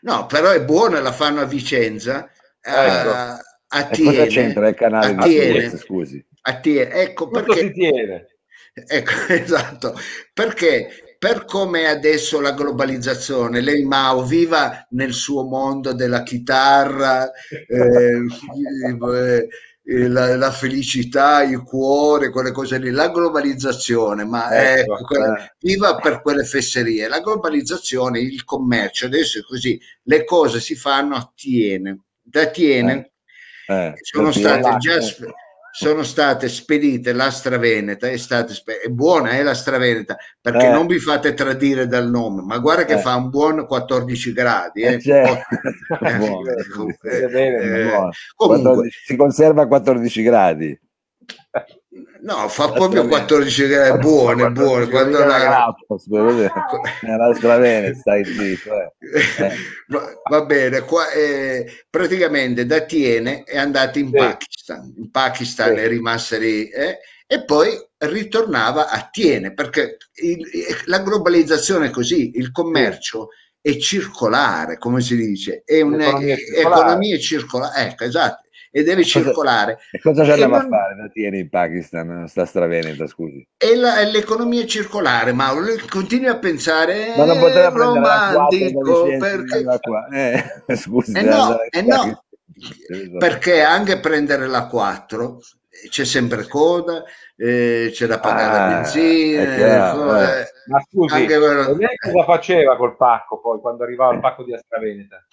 No, 0.00 0.24
però 0.24 0.50
è 0.50 0.64
buona, 0.64 1.00
la 1.00 1.12
fanno 1.12 1.42
a 1.42 1.44
Vicenza. 1.44 2.30
Ecco. 2.58 3.08
Uh, 3.10 3.36
a 3.74 3.84
Tiene, 3.90 4.16
cosa 4.16 4.26
c'entra 4.26 4.68
il 4.68 4.74
canale 4.74 5.14
di 5.14 5.20
Suez, 5.20 5.76
scusi? 5.76 6.26
A 6.42 6.60
Tiene, 6.60 6.90
ecco 6.92 7.26
Tutto 7.26 7.42
perché... 7.42 7.60
si 7.60 7.72
tiene. 7.72 8.26
Ecco, 8.72 9.10
esatto, 9.28 9.94
perché 10.32 11.16
per 11.18 11.44
come 11.44 11.88
adesso 11.88 12.40
la 12.40 12.52
globalizzazione, 12.52 13.60
lei 13.60 13.84
Mao 13.84 14.24
viva 14.24 14.86
nel 14.90 15.12
suo 15.12 15.44
mondo 15.44 15.92
della 15.92 16.22
chitarra, 16.22 17.30
eh, 17.68 18.24
eh, 19.14 19.48
la, 19.84 20.36
la, 20.36 20.50
felicità, 20.50 21.42
il 21.42 21.62
cuore, 21.62 22.30
quelle 22.30 22.52
cose 22.52 22.78
lì, 22.78 22.90
la 22.90 23.10
globalizzazione, 23.10 24.24
ma 24.24 24.50
ecco, 24.50 24.94
ecco, 24.94 25.04
quella, 25.04 25.54
viva 25.58 25.96
per 25.96 26.22
quelle 26.22 26.44
fesserie. 26.44 27.08
La 27.08 27.20
globalizzazione, 27.20 28.20
il 28.20 28.44
commercio, 28.44 29.06
adesso 29.06 29.40
è 29.40 29.42
così, 29.42 29.80
le 30.04 30.24
cose 30.24 30.60
si 30.60 30.76
fanno 30.76 31.16
a 31.16 31.32
Tiene. 31.34 32.04
Da 32.22 32.46
Tiene 32.46 33.12
eh, 33.66 33.86
eh, 33.86 33.94
sono 34.00 34.32
state 34.32 34.76
già 34.78 35.00
sono 35.74 36.02
state 36.02 36.50
spedite 36.50 37.14
l'Astra 37.14 37.56
Veneta, 37.56 38.06
è, 38.06 38.18
stata 38.18 38.52
è 38.52 38.88
buona 38.88 39.30
è 39.30 39.42
la 39.42 39.54
Straveneta, 39.54 40.16
perché 40.38 40.66
eh. 40.66 40.70
non 40.70 40.86
vi 40.86 40.98
fate 40.98 41.32
tradire 41.32 41.86
dal 41.86 42.10
nome, 42.10 42.42
ma 42.42 42.58
guarda 42.58 42.84
che 42.84 42.94
eh. 42.94 42.98
fa 42.98 43.16
un 43.16 43.30
buon 43.30 43.66
14 43.66 44.32
gradi. 44.34 44.82
Eh. 44.82 45.00
Comunque, 48.36 48.90
si 49.04 49.16
conserva 49.16 49.62
a 49.62 49.66
14 49.66 50.22
gradi. 50.22 50.78
No, 52.22 52.48
fa 52.48 52.72
proprio 52.72 53.06
14 53.06 53.66
gradi, 53.66 53.98
buone, 53.98 54.50
buone. 54.50 54.88
Quando 54.88 55.18
la... 55.18 55.74
Nella 57.02 57.58
bene, 57.58 57.94
stai 57.94 58.24
zitto. 58.24 58.70
Eh. 58.70 58.92
Eh. 59.44 59.52
Va, 59.88 60.10
va, 60.30 60.44
bene, 60.44 60.80
qua, 60.82 61.10
eh, 61.10 61.84
praticamente 61.90 62.64
da 62.64 62.80
Tiene 62.80 63.42
è 63.42 63.58
andato 63.58 63.98
in 63.98 64.06
sì. 64.06 64.16
Pakistan, 64.16 64.94
in 64.96 65.10
Pakistan 65.10 65.74
sì. 65.74 65.82
è 65.82 65.88
rimasta 65.88 66.38
lì 66.38 66.68
eh, 66.68 66.98
e 67.26 67.44
poi 67.44 67.70
ritornava 67.98 68.88
a 68.88 69.08
Tiene 69.10 69.52
perché 69.52 69.98
il, 70.22 70.46
la 70.86 71.00
globalizzazione 71.00 71.88
è 71.88 71.90
così, 71.90 72.30
il 72.36 72.52
commercio 72.52 73.28
è 73.60 73.76
circolare, 73.76 74.78
come 74.78 75.02
si 75.02 75.14
dice, 75.14 75.62
è 75.64 75.82
un'economia 75.82 77.18
circolare, 77.18 77.90
ecco, 77.90 78.04
esatto 78.04 78.41
e 78.72 78.82
deve 78.82 79.02
cosa, 79.02 79.20
circolare. 79.20 79.78
E 79.90 80.00
cosa 80.00 80.24
ci 80.24 80.30
andiamo 80.30 80.56
non... 80.56 80.64
a 80.64 80.68
fare 80.68 80.94
da 80.96 81.08
tieni 81.08 81.40
in 81.40 81.48
Pakistan, 81.50 82.26
sta 82.26 82.46
straveneta, 82.46 83.06
scusi? 83.06 83.46
È, 83.56 83.74
la, 83.74 83.98
è 83.98 84.10
l'economia 84.10 84.66
circolare, 84.66 85.32
ma 85.32 85.52
continui 85.88 86.28
a 86.28 86.38
pensare 86.38 87.14
ma 87.16 87.26
non 87.26 87.38
poteva 87.38 87.68
romantico 87.68 89.04
perché... 89.18 89.64
Eh, 90.12 90.42
scusi, 90.76 91.12
eh 91.12 91.22
no, 91.22 91.58
eh 91.70 91.82
no, 91.82 92.24
perché 93.18 93.62
anche 93.62 94.00
prendere 94.00 94.46
la 94.46 94.66
4 94.66 95.38
c'è 95.88 96.04
sempre 96.04 96.46
coda, 96.46 97.02
eh, 97.36 97.90
c'è 97.92 98.06
da 98.06 98.20
pagare 98.20 98.56
ah, 98.56 98.68
benzina. 98.76 99.54
Chiaro, 99.54 100.16
eh. 100.16 100.40
eh. 100.40 100.46
Ma 100.66 100.80
scusi, 100.88 101.14
anche 101.14 101.38
quello... 101.38 101.74
lei 101.74 101.96
cosa 101.96 102.24
faceva 102.24 102.76
col 102.76 102.96
pacco 102.96 103.40
poi 103.40 103.60
quando 103.60 103.82
arrivava 103.82 104.14
il 104.14 104.20
pacco 104.20 104.44
di 104.44 104.54
Astraveneta? 104.54 105.26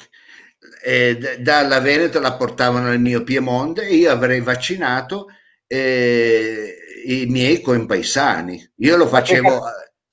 Eh, 0.84 1.38
dalla 1.40 1.80
Veneto 1.80 2.20
la 2.20 2.34
portavano 2.36 2.88
nel 2.88 3.00
mio 3.00 3.24
Piemonte 3.24 3.88
e 3.88 3.96
io 3.96 4.12
avrei 4.12 4.42
vaccinato 4.42 5.28
eh, 5.68 6.76
i 7.06 7.26
miei 7.28 7.62
compaesani. 7.62 8.72
Io 8.78 8.98
lo 8.98 9.08
facevo 9.08 9.64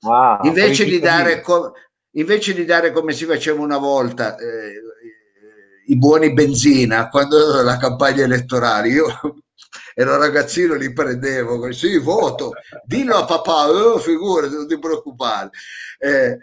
ah, 0.09 0.39
invece, 0.43 0.85
di 0.85 0.99
dare 0.99 1.41
co- 1.41 1.73
invece 2.11 2.53
di 2.53 2.65
dare 2.65 2.91
come 2.91 3.13
si 3.13 3.25
faceva 3.25 3.61
una 3.61 3.77
volta 3.77 4.35
eh, 4.37 4.81
i 5.87 5.97
buoni 5.97 6.33
benzina 6.33 7.09
quando 7.09 7.61
la 7.63 7.77
campagna 7.77 8.23
elettorale. 8.23 8.89
Io 8.89 9.07
ero 9.95 10.17
ragazzino, 10.17 10.75
li 10.75 10.93
prendevo, 10.93 11.71
sì, 11.71 11.97
voto, 11.97 12.51
dillo 12.83 13.15
a 13.15 13.25
papà, 13.25 13.69
oh, 13.69 13.97
figurati, 13.97 14.53
non 14.53 14.67
ti 14.67 14.77
preoccupare. 14.77 15.49
Eh, 15.97 16.37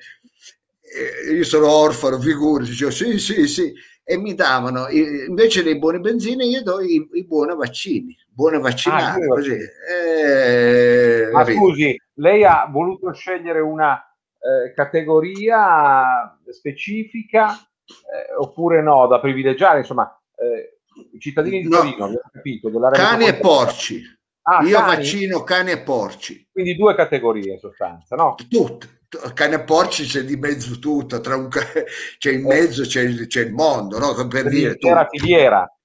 eh, 0.95 1.35
io 1.35 1.45
sono 1.45 1.71
orfano, 1.71 2.21
figurati, 2.21 2.71
dicevo 2.71 2.91
sì, 2.91 3.19
sì, 3.19 3.47
sì 3.47 3.73
e 4.05 4.19
mi 4.19 4.35
davano 4.35 4.87
invece 4.89 5.63
dei 5.63 5.79
buoni 5.79 5.99
benzine 5.99 6.45
io 6.45 6.63
do 6.63 6.81
i, 6.83 7.09
i 7.15 7.25
buoni 7.25 7.57
vaccini 7.57 8.15
buone 8.29 8.59
vaccinati 8.59 9.23
ah, 9.23 9.27
così. 9.27 9.57
Eh, 9.91 11.31
ma 11.33 11.45
scusi 11.45 11.99
lei 12.15 12.45
ha 12.45 12.69
voluto 12.71 13.13
scegliere 13.13 13.61
una 13.61 13.97
eh, 13.97 14.75
categoria 14.75 16.39
specifica 16.51 17.55
eh, 17.55 18.35
oppure 18.39 18.83
no 18.83 19.07
da 19.07 19.21
privilegiare 19.21 19.79
insomma 19.79 20.21
eh, 20.37 20.81
i 21.13 21.19
cittadini 21.19 21.63
di 21.63 21.69
Torino 21.69 22.07
no. 22.07 22.21
capito 22.31 22.71
cani 22.91 23.27
e 23.27 23.35
porci 23.37 24.03
ah, 24.43 24.63
io 24.63 24.79
cani? 24.81 24.97
vaccino 24.97 25.43
cani 25.45 25.71
e 25.71 25.79
porci 25.79 26.47
quindi 26.53 26.77
due 26.77 26.95
categorie 26.95 27.55
in 27.55 27.59
sostanza 27.59 28.17
no? 28.17 28.35
tutte 28.49 28.94
cane 29.35 29.63
porci 29.65 30.05
c'è 30.05 30.23
di 30.23 30.37
mezzo 30.37 30.79
tutto, 30.79 31.21
tra 31.21 31.37
un 31.37 31.49
c'è 32.19 32.33
in 32.33 32.45
mezzo 32.45 32.83
c'è, 32.83 33.27
c'è 33.27 33.43
il 33.43 33.53
mondo, 33.53 33.99
no? 33.99 34.15
per 34.29 34.49
dire 34.49 34.77
filiera, 34.79 35.07
filiera. 35.11 35.79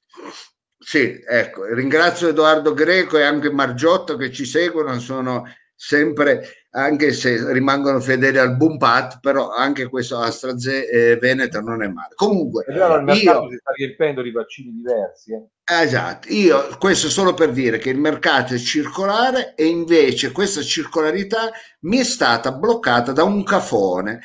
Sì, 0.78 1.22
ecco, 1.28 1.66
ringrazio 1.74 2.30
Edoardo 2.30 2.74
Greco 2.74 3.18
e 3.18 3.24
anche 3.24 3.52
Margiotto 3.52 4.16
che 4.16 4.32
ci 4.32 4.46
seguono, 4.46 4.98
sono 5.00 5.46
sempre, 5.82 6.66
anche 6.72 7.14
se 7.14 7.54
rimangono 7.54 8.02
fedeli 8.02 8.38
al 8.38 8.58
boom 8.58 8.78
pat, 8.78 9.20
però 9.22 9.54
anche 9.54 9.88
questo 9.88 10.18
AstraZe 10.18 10.90
eh, 10.90 11.16
Veneto 11.16 11.62
non 11.62 11.82
è 11.82 11.88
male. 11.88 12.16
Comunque, 12.16 12.66
è 12.66 12.74
vero, 12.74 12.96
il 12.96 13.04
mercato 13.04 13.44
io, 13.44 13.50
si 13.50 13.56
sta 13.56 13.72
riempendo 13.72 14.22
di 14.22 14.32
vaccini 14.32 14.72
diversi. 14.74 15.32
Eh. 15.32 15.48
Esatto, 15.64 16.28
io 16.34 16.76
questo 16.78 17.10
solo 17.10 17.34
per 17.34 17.52
dire 17.52 17.78
che 17.78 17.92
il 17.92 17.98
mercato 17.98 18.54
è 18.54 18.58
circolare 18.58 19.54
e 19.56 19.68
invece 19.68 20.34
questa 20.34 20.62
circolarità 20.62 21.50
mi 21.82 22.00
è 22.00 22.04
stata 22.04 22.52
bloccata 22.52 23.14
da 23.14 23.24
un 23.24 23.42
cafone 23.44 24.20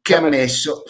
che 0.00 0.16
ha 0.16 0.20
messo 0.20 0.84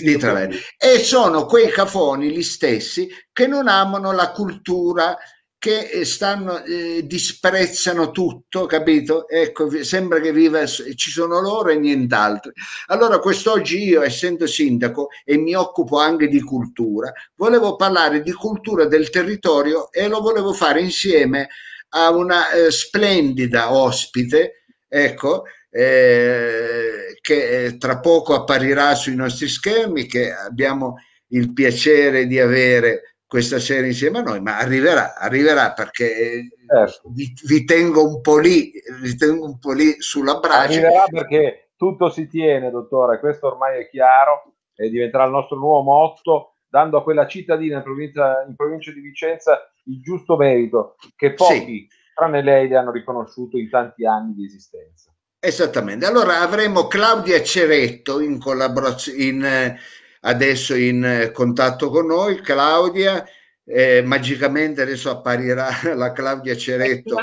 literalmente 0.00 0.58
e 0.76 0.98
sono 0.98 1.46
quei 1.46 1.70
cafoni 1.70 2.30
gli 2.30 2.42
stessi 2.42 3.08
che 3.32 3.46
non 3.46 3.68
amano 3.68 4.12
la 4.12 4.32
cultura 4.32 5.16
che 5.58 5.88
eh, 5.88 6.04
stanno, 6.04 6.62
eh, 6.64 7.06
disprezzano 7.06 8.10
tutto, 8.10 8.66
capito? 8.66 9.28
Ecco, 9.28 9.68
sembra 9.82 10.20
che 10.20 10.32
viva, 10.32 10.64
ci 10.66 11.10
sono 11.10 11.40
loro 11.40 11.70
e 11.70 11.76
nient'altro. 11.76 12.52
Allora, 12.86 13.18
quest'oggi 13.18 13.82
io, 13.82 14.02
essendo 14.02 14.46
sindaco 14.46 15.08
e 15.24 15.36
mi 15.36 15.54
occupo 15.54 15.98
anche 15.98 16.28
di 16.28 16.40
cultura, 16.40 17.12
volevo 17.34 17.76
parlare 17.76 18.22
di 18.22 18.32
cultura 18.32 18.84
del 18.86 19.10
territorio 19.10 19.90
e 19.90 20.08
lo 20.08 20.20
volevo 20.20 20.52
fare 20.52 20.80
insieme 20.80 21.48
a 21.90 22.10
una 22.10 22.50
eh, 22.50 22.70
splendida 22.70 23.72
ospite, 23.72 24.64
ecco, 24.88 25.44
eh, 25.70 27.16
che 27.20 27.64
eh, 27.64 27.76
tra 27.78 28.00
poco 28.00 28.34
apparirà 28.34 28.94
sui 28.94 29.14
nostri 29.14 29.48
schermi, 29.48 30.06
che 30.06 30.32
abbiamo 30.32 30.96
il 31.28 31.52
piacere 31.52 32.26
di 32.26 32.38
avere 32.38 33.15
questa 33.36 33.58
sera 33.58 33.86
insieme 33.86 34.20
a 34.20 34.22
noi, 34.22 34.40
ma 34.40 34.56
arriverà, 34.56 35.14
arriverà 35.14 35.74
perché 35.74 36.48
certo. 36.66 37.10
vi, 37.12 37.34
vi, 37.44 37.64
tengo 37.64 38.02
un 38.02 38.22
po' 38.22 38.38
lì, 38.38 38.72
vi 39.02 39.14
tengo 39.14 39.44
un 39.44 39.58
po' 39.58 39.72
lì 39.72 40.00
sulla 40.00 40.38
braccia. 40.38 40.78
Arriverà 40.78 41.04
perché 41.04 41.68
tutto 41.76 42.08
si 42.08 42.28
tiene, 42.28 42.70
dottore, 42.70 43.20
questo 43.20 43.48
ormai 43.48 43.82
è 43.82 43.90
chiaro 43.90 44.54
e 44.74 44.88
diventerà 44.88 45.24
il 45.24 45.32
nostro 45.32 45.58
nuovo 45.58 45.82
motto, 45.82 46.54
dando 46.66 46.96
a 46.96 47.02
quella 47.02 47.26
cittadina 47.26 47.76
in 47.76 47.82
provincia, 47.82 48.42
in 48.48 48.56
provincia 48.56 48.90
di 48.90 49.00
Vicenza 49.00 49.70
il 49.84 50.00
giusto 50.00 50.38
merito 50.38 50.96
che 51.14 51.34
pochi, 51.34 51.86
sì. 51.86 51.88
tranne 52.14 52.40
lei, 52.42 52.68
le 52.68 52.76
hanno 52.76 52.90
riconosciuto 52.90 53.58
in 53.58 53.68
tanti 53.68 54.06
anni 54.06 54.32
di 54.32 54.46
esistenza. 54.46 55.12
Esattamente. 55.38 56.06
Allora 56.06 56.40
avremo 56.40 56.86
Claudia 56.86 57.42
Ceretto 57.42 58.18
in 58.20 58.38
collaborazione 58.38 59.78
adesso 60.26 60.74
in 60.74 61.04
eh, 61.04 61.30
contatto 61.30 61.90
con 61.90 62.06
noi, 62.06 62.40
Claudia. 62.40 63.24
Eh, 63.68 64.00
magicamente 64.02 64.82
adesso 64.82 65.10
apparirà 65.10 65.68
la 65.94 66.12
Claudia 66.12 66.56
Ceretto 66.56 67.16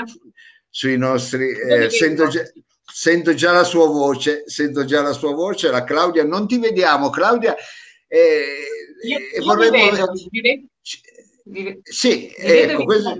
sui 0.68 0.96
nostri. 0.98 1.50
Eh, 1.50 1.88
sento, 1.90 2.26
già, 2.28 2.42
sento, 2.84 3.34
già, 3.34 3.52
la 3.52 3.64
sua 3.64 3.86
voce, 3.86 4.44
sento 4.46 4.84
già 4.84 5.02
la 5.02 5.12
sua 5.12 5.32
voce. 5.32 5.70
La 5.70 5.84
Claudia, 5.84 6.24
non 6.24 6.46
ti 6.46 6.58
vediamo, 6.58 7.10
Claudia. 7.10 7.54
Eh, 8.06 8.44
io, 9.02 9.18
io 9.18 9.44
vorremmo... 9.44 9.90
vedo, 9.90 10.12
sì, 11.82 12.32
ecco, 12.36 12.84
questo, 12.84 13.18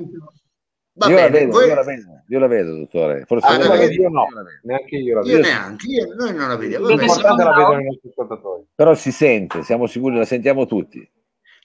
Va 0.96 1.08
io, 1.08 1.16
bene, 1.16 1.28
la 1.28 1.38
vedo, 1.38 1.52
voi... 1.52 1.66
io, 1.66 1.74
la 1.74 1.82
vedo, 1.82 2.22
io 2.28 2.38
la 2.38 2.46
vedo, 2.46 2.76
dottore. 2.76 3.24
Forse 3.26 3.46
ah, 3.46 3.58
la 3.58 3.76
vedo. 3.76 3.92
io 3.92 4.08
no, 4.08 4.26
neanche 4.62 4.96
io 4.96 5.14
la 5.16 5.22
vedo. 5.22 5.36
Io 5.36 5.42
neanche, 5.42 5.86
io, 5.88 6.14
noi 6.14 6.34
non 6.34 6.48
la 6.48 6.56
vediamo. 6.56 6.86
L'importante 6.86 7.42
la 7.42 7.52
vedono 7.52 7.80
i 7.80 7.84
nostri 7.84 8.08
ascoltatori. 8.10 8.66
Però 8.74 8.94
si 8.94 9.10
sente, 9.10 9.64
siamo 9.64 9.88
sicuri, 9.88 10.16
la 10.16 10.24
sentiamo 10.24 10.66
tutti. 10.66 11.10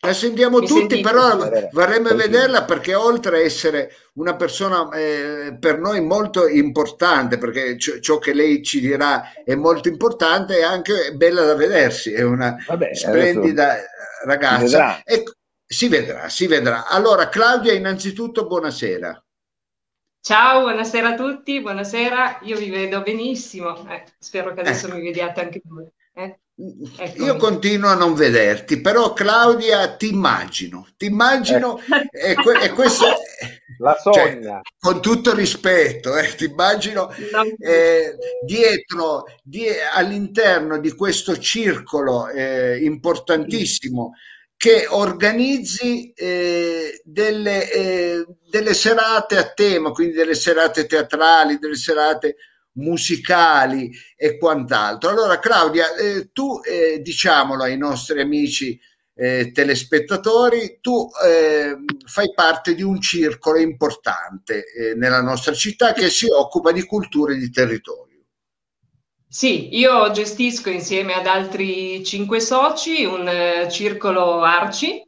La 0.02 0.14
sentiamo 0.14 0.60
Mi 0.60 0.66
tutti, 0.66 0.80
sentite? 0.96 1.02
però 1.02 1.38
vorremmo 1.72 2.16
vederla 2.16 2.64
perché 2.64 2.96
oltre 2.96 3.38
a 3.38 3.42
essere 3.42 3.92
una 4.14 4.36
persona 4.38 4.90
eh, 4.92 5.58
per 5.60 5.78
noi 5.78 6.00
molto 6.00 6.48
importante, 6.48 7.38
perché 7.38 7.78
ciò 7.78 8.18
che 8.18 8.34
lei 8.34 8.64
ci 8.64 8.80
dirà 8.80 9.34
è 9.44 9.56
molto 9.56 9.90
importante, 9.90 10.60
è 10.60 10.64
anche 10.64 11.12
bella 11.16 11.44
da 11.44 11.54
vedersi, 11.54 12.14
è 12.14 12.24
una 12.24 12.56
Vabbè, 12.66 12.96
splendida 12.96 13.76
ragazza. 14.24 14.58
Si 14.58 14.64
vedrà. 14.64 15.04
E, 15.04 15.24
si 15.72 15.88
vedrà, 15.88 16.30
si 16.30 16.48
vedrà. 16.48 16.88
Allora, 16.88 17.30
Claudia, 17.30 17.74
innanzitutto 17.74 18.48
buonasera. 18.48 19.24
Ciao, 20.20 20.62
buonasera 20.62 21.10
a 21.10 21.16
tutti, 21.16 21.62
buonasera, 21.62 22.40
io 22.42 22.58
vi 22.58 22.72
vedo 22.72 23.04
benissimo, 23.04 23.88
eh, 23.88 24.04
spero 24.18 24.54
che 24.54 24.62
adesso 24.62 24.88
eh. 24.88 24.94
mi 24.96 25.02
vediate 25.02 25.42
anche 25.42 25.62
voi. 25.64 25.88
Eh? 26.14 26.40
Ecco. 26.98 27.24
Io 27.24 27.36
continuo 27.38 27.90
a 27.90 27.94
non 27.94 28.16
vederti, 28.16 28.82
però 28.82 29.14
Claudia 29.14 29.96
ti 29.96 30.10
immagino, 30.10 30.88
ti 30.98 31.06
immagino 31.06 31.80
eh. 31.80 32.32
e, 32.32 32.34
que- 32.34 32.62
e, 32.62 32.72
questo 32.72 33.06
la 33.78 33.96
cioè, 34.02 34.14
sogna. 34.14 34.42
Cioè, 34.42 34.62
con 34.80 35.02
tutto 35.02 35.36
rispetto, 35.36 36.18
eh, 36.18 36.36
ti 36.36 36.46
immagino 36.46 37.12
eh, 37.60 38.18
dietro, 38.44 39.24
die- 39.44 39.84
all'interno 39.84 40.80
di 40.80 40.92
questo 40.96 41.38
circolo 41.38 42.28
eh, 42.28 42.84
importantissimo 42.84 44.16
che 44.60 44.88
organizzi 44.90 46.12
eh, 46.12 47.02
delle, 47.06 47.72
eh, 47.72 48.26
delle 48.50 48.74
serate 48.74 49.38
a 49.38 49.54
tema, 49.54 49.92
quindi 49.92 50.16
delle 50.16 50.36
serate 50.36 50.86
teatrali, 50.86 51.60
delle 51.60 51.78
serate 51.78 52.36
musicali 52.74 53.90
e 54.18 54.38
quant'altro. 54.38 55.12
Allora 55.12 55.40
Claudia, 55.40 55.96
eh, 55.96 56.32
tu 56.34 56.60
eh, 56.62 57.00
diciamolo 57.00 57.64
ai 57.64 57.78
nostri 57.78 58.20
amici 58.20 58.78
eh, 59.16 59.54
telespettatori, 59.54 60.80
tu 60.82 61.08
eh, 61.26 61.78
fai 62.06 62.34
parte 62.36 62.76
di 62.76 62.84
un 62.84 63.00
circolo 63.00 63.60
importante 63.60 64.66
nella 64.98 65.22
nostra 65.22 65.54
città 65.54 65.94
che 65.94 66.10
si 66.10 66.28
occupa 66.30 66.74
di 66.74 66.84
cultura 66.84 67.32
e 67.32 67.38
di 67.38 67.50
territorio. 67.50 68.09
Sì, 69.32 69.78
io 69.78 70.10
gestisco 70.10 70.72
insieme 70.72 71.14
ad 71.14 71.28
altri 71.28 72.04
cinque 72.04 72.40
soci 72.40 73.06
un 73.06 73.28
eh, 73.28 73.70
circolo 73.70 74.42
Arci 74.42 75.04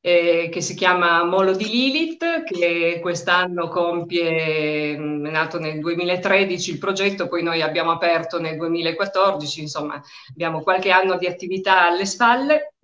eh, 0.00 0.48
che 0.52 0.60
si 0.60 0.76
chiama 0.76 1.24
Molo 1.24 1.52
di 1.52 1.68
Lilith, 1.68 2.44
che 2.44 3.00
quest'anno 3.02 3.66
compie, 3.66 4.94
è 4.94 4.96
nato 4.96 5.58
nel 5.58 5.80
2013 5.80 6.70
il 6.70 6.78
progetto, 6.78 7.26
poi 7.26 7.42
noi 7.42 7.60
abbiamo 7.60 7.90
aperto 7.90 8.38
nel 8.38 8.56
2014, 8.56 9.62
insomma 9.62 10.00
abbiamo 10.30 10.62
qualche 10.62 10.92
anno 10.92 11.18
di 11.18 11.26
attività 11.26 11.88
alle 11.88 12.06
spalle. 12.06 12.74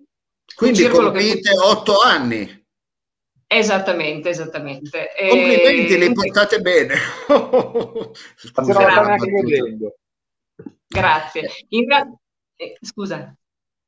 Quindi 0.53 0.85
compite 0.89 1.51
che... 1.51 1.57
otto 1.57 2.01
anni. 2.01 2.61
Esattamente, 3.47 4.27
esattamente. 4.27 5.11
Complimenti, 5.29 5.93
e... 5.93 5.97
li 5.97 6.11
portate 6.11 6.59
bene. 6.59 6.95
Grazie. 8.53 9.95
Grazie. 10.93 11.49
In 11.69 11.87
realtà, 11.87 12.17
eh, 12.55 12.77
scusa. 12.81 13.35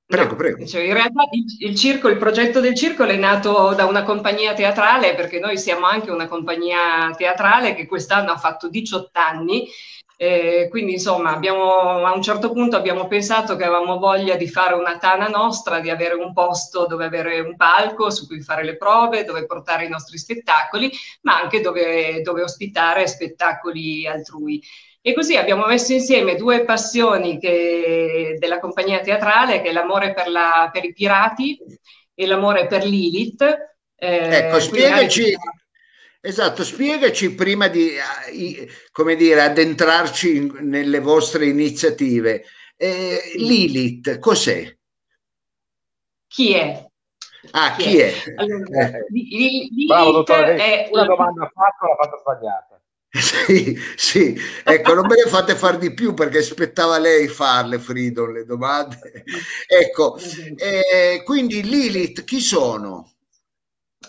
Prego, 0.08 0.32
no, 0.32 0.36
prego. 0.36 0.66
Cioè, 0.66 0.82
in 0.82 0.94
realtà 0.94 1.24
il, 1.32 1.70
il, 1.70 1.76
circo, 1.76 2.10
il 2.10 2.18
progetto 2.18 2.60
del 2.60 2.76
circolo 2.76 3.10
è 3.10 3.16
nato 3.16 3.74
da 3.74 3.86
una 3.86 4.04
compagnia 4.04 4.54
teatrale, 4.54 5.16
perché 5.16 5.40
noi 5.40 5.58
siamo 5.58 5.88
anche 5.88 6.12
una 6.12 6.28
compagnia 6.28 7.12
teatrale 7.18 7.74
che 7.74 7.88
quest'anno 7.88 8.32
ha 8.32 8.38
fatto 8.38 8.70
18 8.70 9.10
anni. 9.20 9.68
Eh, 10.18 10.68
quindi 10.70 10.94
insomma 10.94 11.34
abbiamo, 11.34 12.06
a 12.06 12.14
un 12.14 12.22
certo 12.22 12.52
punto 12.52 12.78
abbiamo 12.78 13.08
pensato 13.08 13.58
che 13.58 13.66
avevamo 13.66 13.98
voglia 13.98 14.38
di 14.38 14.48
fare 14.48 14.74
una 14.76 14.98
tana 14.98 15.28
nostra, 15.28 15.82
di 15.82 15.90
avere 15.90 16.14
un 16.14 16.32
posto 16.32 16.86
dove 16.88 17.04
avere 17.04 17.42
un 17.42 17.58
palco 17.58 18.10
su 18.10 18.26
cui 18.26 18.42
fare 18.42 18.64
le 18.64 18.78
prove, 18.78 19.26
dove 19.26 19.46
portare 19.46 19.86
i 19.86 19.90
nostri 19.90 20.18
spettacoli, 20.18 20.90
ma 21.24 21.42
anche 21.42 21.60
dove, 21.60 22.22
dove 22.22 22.44
ospitare 22.44 23.08
spettacoli 23.08 24.08
altrui. 24.08 24.62
E 25.08 25.14
così 25.14 25.38
abbiamo 25.38 25.68
messo 25.68 25.94
insieme 25.94 26.34
due 26.34 26.66
passioni 26.66 27.38
che, 27.38 28.38
della 28.40 28.58
compagnia 28.58 29.02
teatrale, 29.02 29.62
che 29.62 29.70
è 29.70 29.72
l'amore 29.72 30.16
per, 30.16 30.28
la, 30.28 30.68
per 30.74 30.84
i 30.84 30.94
pirati 30.94 31.60
e 32.16 32.26
l'amore 32.26 32.66
per 32.66 32.84
Lilith. 32.86 33.44
Eh, 33.96 34.36
ecco, 34.36 34.60
spiegaci, 34.60 35.32
esatto, 36.20 36.64
spiegaci 36.64 37.36
prima 37.36 37.68
di, 37.68 37.92
come 38.92 39.16
dire, 39.16 39.44
addentrarci 39.44 40.38
in, 40.38 40.58
nelle 40.62 41.02
vostre 41.02 41.46
iniziative. 41.46 42.46
Eh, 42.76 43.34
Lilith, 43.36 44.18
cos'è? 44.18 44.76
Chi 46.26 46.54
è? 46.56 46.84
Ah, 47.52 47.76
chi, 47.76 47.84
chi 47.84 47.98
è? 48.00 48.12
è? 48.12 48.34
Allora, 48.38 48.88
eh. 48.88 49.06
Lilith 49.12 49.86
Bravo, 49.86 50.12
dottore, 50.14 50.56
è 50.56 50.90
una 50.92 51.06
domanda 51.06 51.48
fatta, 51.54 51.86
l'ha 51.86 51.96
fatta 51.96 52.18
sbagliata. 52.18 52.75
Sì, 53.18 53.78
sì, 53.96 54.38
ecco, 54.64 54.94
non 54.94 55.06
me 55.08 55.16
ne 55.16 55.30
fate 55.30 55.56
fare 55.56 55.78
di 55.78 55.94
più 55.94 56.14
perché 56.14 56.40
aspettava 56.40 56.98
lei 56.98 57.28
farle, 57.30 57.80
Fridon, 57.80 58.34
le 58.34 58.46
domande. 58.46 59.24
Ecco, 59.68 60.18
eh, 60.58 61.22
quindi 61.24 61.64
Lilith, 61.64 62.26
chi 62.26 62.42
sono? 62.42 63.14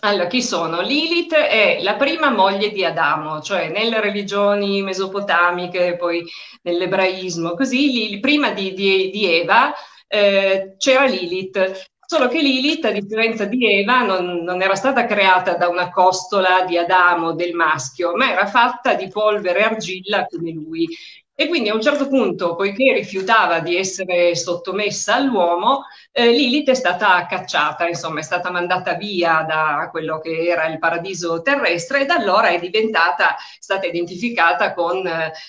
Allora, 0.00 0.26
chi 0.26 0.42
sono? 0.42 0.80
Lilith 0.80 1.34
è 1.34 1.78
la 1.82 1.94
prima 1.94 2.30
moglie 2.30 2.70
di 2.70 2.84
Adamo, 2.84 3.40
cioè 3.40 3.68
nelle 3.68 4.00
religioni 4.00 4.82
mesopotamiche, 4.82 5.96
poi 5.96 6.24
nell'ebraismo, 6.62 7.54
così, 7.54 8.18
prima 8.20 8.50
di, 8.50 8.74
di, 8.74 9.10
di 9.10 9.26
Eva 9.26 9.72
eh, 10.08 10.74
c'era 10.78 11.04
Lilith, 11.06 11.86
Solo 12.08 12.28
che 12.28 12.40
Lilith, 12.40 12.84
a 12.84 12.92
differenza 12.92 13.46
di 13.46 13.80
Eva, 13.80 14.02
non, 14.02 14.44
non, 14.44 14.62
era 14.62 14.76
stata 14.76 15.06
creata 15.06 15.56
da 15.56 15.68
una 15.68 15.90
costola 15.90 16.64
di 16.64 16.78
Adamo, 16.78 17.34
del 17.34 17.52
maschio, 17.52 18.14
ma 18.14 18.30
era 18.30 18.46
fatta 18.46 18.94
di 18.94 19.08
polvere 19.08 19.58
e 19.58 19.64
argilla 19.64 20.24
come 20.26 20.52
lui. 20.52 20.86
E 21.34 21.48
quindi 21.48 21.68
a 21.68 21.74
un 21.74 21.82
certo 21.82 22.06
punto, 22.06 22.54
poiché 22.54 22.92
rifiutava 22.92 23.58
di 23.58 23.76
essere 23.76 24.36
sottomessa 24.36 25.16
all'uomo, 25.16 25.82
eh, 26.12 26.30
Lilith 26.30 26.70
è 26.70 26.74
stata 26.74 27.26
cacciata, 27.26 27.88
insomma 27.88 28.20
è 28.20 28.22
stata 28.22 28.50
mandata 28.52 28.94
via 28.94 29.44
da 29.46 29.88
quello 29.90 30.20
che 30.20 30.46
era 30.46 30.66
il 30.66 30.78
paradiso 30.78 31.42
terrestre 31.42 32.02
e 32.02 32.06
da 32.06 32.14
allora 32.14 32.48
è 32.50 32.60
diventata, 32.60 33.34
è 33.34 33.38
stata 33.58 33.84
identificata 33.84 34.72
con 34.72 35.04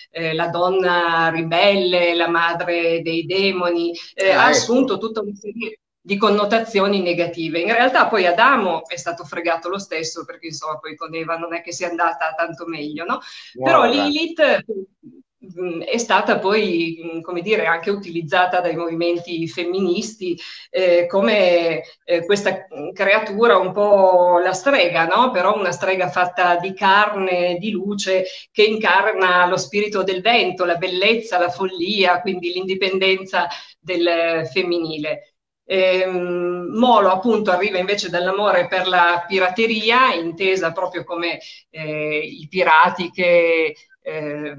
eh, 0.10 0.34
la 0.34 0.48
donna 0.48 1.30
ribelle, 1.30 2.16
la 2.16 2.28
madre 2.28 3.02
dei 3.04 3.26
demoni, 3.26 3.94
eh, 4.16 4.32
ah, 4.32 4.46
ha 4.46 4.50
ecco. 4.50 4.58
assunto 4.58 4.98
tutta 4.98 5.22
una 5.22 5.36
serie 5.36 5.80
di 6.08 6.16
connotazioni 6.16 7.02
negative. 7.02 7.60
In 7.60 7.74
realtà 7.74 8.08
poi 8.08 8.26
Adamo 8.26 8.88
è 8.88 8.96
stato 8.96 9.26
fregato 9.26 9.68
lo 9.68 9.78
stesso, 9.78 10.24
perché 10.24 10.48
insomma 10.48 10.78
poi 10.78 10.96
con 10.96 11.14
Eva 11.14 11.36
non 11.36 11.54
è 11.54 11.62
che 11.62 11.74
sia 11.74 11.90
andata 11.90 12.34
tanto 12.34 12.66
meglio, 12.66 13.04
no? 13.04 13.20
Wow, 13.56 13.66
Però 13.66 13.84
Lilith 13.84 14.64
mm, 15.60 15.82
è 15.82 15.98
stata 15.98 16.40
poi, 16.40 16.98
mm, 17.04 17.20
come 17.20 17.42
dire, 17.42 17.66
anche 17.66 17.90
utilizzata 17.90 18.62
dai 18.62 18.78
movimenti 18.78 19.50
femministi 19.50 20.40
eh, 20.70 21.08
come 21.08 21.82
eh, 22.06 22.24
questa 22.24 22.68
creatura 22.94 23.58
un 23.58 23.74
po' 23.74 24.40
la 24.40 24.54
strega, 24.54 25.08
no? 25.08 25.32
Però 25.32 25.58
una 25.58 25.74
strega 25.74 26.08
fatta 26.10 26.56
di 26.56 26.74
carne, 26.74 27.58
di 27.60 27.72
luce, 27.72 28.24
che 28.54 28.64
incarna 28.64 29.46
lo 29.46 29.58
spirito 29.58 30.04
del 30.04 30.22
vento, 30.22 30.64
la 30.64 30.78
bellezza, 30.78 31.38
la 31.38 31.50
follia, 31.50 32.22
quindi 32.22 32.54
l'indipendenza 32.54 33.50
del 33.78 34.48
femminile. 34.50 35.34
Ehm, 35.70 36.70
Molo 36.78 37.12
appunto 37.12 37.52
arriva 37.52 37.78
invece 37.78 38.10
dall'amore 38.10 38.68
per 38.68 38.88
la 38.88 39.26
pirateria, 39.28 40.14
intesa 40.14 40.72
proprio 40.72 41.04
come 41.04 41.40
eh, 41.70 42.20
i 42.20 42.48
pirati 42.50 43.12
che 43.12 43.76
eh, 44.02 44.56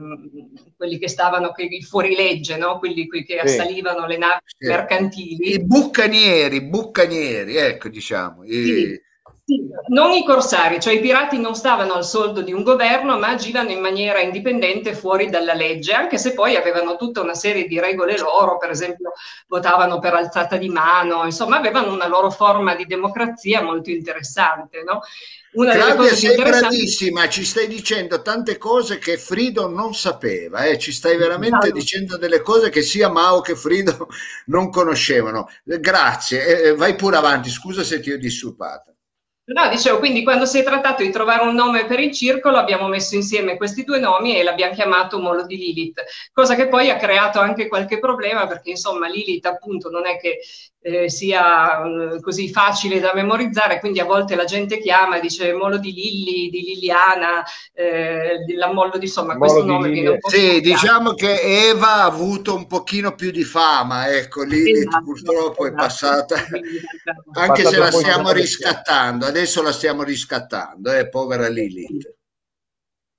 quelli 0.76 0.98
che 0.98 1.09
stavano 1.09 1.52
i 1.56 1.82
fuorilegge, 1.82 2.59
no? 2.59 2.78
quelli 2.78 3.06
che 3.24 3.38
assalivano 3.38 4.06
le 4.06 4.18
navi 4.18 4.40
sì. 4.44 4.66
mercantili. 4.66 5.54
I 5.54 5.64
bucanieri, 5.64 6.61
bucanieri, 6.61 7.56
ecco 7.56 7.88
diciamo. 7.88 8.44
I... 8.44 9.00
Sì, 9.49 9.66
non 9.86 10.12
i 10.12 10.26
corsari, 10.26 10.78
cioè 10.78 10.92
i 10.92 11.01
pirati 11.01 11.38
non 11.38 11.55
stavano 11.55 11.94
al 11.94 12.05
soldo 12.05 12.42
di 12.42 12.53
un 12.53 12.62
governo, 12.62 13.18
ma 13.18 13.28
agivano 13.28 13.70
in 13.70 13.80
maniera 13.80 14.20
indipendente 14.20 14.94
fuori 14.94 15.30
dalla 15.30 15.55
legge, 15.55 15.94
anche 15.94 16.18
se 16.18 16.34
poi 16.34 16.55
avevano 16.55 16.96
tutta 16.96 17.22
una 17.22 17.32
serie 17.32 17.66
di 17.66 17.80
regole 17.80 18.18
loro, 18.18 18.59
per 18.59 18.68
esempio 18.68 19.12
votavano 19.46 20.01
per 20.01 20.12
alzata 20.12 20.59
di 20.59 20.68
mano, 20.68 21.24
insomma 21.24 21.57
avevano 21.57 21.94
una 21.94 22.07
loro 22.07 22.30
forma 22.30 22.74
di 22.74 22.84
democrazia 22.84 23.62
molto 23.62 23.88
interessante. 23.88 24.82
No? 24.82 25.01
Una 25.53 25.72
Claudia, 25.72 26.14
sei 26.14 26.36
bravissima, 26.36 27.26
ci 27.30 27.46
stai 27.46 27.68
dicendo 27.68 28.20
tante 28.20 28.59
cose 28.59 28.99
che 28.99 29.16
Frido 29.16 29.66
non 29.66 29.94
sapeva, 29.94 30.64
eh? 30.64 30.76
ci 30.76 30.92
stai 30.92 31.16
veramente 31.16 31.68
no. 31.68 31.72
dicendo 31.72 32.18
delle 32.18 32.42
cose 32.42 32.68
che 32.68 32.82
sia 32.82 33.09
Mao 33.09 33.40
che 33.40 33.57
Frido 33.57 34.09
non 34.49 34.68
conoscevano. 34.68 35.49
Grazie, 35.64 36.64
eh, 36.64 36.74
vai 36.74 36.94
pure 36.96 37.16
avanti, 37.16 37.49
scusa 37.49 37.82
se 37.82 37.99
ti 38.01 38.12
ho 38.12 38.18
disturbato. 38.18 38.92
No, 39.51 39.66
dicevo, 39.70 39.99
quindi 39.99 40.22
quando 40.22 40.44
si 40.44 40.59
è 40.59 40.62
trattato 40.62 41.03
di 41.03 41.11
trovare 41.11 41.42
un 41.42 41.55
nome 41.55 41.86
per 41.86 42.01
il 42.01 42.12
circolo 42.12 42.59
abbiamo 42.59 42.86
messo 42.86 43.14
insieme 43.14 43.57
questi 43.57 43.82
due 43.82 43.99
nomi 43.99 44.36
e 44.36 44.42
l'abbiamo 44.42 44.74
chiamato 44.74 45.18
Molo 45.18 45.46
di 45.46 45.57
Lilith, 45.57 46.05
cosa 46.34 46.55
che 46.55 46.68
poi 46.68 46.90
ha 46.90 46.96
creato 46.96 47.40
anche 47.40 47.66
qualche 47.66 47.99
problema 47.99 48.46
perché 48.46 48.70
insomma 48.70 49.09
Lilith 49.09 49.46
appunto 49.46 49.88
non 49.88 50.05
è 50.07 50.18
che 50.18 50.40
eh, 50.80 51.10
sia 51.10 51.82
eh, 51.82 52.20
così 52.20 52.50
facile 52.50 53.00
da 53.00 53.12
memorizzare, 53.14 53.80
quindi 53.80 54.00
a 54.00 54.04
volte 54.04 54.36
la 54.36 54.44
gente 54.44 54.78
chiama 54.78 55.16
e 55.16 55.20
dice 55.20 55.52
Molo 55.52 55.78
di 55.78 55.92
Lilli, 55.92 56.48
di 56.48 56.62
Liliana, 56.62 57.44
eh, 57.72 58.44
l'ammollo 58.56 58.96
di 58.96 59.06
insomma 59.06 59.34
Molo 59.34 59.38
questo 59.38 59.60
di 59.62 59.66
nome 59.66 59.90
viene 59.90 60.08
un 60.10 60.18
po' 60.18 60.28
Sì, 60.28 60.60
diciamo 60.60 61.14
che 61.14 61.40
Eva 61.68 61.94
ha 61.94 62.04
avuto 62.04 62.54
un 62.54 62.66
pochino 62.66 63.14
più 63.14 63.30
di 63.30 63.44
fama, 63.44 64.08
ecco, 64.08 64.42
Lilith 64.42 64.86
esatto, 64.88 65.04
purtroppo 65.04 65.66
esatto. 65.66 65.66
è 65.66 65.72
passata, 65.72 66.44
anche 67.32 67.64
se 67.64 67.76
la 67.76 67.90
stiamo 67.90 68.30
riscattando 68.30 69.26
adesso 69.26 69.62
la 69.62 69.72
stiamo 69.72 70.02
riscattando, 70.02 70.92
eh, 70.92 71.08
povera 71.08 71.48
Lilith. 71.48 72.16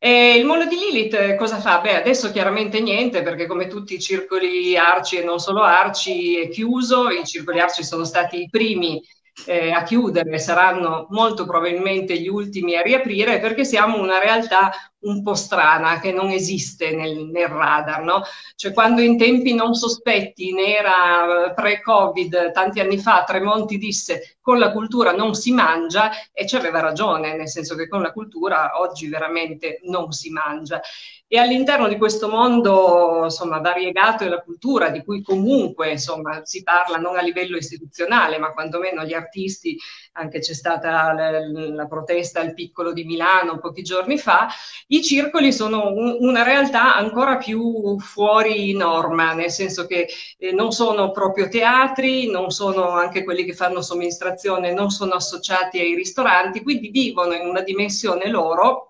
E 0.01 0.35
il 0.37 0.45
molo 0.45 0.65
di 0.65 0.77
Lilith 0.77 1.13
eh, 1.13 1.35
cosa 1.35 1.59
fa? 1.59 1.79
Beh, 1.81 1.97
adesso 1.97 2.31
chiaramente 2.31 2.79
niente, 2.79 3.21
perché 3.21 3.45
come 3.47 3.67
tutti 3.67 3.95
i 3.95 3.99
circoli 3.99 4.77
arci 4.77 5.17
e 5.17 5.23
non 5.23 5.39
solo 5.39 5.61
arci 5.61 6.37
è 6.39 6.47
chiuso, 6.49 7.09
i 7.09 7.25
circoli 7.25 7.59
arci 7.59 7.83
sono 7.83 8.05
stati 8.05 8.41
i 8.43 8.49
primi 8.49 9.01
eh, 9.45 9.71
a 9.71 9.83
chiudere, 9.83 10.39
saranno 10.39 11.07
molto 11.09 11.45
probabilmente 11.45 12.17
gli 12.17 12.29
ultimi 12.29 12.75
a 12.75 12.81
riaprire 12.81 13.39
perché 13.39 13.65
siamo 13.65 13.99
una 13.99 14.19
realtà 14.19 14.71
un 15.01 15.23
po' 15.23 15.35
strana 15.35 15.99
che 15.99 16.11
non 16.11 16.29
esiste 16.29 16.91
nel, 16.95 17.25
nel 17.27 17.47
radar, 17.47 18.03
no? 18.03 18.21
Cioè 18.55 18.73
quando 18.73 19.01
in 19.01 19.17
tempi 19.17 19.53
non 19.53 19.73
sospetti, 19.73 20.51
ne 20.53 20.75
era 20.75 21.45
eh, 21.45 21.53
pre-Covid, 21.53 22.51
tanti 22.51 22.79
anni 22.79 22.97
fa, 22.97 23.23
Tremonti 23.25 23.77
disse 23.77 24.37
con 24.41 24.57
la 24.57 24.71
cultura 24.71 25.11
non 25.11 25.35
si 25.35 25.51
mangia 25.51 26.11
e 26.33 26.47
ci 26.47 26.55
aveva 26.55 26.79
ragione, 26.79 27.35
nel 27.35 27.47
senso 27.47 27.75
che 27.75 27.87
con 27.87 28.01
la 28.01 28.11
cultura 28.11 28.79
oggi 28.79 29.07
veramente 29.07 29.79
non 29.83 30.11
si 30.11 30.31
mangia. 30.31 30.81
E 31.27 31.37
all'interno 31.37 31.87
di 31.87 31.97
questo 31.97 32.27
mondo 32.27 33.25
insomma, 33.25 33.59
variegato 33.59 34.23
della 34.23 34.41
cultura, 34.41 34.89
di 34.89 35.03
cui 35.03 35.21
comunque 35.21 35.91
insomma, 35.91 36.43
si 36.43 36.63
parla 36.63 36.97
non 36.97 37.15
a 37.17 37.21
livello 37.21 37.57
istituzionale, 37.57 38.39
ma 38.39 38.51
quantomeno 38.51 39.03
gli 39.03 39.13
artisti, 39.13 39.77
anche 40.13 40.39
c'è 40.39 40.53
stata 40.53 41.13
la, 41.13 41.39
la 41.49 41.87
protesta 41.87 42.39
al 42.41 42.53
piccolo 42.53 42.91
di 42.91 43.03
Milano 43.03 43.59
pochi 43.59 43.81
giorni 43.83 44.17
fa, 44.17 44.47
i 44.87 45.01
circoli 45.03 45.53
sono 45.53 45.91
un, 45.91 46.17
una 46.19 46.43
realtà 46.43 46.95
ancora 46.95 47.37
più 47.37 47.97
fuori 47.99 48.73
norma, 48.73 49.33
nel 49.33 49.51
senso 49.51 49.85
che 49.85 50.07
eh, 50.37 50.51
non 50.51 50.71
sono 50.71 51.11
proprio 51.11 51.47
teatri, 51.47 52.29
non 52.29 52.49
sono 52.51 52.89
anche 52.89 53.23
quelli 53.23 53.45
che 53.45 53.53
fanno 53.53 53.81
somministrazione, 53.81 54.73
non 54.73 54.89
sono 54.89 55.13
associati 55.13 55.79
ai 55.79 55.95
ristoranti, 55.95 56.63
quindi 56.63 56.89
vivono 56.89 57.33
in 57.33 57.47
una 57.47 57.61
dimensione 57.61 58.29
loro 58.29 58.88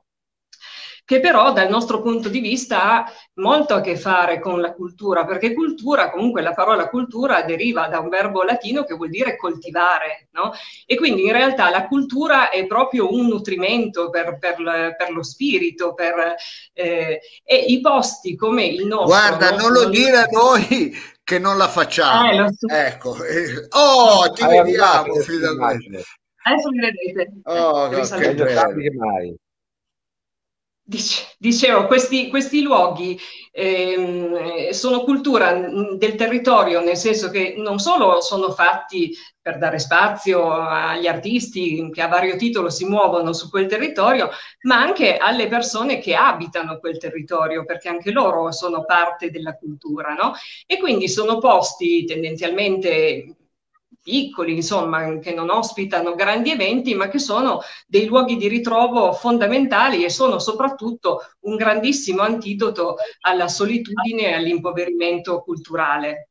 che 1.09 1.19
però 1.19 1.51
dal 1.51 1.69
nostro 1.69 2.03
punto 2.03 2.29
di 2.29 2.39
vista 2.39 2.83
ha 2.83 3.13
molto 3.39 3.73
a 3.73 3.81
che 3.81 3.97
fare 3.97 4.39
con 4.39 4.61
la 4.61 4.73
cultura, 4.73 5.25
perché 5.25 5.55
cultura, 5.55 6.11
comunque 6.11 6.43
la 6.43 6.53
parola 6.53 6.87
cultura 6.87 7.41
deriva 7.41 7.87
da 7.87 7.97
un 7.97 8.09
verbo 8.09 8.43
latino 8.43 8.83
che 8.83 8.93
vuol 8.93 9.09
dire 9.09 9.35
coltivare, 9.35 10.27
no? 10.33 10.51
E 10.85 10.97
quindi 10.97 11.25
in 11.25 11.31
realtà 11.31 11.71
la 11.71 11.87
cultura 11.87 12.51
è 12.51 12.67
proprio 12.67 13.11
un 13.11 13.25
nutrimento 13.25 14.11
per, 14.11 14.37
per, 14.37 14.57
per 14.95 15.09
lo 15.09 15.23
spirito, 15.23 15.95
per, 15.95 16.35
eh, 16.73 17.19
e 17.43 17.55
i 17.55 17.81
posti 17.81 18.35
come 18.35 18.65
il 18.65 18.85
nostro... 18.85 19.07
Guarda, 19.07 19.49
non 19.57 19.71
lo 19.71 19.89
dire 19.89 20.17
a 20.17 20.27
noi 20.29 20.95
che 21.23 21.39
non 21.39 21.57
la 21.57 21.69
facciamo. 21.69 22.45
Eh, 22.45 22.53
so. 22.53 22.67
Ecco. 22.67 23.15
Oh, 23.69 24.31
ti 24.31 24.43
ah, 24.43 24.47
vediamo 24.47 25.15
finalmente. 25.15 26.03
Adesso 26.43 26.69
mi 26.69 26.79
vedete. 26.79 27.31
Oh, 27.45 27.89
no, 27.89 27.99
che 27.99 28.35
bello. 28.35 28.45
che 28.45 29.39
Dicevo, 31.37 31.85
questi, 31.85 32.29
questi 32.29 32.63
luoghi 32.63 33.15
ehm, 33.51 34.69
sono 34.71 35.03
cultura 35.03 35.53
del 35.53 36.15
territorio, 36.15 36.81
nel 36.81 36.97
senso 36.97 37.29
che 37.29 37.53
non 37.57 37.77
solo 37.77 38.21
sono 38.21 38.49
fatti 38.49 39.15
per 39.39 39.59
dare 39.59 39.77
spazio 39.77 40.51
agli 40.51 41.05
artisti 41.05 41.87
che 41.91 42.01
a 42.01 42.07
vario 42.07 42.35
titolo 42.37 42.71
si 42.71 42.85
muovono 42.85 43.33
su 43.33 43.51
quel 43.51 43.67
territorio, 43.67 44.31
ma 44.63 44.81
anche 44.81 45.17
alle 45.17 45.47
persone 45.47 45.99
che 45.99 46.15
abitano 46.15 46.79
quel 46.79 46.97
territorio, 46.97 47.65
perché 47.65 47.87
anche 47.87 48.09
loro 48.09 48.51
sono 48.51 48.83
parte 48.83 49.29
della 49.29 49.55
cultura, 49.55 50.15
no? 50.15 50.33
E 50.65 50.79
quindi 50.79 51.07
sono 51.07 51.37
posti 51.37 52.03
tendenzialmente 52.05 53.35
piccoli, 54.01 54.55
insomma, 54.55 55.19
che 55.19 55.33
non 55.33 55.49
ospitano 55.49 56.15
grandi 56.15 56.51
eventi, 56.51 56.95
ma 56.95 57.09
che 57.09 57.19
sono 57.19 57.61
dei 57.87 58.05
luoghi 58.05 58.37
di 58.37 58.47
ritrovo 58.47 59.13
fondamentali 59.13 60.03
e 60.03 60.09
sono 60.09 60.39
soprattutto 60.39 61.21
un 61.41 61.55
grandissimo 61.55 62.21
antidoto 62.21 62.95
alla 63.21 63.47
solitudine 63.47 64.27
e 64.27 64.33
all'impoverimento 64.33 65.41
culturale. 65.41 66.29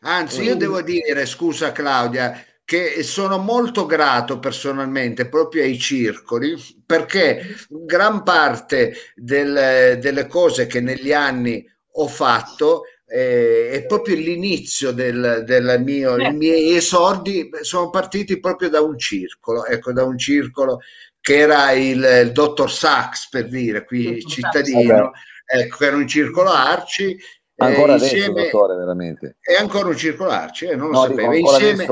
Anzi, 0.00 0.42
io 0.42 0.56
devo 0.56 0.82
dire, 0.82 1.26
scusa 1.26 1.72
Claudia, 1.72 2.42
che 2.64 3.04
sono 3.04 3.38
molto 3.38 3.86
grato 3.86 4.40
personalmente 4.40 5.28
proprio 5.28 5.62
ai 5.62 5.78
circoli 5.78 6.56
perché 6.84 7.56
gran 7.68 8.24
parte 8.24 9.12
del, 9.14 9.98
delle 10.00 10.26
cose 10.26 10.66
che 10.66 10.80
negli 10.80 11.12
anni 11.12 11.64
ho 11.92 12.08
fatto 12.08 12.82
eh, 13.08 13.70
è 13.70 13.86
proprio 13.86 14.16
l'inizio 14.16 14.90
del, 14.90 15.44
del 15.46 15.82
mio, 15.84 16.16
i 16.16 16.32
miei 16.32 16.74
esordi 16.74 17.48
sono 17.60 17.90
partiti 17.90 18.40
proprio 18.40 18.68
da 18.68 18.80
un 18.80 18.98
circolo, 18.98 19.64
ecco, 19.64 19.92
da 19.92 20.04
un 20.04 20.18
circolo 20.18 20.80
che 21.20 21.38
era 21.38 21.72
il, 21.72 22.02
il 22.24 22.32
dottor 22.32 22.70
Sachs 22.70 23.28
per 23.28 23.48
dire 23.48 23.84
qui 23.84 24.20
cittadino, 24.22 25.12
ecco, 25.44 25.84
era 25.84 25.96
un 25.96 26.06
circolo 26.06 26.50
Arci. 26.50 27.16
Ancora 27.58 27.92
eh, 27.92 27.96
adesso, 27.96 28.14
insieme, 28.16 28.42
dottore, 28.44 28.76
veramente. 28.76 29.36
È 29.40 29.54
ancora 29.54 29.88
un 29.88 29.96
circolo 29.96 30.30
Arci, 30.30 30.66
eh, 30.66 30.76
non 30.76 30.90
lo 30.90 31.00
no, 31.00 31.06
sapevo. 31.06 31.32
Insieme, 31.32 31.86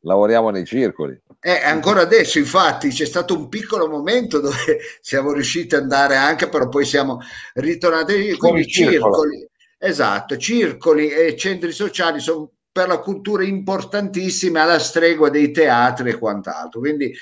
lavoriamo 0.00 0.50
nei 0.50 0.64
circoli. 0.64 1.18
Eh, 1.40 1.60
ancora 1.62 2.00
adesso, 2.00 2.38
infatti, 2.38 2.88
c'è 2.88 3.04
stato 3.04 3.34
un 3.34 3.48
piccolo 3.48 3.88
momento 3.88 4.40
dove 4.40 4.80
siamo 5.00 5.32
riusciti 5.32 5.74
ad 5.74 5.82
andare 5.82 6.16
anche, 6.16 6.48
però 6.48 6.68
poi 6.68 6.84
siamo 6.84 7.20
ritornati. 7.54 8.34
Quindi 8.36 8.66
circoli, 8.66 9.48
Esatto, 9.84 10.38
circoli 10.38 11.10
e 11.10 11.36
centri 11.36 11.70
sociali 11.70 12.18
sono 12.18 12.50
per 12.72 12.88
la 12.88 13.00
cultura 13.00 13.44
importantissimi 13.44 14.58
alla 14.58 14.78
stregua 14.78 15.28
dei 15.28 15.50
teatri 15.50 16.08
e 16.08 16.18
quant'altro. 16.18 16.80
Quindi 16.80 17.12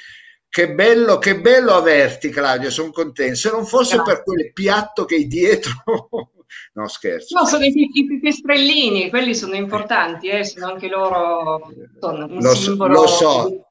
che 0.49 0.73
bello, 0.73 1.19
che 1.19 1.41
bello 1.41 1.73
averti 1.73 2.29
Claudia, 2.29 2.71
sono 2.71 2.93
contento. 2.93 3.35
Se 3.35 3.51
non 3.51 3.67
fosse 3.67 3.97
Grazie. 3.97 4.15
per 4.15 4.23
quel 4.23 4.53
piatto 4.53 5.05
che 5.05 5.17
hai 5.17 5.27
dietro... 5.27 5.73
no, 6.75 6.87
scherzo. 6.87 7.37
No, 7.37 7.47
sono 7.47 7.65
i, 7.65 7.73
i 7.75 8.07
pipistrellini, 8.07 9.11
quelli 9.11 9.35
sono 9.35 9.57
importanti, 9.57 10.29
eh, 10.29 10.45
sono 10.45 10.67
anche 10.67 10.87
loro 10.87 11.69
sono 11.99 12.27
un 12.27 12.39
lo, 12.39 12.55
simbolo. 12.55 12.93
Lo 12.93 13.07
so. 13.09 13.71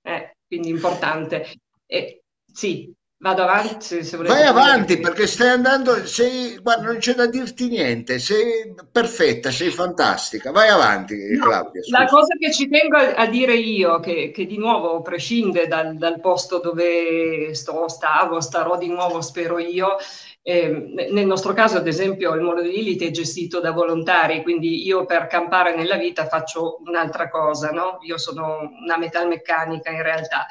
Eh, 0.00 0.36
quindi 0.46 0.70
importante. 0.70 1.46
Eh, 1.84 2.22
sì, 2.50 2.90
Vado 3.20 3.42
avanti 3.42 4.04
se 4.04 4.16
volete. 4.16 4.32
Vai 4.32 4.46
avanti 4.46 4.94
dire. 4.94 5.08
perché 5.08 5.26
stai 5.26 5.48
andando, 5.48 6.06
sei, 6.06 6.56
guarda, 6.58 6.84
non 6.84 6.98
c'è 6.98 7.14
da 7.14 7.26
dirti 7.26 7.66
niente, 7.66 8.20
sei 8.20 8.72
perfetta, 8.92 9.50
sei 9.50 9.70
fantastica. 9.70 10.52
Vai 10.52 10.68
avanti, 10.68 11.16
no, 11.36 11.44
Claudia. 11.44 11.82
Scusa. 11.82 11.98
La 11.98 12.06
cosa 12.06 12.36
che 12.38 12.52
ci 12.52 12.68
tengo 12.68 12.96
a, 12.96 13.14
a 13.14 13.26
dire 13.26 13.54
io, 13.54 13.98
che, 13.98 14.30
che, 14.30 14.46
di 14.46 14.56
nuovo 14.56 15.02
prescinde 15.02 15.66
dal, 15.66 15.96
dal 15.96 16.20
posto 16.20 16.60
dove 16.60 17.52
sto, 17.56 17.88
stavo, 17.88 18.40
starò 18.40 18.78
di 18.78 18.86
nuovo, 18.86 19.20
spero 19.20 19.58
io. 19.58 19.96
Eh, 20.40 21.08
nel 21.10 21.26
nostro 21.26 21.52
caso, 21.54 21.76
ad 21.76 21.88
esempio, 21.88 22.32
il 22.34 22.40
mondo 22.40 22.62
di 22.62 22.70
Lilith 22.70 23.02
è 23.02 23.10
gestito 23.10 23.58
da 23.58 23.72
volontari, 23.72 24.44
quindi 24.44 24.86
io 24.86 25.06
per 25.06 25.26
campare 25.26 25.74
nella 25.74 25.96
vita 25.96 26.28
faccio 26.28 26.80
un'altra 26.84 27.28
cosa, 27.28 27.70
no? 27.70 27.98
Io 28.02 28.16
sono 28.16 28.70
una 28.80 28.96
metalmeccanica 28.96 29.90
in 29.90 30.02
realtà. 30.02 30.46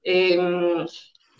E, 0.00 0.32
ehm, 0.32 0.84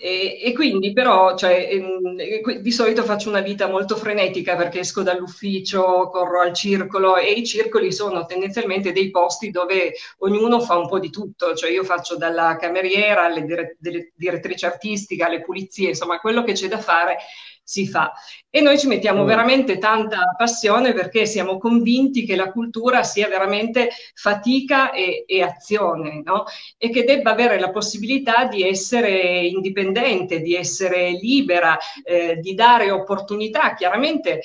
e, 0.05 0.38
e, 0.42 0.52
quindi 0.52 0.92
però 0.92 1.34
cioè, 1.34 1.66
ehm, 1.72 2.61
di 2.61 2.70
solito 2.70 3.05
faccio 3.05 3.30
una 3.30 3.40
vita 3.40 3.68
molto 3.68 3.96
frenetica 3.96 4.55
perché 4.55 4.80
esco 4.80 5.02
dall'ufficio, 5.02 6.11
corro 6.11 6.42
al 6.42 6.52
circolo 6.52 7.16
e 7.16 7.32
i 7.32 7.46
circoli 7.46 7.90
sono 7.90 8.26
tendenzialmente 8.26 8.92
dei 8.92 9.11
posti 9.11 9.50
dove 9.50 9.94
ognuno 10.18 10.61
fa 10.61 10.76
un 10.76 10.88
po' 10.88 10.98
di 10.98 11.09
tutto, 11.09 11.55
cioè 11.55 11.70
io 11.70 11.84
faccio 11.84 12.18
dalla 12.18 12.57
cameriera 12.61 13.24
alle 13.24 13.44
dire- 13.46 13.78
direttrici 14.14 14.66
artistiche, 14.66 15.24
alle 15.24 15.40
pulizie, 15.40 15.88
insomma 15.88 16.20
quello 16.20 16.44
che 16.44 16.52
c'è 16.52 16.68
da 16.68 16.78
fare 16.78 17.16
si 17.64 17.88
fa. 17.88 18.12
E 18.50 18.60
noi 18.60 18.78
ci 18.78 18.86
mettiamo 18.86 19.24
mm. 19.24 19.26
veramente 19.26 19.78
tanta 19.78 20.34
passione 20.36 20.92
perché 20.92 21.26
siamo 21.26 21.58
convinti 21.58 22.24
che 22.24 22.36
la 22.36 22.52
cultura 22.52 23.02
sia 23.02 23.26
veramente 23.26 23.88
fatica 24.14 24.92
e, 24.92 25.24
e 25.26 25.42
azione, 25.42 26.22
no? 26.22 26.44
E 26.76 26.90
che 26.90 27.04
debba 27.04 27.32
avere 27.32 27.58
la 27.58 27.70
possibilità 27.70 28.44
di 28.44 28.62
essere 28.62 29.46
indipendente, 29.46 30.40
di 30.40 30.54
essere 30.54 31.10
libera, 31.12 31.76
eh, 32.04 32.36
di 32.36 32.54
dare 32.54 32.90
opportunità, 32.90 33.74
chiaramente 33.74 34.38
eh, 34.38 34.42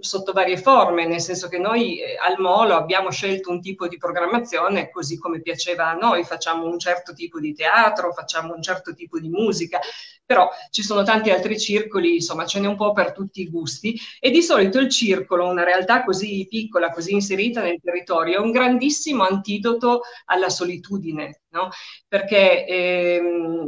sotto 0.00 0.32
varie 0.32 0.56
forme, 0.56 1.06
nel 1.06 1.20
senso 1.20 1.48
che 1.48 1.58
noi 1.58 2.00
eh, 2.00 2.16
al 2.16 2.38
Molo 2.38 2.74
abbiamo 2.74 3.10
scelto 3.10 3.50
un 3.50 3.60
tipo 3.60 3.86
di 3.86 3.98
programmazione 3.98 4.90
così 4.90 5.18
come 5.18 5.40
piaceva 5.42 5.90
a 5.90 5.94
noi, 5.94 6.24
facciamo 6.24 6.64
un 6.66 6.78
certo 6.78 7.12
tipo 7.12 7.38
di 7.38 7.52
teatro, 7.52 8.12
facciamo 8.12 8.54
un 8.54 8.62
certo 8.62 8.94
tipo 8.94 9.20
di 9.20 9.28
musica, 9.28 9.78
però 10.24 10.48
ci 10.70 10.82
sono 10.82 11.02
tanti 11.02 11.30
altri 11.30 11.58
circoli, 11.60 12.14
insomma 12.14 12.46
ce 12.46 12.58
n'è 12.62 12.68
un 12.68 12.76
po' 12.76 12.92
per 12.92 13.12
tutti 13.12 13.42
i 13.42 13.50
gusti 13.50 13.98
e 14.18 14.30
di 14.30 14.42
solito 14.42 14.78
il 14.78 14.88
circolo, 14.88 15.48
una 15.48 15.64
realtà 15.64 16.04
così 16.04 16.46
piccola, 16.48 16.90
così 16.90 17.12
inserita 17.12 17.62
nel 17.62 17.80
territorio, 17.82 18.36
è 18.36 18.40
un 18.40 18.50
grandissimo 18.50 19.24
antidoto 19.24 20.02
alla 20.26 20.48
solitudine, 20.48 21.42
no? 21.50 21.68
perché 22.08 22.66
ehm, 22.66 23.66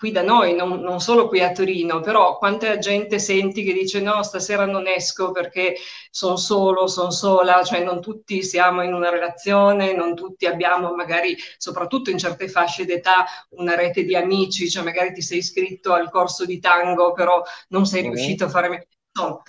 qui 0.00 0.12
da 0.12 0.22
noi, 0.22 0.54
non, 0.54 0.80
non, 0.80 0.98
solo 0.98 1.28
qui 1.28 1.42
a 1.42 1.52
Torino, 1.52 2.00
però 2.00 2.38
quanta 2.38 2.78
gente 2.78 3.18
senti 3.18 3.62
che 3.62 3.74
dice 3.74 4.00
no, 4.00 4.22
stasera 4.22 4.64
non 4.64 4.86
esco 4.86 5.30
perché 5.30 5.74
sono 6.10 6.38
solo, 6.38 6.86
sono 6.86 7.10
sola, 7.10 7.62
cioè 7.62 7.84
non 7.84 8.00
tutti 8.00 8.42
siamo 8.42 8.82
in 8.82 8.94
una 8.94 9.10
relazione, 9.10 9.92
non 9.92 10.14
tutti 10.14 10.46
abbiamo 10.46 10.94
magari, 10.94 11.36
soprattutto 11.58 12.08
in 12.08 12.16
certe 12.16 12.48
fasce 12.48 12.86
d'età, 12.86 13.26
una 13.50 13.74
rete 13.74 14.02
di 14.02 14.16
amici, 14.16 14.70
cioè 14.70 14.84
magari 14.84 15.12
ti 15.12 15.20
sei 15.20 15.36
iscritto 15.36 15.92
al 15.92 16.10
corso 16.10 16.46
di 16.46 16.58
tango, 16.58 17.12
però 17.12 17.42
non 17.68 17.84
sei 17.84 18.00
mm-hmm. 18.00 18.12
riuscito 18.12 18.44
a 18.46 18.48
fare... 18.48 18.88
No. 19.12 19.42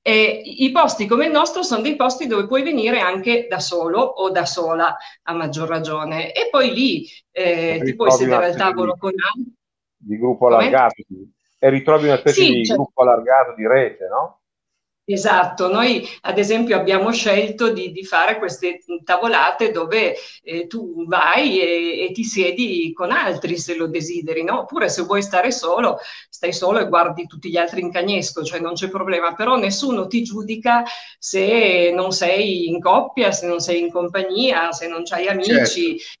E 0.00 0.40
I 0.42 0.70
posti 0.70 1.06
come 1.06 1.26
il 1.26 1.32
nostro 1.32 1.62
sono 1.62 1.82
dei 1.82 1.96
posti 1.96 2.26
dove 2.26 2.46
puoi 2.46 2.62
venire 2.62 2.98
anche 3.00 3.46
da 3.46 3.60
solo 3.60 4.00
o 4.00 4.30
da 4.30 4.46
sola, 4.46 4.96
a 5.24 5.34
maggior 5.34 5.68
ragione. 5.68 6.32
E 6.32 6.48
poi 6.48 6.72
lì 6.72 7.06
eh, 7.30 7.82
ti 7.84 7.94
puoi 7.94 8.10
sedere 8.12 8.46
al 8.46 8.56
tavolo 8.56 8.96
con 8.96 9.12
altri 9.12 9.56
di 10.08 10.18
gruppo 10.18 10.46
allargato 10.46 11.02
e 11.58 11.70
ritrovi 11.70 12.06
una 12.06 12.16
specie 12.16 12.42
sì, 12.42 12.52
di 12.52 12.64
cioè... 12.64 12.76
gruppo 12.76 13.02
allargato 13.02 13.54
di 13.54 13.66
rete, 13.66 14.08
no? 14.08 14.38
Esatto, 15.10 15.72
noi 15.72 16.06
ad 16.22 16.36
esempio 16.36 16.76
abbiamo 16.76 17.10
scelto 17.12 17.72
di, 17.72 17.92
di 17.92 18.04
fare 18.04 18.36
queste 18.36 18.80
tavolate 19.04 19.70
dove 19.70 20.14
eh, 20.42 20.66
tu 20.66 21.06
vai 21.06 21.58
e, 21.58 22.04
e, 22.04 22.12
ti 22.12 22.24
siedi 22.24 22.92
con 22.92 23.10
altri 23.10 23.56
se 23.56 23.74
lo 23.74 23.86
desideri, 23.86 24.44
no? 24.44 24.60
oppure 24.60 24.90
se 24.90 25.00
vuoi 25.04 25.22
stare 25.22 25.50
solo, 25.50 25.96
stai 26.28 26.52
solo 26.52 26.78
e 26.78 26.88
guardi 26.88 27.26
tutti 27.26 27.48
gli 27.48 27.56
altri 27.56 27.80
in 27.80 27.90
cagnesco, 27.90 28.44
cioè 28.44 28.60
non 28.60 28.74
c'è 28.74 28.90
problema, 28.90 29.32
però 29.32 29.56
nessuno 29.56 30.06
ti 30.08 30.22
giudica 30.22 30.84
se 31.18 31.90
non 31.90 32.12
sei 32.12 32.68
in 32.68 32.78
coppia, 32.78 33.32
se 33.32 33.46
non 33.46 33.60
sei 33.60 33.80
in 33.80 33.90
compagnia, 33.90 34.72
se 34.72 34.88
non 34.88 35.04
hai 35.08 35.26
amici. 35.26 35.98
Certo. 35.98 36.18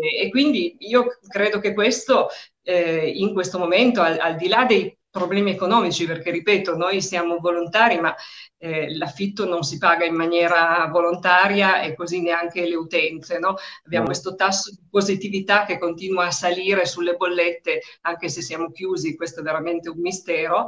E 0.00 0.30
quindi 0.30 0.76
io 0.78 1.18
credo 1.28 1.60
che 1.60 1.74
questo 1.74 2.28
eh, 2.62 3.08
in 3.08 3.32
questo 3.32 3.58
momento, 3.58 4.00
al, 4.00 4.18
al, 4.18 4.36
di 4.36 4.48
là 4.48 4.64
dei 4.64 4.96
problemi 5.10 5.50
economici, 5.50 6.06
perché 6.06 6.30
ripeto, 6.30 6.76
noi 6.76 7.02
siamo 7.02 7.38
volontari, 7.38 7.98
ma 7.98 8.14
eh, 8.58 8.94
l'affitto 8.96 9.46
non 9.46 9.62
si 9.62 9.78
paga 9.78 10.04
in 10.04 10.14
maniera 10.14 10.86
volontaria 10.92 11.80
e 11.80 11.94
così 11.94 12.20
neanche 12.20 12.66
le 12.66 12.76
utenze. 12.76 13.38
No? 13.38 13.56
Abbiamo 13.84 14.04
mm. 14.04 14.08
questo 14.08 14.34
tasso 14.34 14.70
di 14.70 14.86
positività 14.88 15.64
che 15.64 15.78
continua 15.78 16.26
a 16.26 16.30
salire 16.30 16.86
sulle 16.86 17.16
bollette, 17.16 17.80
anche 18.02 18.28
se 18.28 18.42
siamo 18.42 18.70
chiusi, 18.70 19.16
questo 19.16 19.40
è 19.40 19.42
veramente 19.42 19.88
un 19.88 19.98
mistero. 19.98 20.66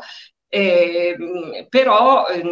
Eh, 0.55 1.67
però 1.71 2.27
eh, 2.29 2.43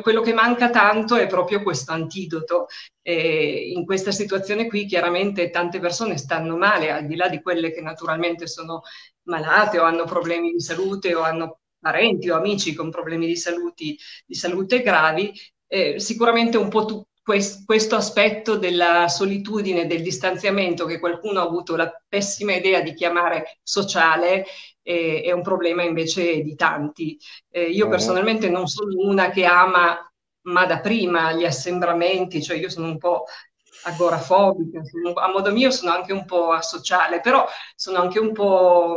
quello 0.00 0.20
che 0.20 0.32
manca 0.32 0.70
tanto 0.70 1.16
è 1.16 1.26
proprio 1.26 1.60
questo 1.62 1.90
antidoto. 1.92 2.66
Eh, 3.02 3.72
in 3.74 3.84
questa 3.84 4.12
situazione 4.12 4.68
qui 4.68 4.86
chiaramente 4.86 5.50
tante 5.50 5.80
persone 5.80 6.16
stanno 6.18 6.56
male, 6.56 6.92
al 6.92 7.06
di 7.06 7.16
là 7.16 7.28
di 7.28 7.42
quelle 7.42 7.72
che 7.72 7.80
naturalmente 7.80 8.46
sono 8.46 8.82
malate 9.24 9.78
o 9.80 9.82
hanno 9.84 10.04
problemi 10.04 10.52
di 10.52 10.60
salute 10.60 11.14
o 11.14 11.22
hanno 11.22 11.58
parenti 11.80 12.30
o 12.30 12.36
amici 12.36 12.74
con 12.74 12.90
problemi 12.90 13.26
di, 13.26 13.36
saluti, 13.36 13.98
di 14.24 14.34
salute 14.34 14.80
gravi, 14.82 15.32
eh, 15.66 15.98
sicuramente 15.98 16.56
un 16.56 16.68
po' 16.68 16.84
tu, 16.84 17.04
questo 17.24 17.96
aspetto 17.96 18.56
della 18.56 19.08
solitudine, 19.08 19.86
del 19.86 20.02
distanziamento 20.02 20.84
che 20.84 21.00
qualcuno 21.00 21.40
ha 21.40 21.44
avuto 21.44 21.74
la 21.74 21.90
pessima 22.06 22.54
idea 22.54 22.80
di 22.82 22.94
chiamare 22.94 23.58
sociale, 23.62 24.44
eh, 24.84 25.22
è 25.24 25.32
un 25.32 25.42
problema 25.42 25.82
invece 25.82 26.42
di 26.42 26.54
tanti. 26.54 27.18
Eh, 27.50 27.70
io 27.70 27.88
personalmente 27.88 28.48
non 28.48 28.68
sono 28.68 28.94
una 29.08 29.30
che 29.30 29.44
ama, 29.44 29.98
ma 30.42 30.66
da 30.66 30.78
prima, 30.80 31.32
gli 31.32 31.44
assembramenti, 31.44 32.42
cioè 32.42 32.58
io 32.58 32.68
sono 32.68 32.86
un 32.88 32.98
po' 32.98 33.24
agorafobica, 33.86 34.80
a 35.14 35.28
modo 35.28 35.52
mio 35.52 35.70
sono 35.70 35.92
anche 35.92 36.12
un 36.12 36.24
po' 36.24 36.52
asociale, 36.52 37.20
però 37.20 37.46
sono 37.74 37.98
anche 37.98 38.18
un 38.18 38.32
po' 38.32 38.96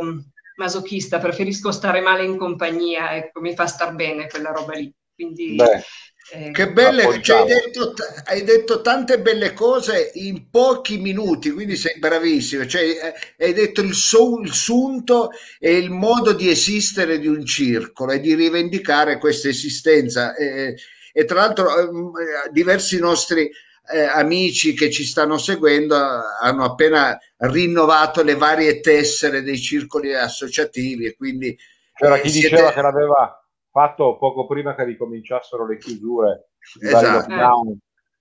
masochista, 0.56 1.18
preferisco 1.18 1.72
stare 1.72 2.00
male 2.00 2.24
in 2.24 2.36
compagnia, 2.36 3.14
ecco, 3.14 3.40
mi 3.40 3.54
fa 3.54 3.66
star 3.66 3.94
bene 3.94 4.28
quella 4.28 4.52
roba 4.52 4.74
lì. 4.74 4.92
Quindi, 5.14 5.56
Beh, 5.56 5.82
eh, 6.30 6.50
che 6.50 6.70
belle, 6.72 7.22
cioè, 7.22 7.40
hai, 7.40 7.46
detto, 7.46 7.94
hai, 8.24 8.44
detto, 8.44 8.82
tante 8.82 9.20
belle 9.20 9.54
cose 9.54 10.10
in 10.14 10.50
pochi 10.50 10.98
minuti, 10.98 11.50
quindi 11.50 11.76
sei 11.76 11.98
bravissimo. 11.98 12.66
Cioè, 12.66 12.82
eh, 12.82 13.44
hai 13.44 13.52
detto 13.54 13.80
il, 13.80 13.94
su, 13.94 14.40
il 14.42 14.52
sunto 14.52 15.30
e 15.58 15.76
il 15.76 15.90
modo 15.90 16.32
di 16.32 16.50
esistere 16.50 17.18
di 17.18 17.28
un 17.28 17.44
circolo 17.46 18.12
e 18.12 18.20
di 18.20 18.34
rivendicare 18.34 19.18
questa 19.18 19.48
esistenza. 19.48 20.34
Eh, 20.34 20.76
e 21.12 21.24
tra 21.24 21.40
l'altro 21.40 21.78
ehm, 21.78 22.12
diversi 22.50 22.98
nostri 22.98 23.50
eh, 23.90 24.02
amici 24.02 24.74
che 24.74 24.90
ci 24.90 25.04
stanno 25.04 25.38
seguendo 25.38 25.96
hanno 25.96 26.64
appena 26.64 27.18
rinnovato 27.38 28.22
le 28.22 28.34
varie 28.34 28.80
tessere 28.80 29.42
dei 29.42 29.58
circoli 29.58 30.14
associativi 30.14 31.06
e 31.06 31.16
quindi 31.16 31.58
c'era 31.94 32.18
chi 32.18 32.28
siete... 32.28 32.50
diceva 32.50 32.72
che 32.72 32.82
l'aveva 32.82 33.42
fatto 33.70 34.16
poco 34.18 34.46
prima 34.46 34.74
che 34.74 34.84
ricominciassero 34.84 35.66
le 35.66 35.78
chiusure 35.78 36.50
esatto. 36.80 37.76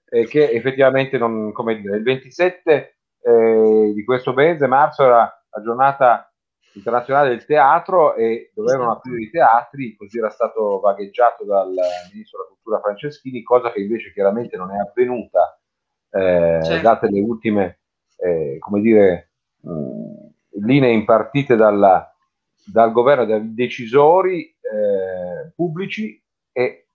e 0.10 0.26
che 0.26 0.52
effettivamente 0.52 1.18
non, 1.18 1.52
come 1.52 1.80
dire, 1.80 1.98
il 1.98 2.04
27 2.04 2.98
eh, 3.22 3.92
di 3.94 4.04
questo 4.04 4.34
mese, 4.34 4.68
marzo, 4.68 5.04
era 5.04 5.44
la 5.50 5.62
giornata 5.62 6.32
internazionale 6.74 7.30
del 7.30 7.46
teatro 7.46 8.16
e 8.16 8.52
dovevano 8.54 8.92
esatto. 8.92 8.98
aprire 9.00 9.24
i 9.24 9.30
teatri, 9.30 9.96
così 9.96 10.18
era 10.20 10.30
stato 10.30 10.80
vagheggiato 10.80 11.44
dal 11.44 11.74
ministro 12.12 12.40
della 12.40 12.50
cultura 12.54 12.80
Franceschini, 12.80 13.44
cosa 13.44 13.72
che 13.72 13.82
invece 13.82 14.14
chiaramente 14.14 14.58
non 14.58 14.72
è 14.72 14.78
avvenuta, 14.78 15.60
eh, 16.12 16.60
certo. 16.64 16.82
date 16.82 17.10
le 17.10 17.20
ultime, 17.20 17.80
eh, 18.18 18.58
come 18.60 18.82
dire, 18.82 19.32
mh, 19.62 20.28
linee 20.66 20.92
impartite 20.92 21.56
dalla, 21.56 22.16
dal 22.72 22.92
governo, 22.92 23.26
dai 23.26 23.54
decisori 23.54 24.46
eh, 24.46 25.52
pubblici 25.56 26.22
e 26.52 26.88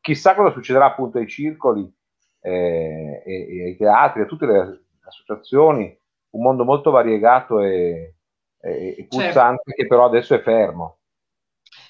chissà 0.00 0.34
cosa 0.34 0.52
succederà 0.52 0.86
appunto 0.86 1.18
ai 1.18 1.26
circoli 1.26 1.92
eh, 2.40 3.22
e, 3.24 3.56
e, 3.56 3.64
ai 3.64 3.76
teatri, 3.76 4.22
a 4.22 4.26
tutte 4.26 4.46
le 4.46 4.84
associazioni, 5.04 5.98
un 6.30 6.42
mondo 6.42 6.64
molto 6.64 6.90
variegato 6.90 7.60
e, 7.60 8.14
e, 8.60 8.94
e 8.98 9.06
pulsante 9.08 9.62
certo. 9.64 9.72
che 9.74 9.86
però 9.86 10.04
adesso 10.06 10.34
è 10.34 10.40
fermo. 10.40 10.98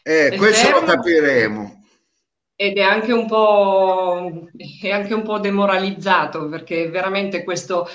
Eh, 0.03 0.35
questo 0.37 0.69
fermo, 0.69 0.81
lo 0.81 0.87
capiremo. 0.87 1.85
Ed 2.59 2.79
è 2.79 2.83
anche, 2.83 3.13
un 3.13 3.27
po', 3.27 4.49
è 4.81 4.91
anche 4.91 5.13
un 5.13 5.23
po' 5.23 5.39
demoralizzato 5.39 6.49
perché 6.49 6.89
veramente 6.89 7.45
questo 7.45 7.87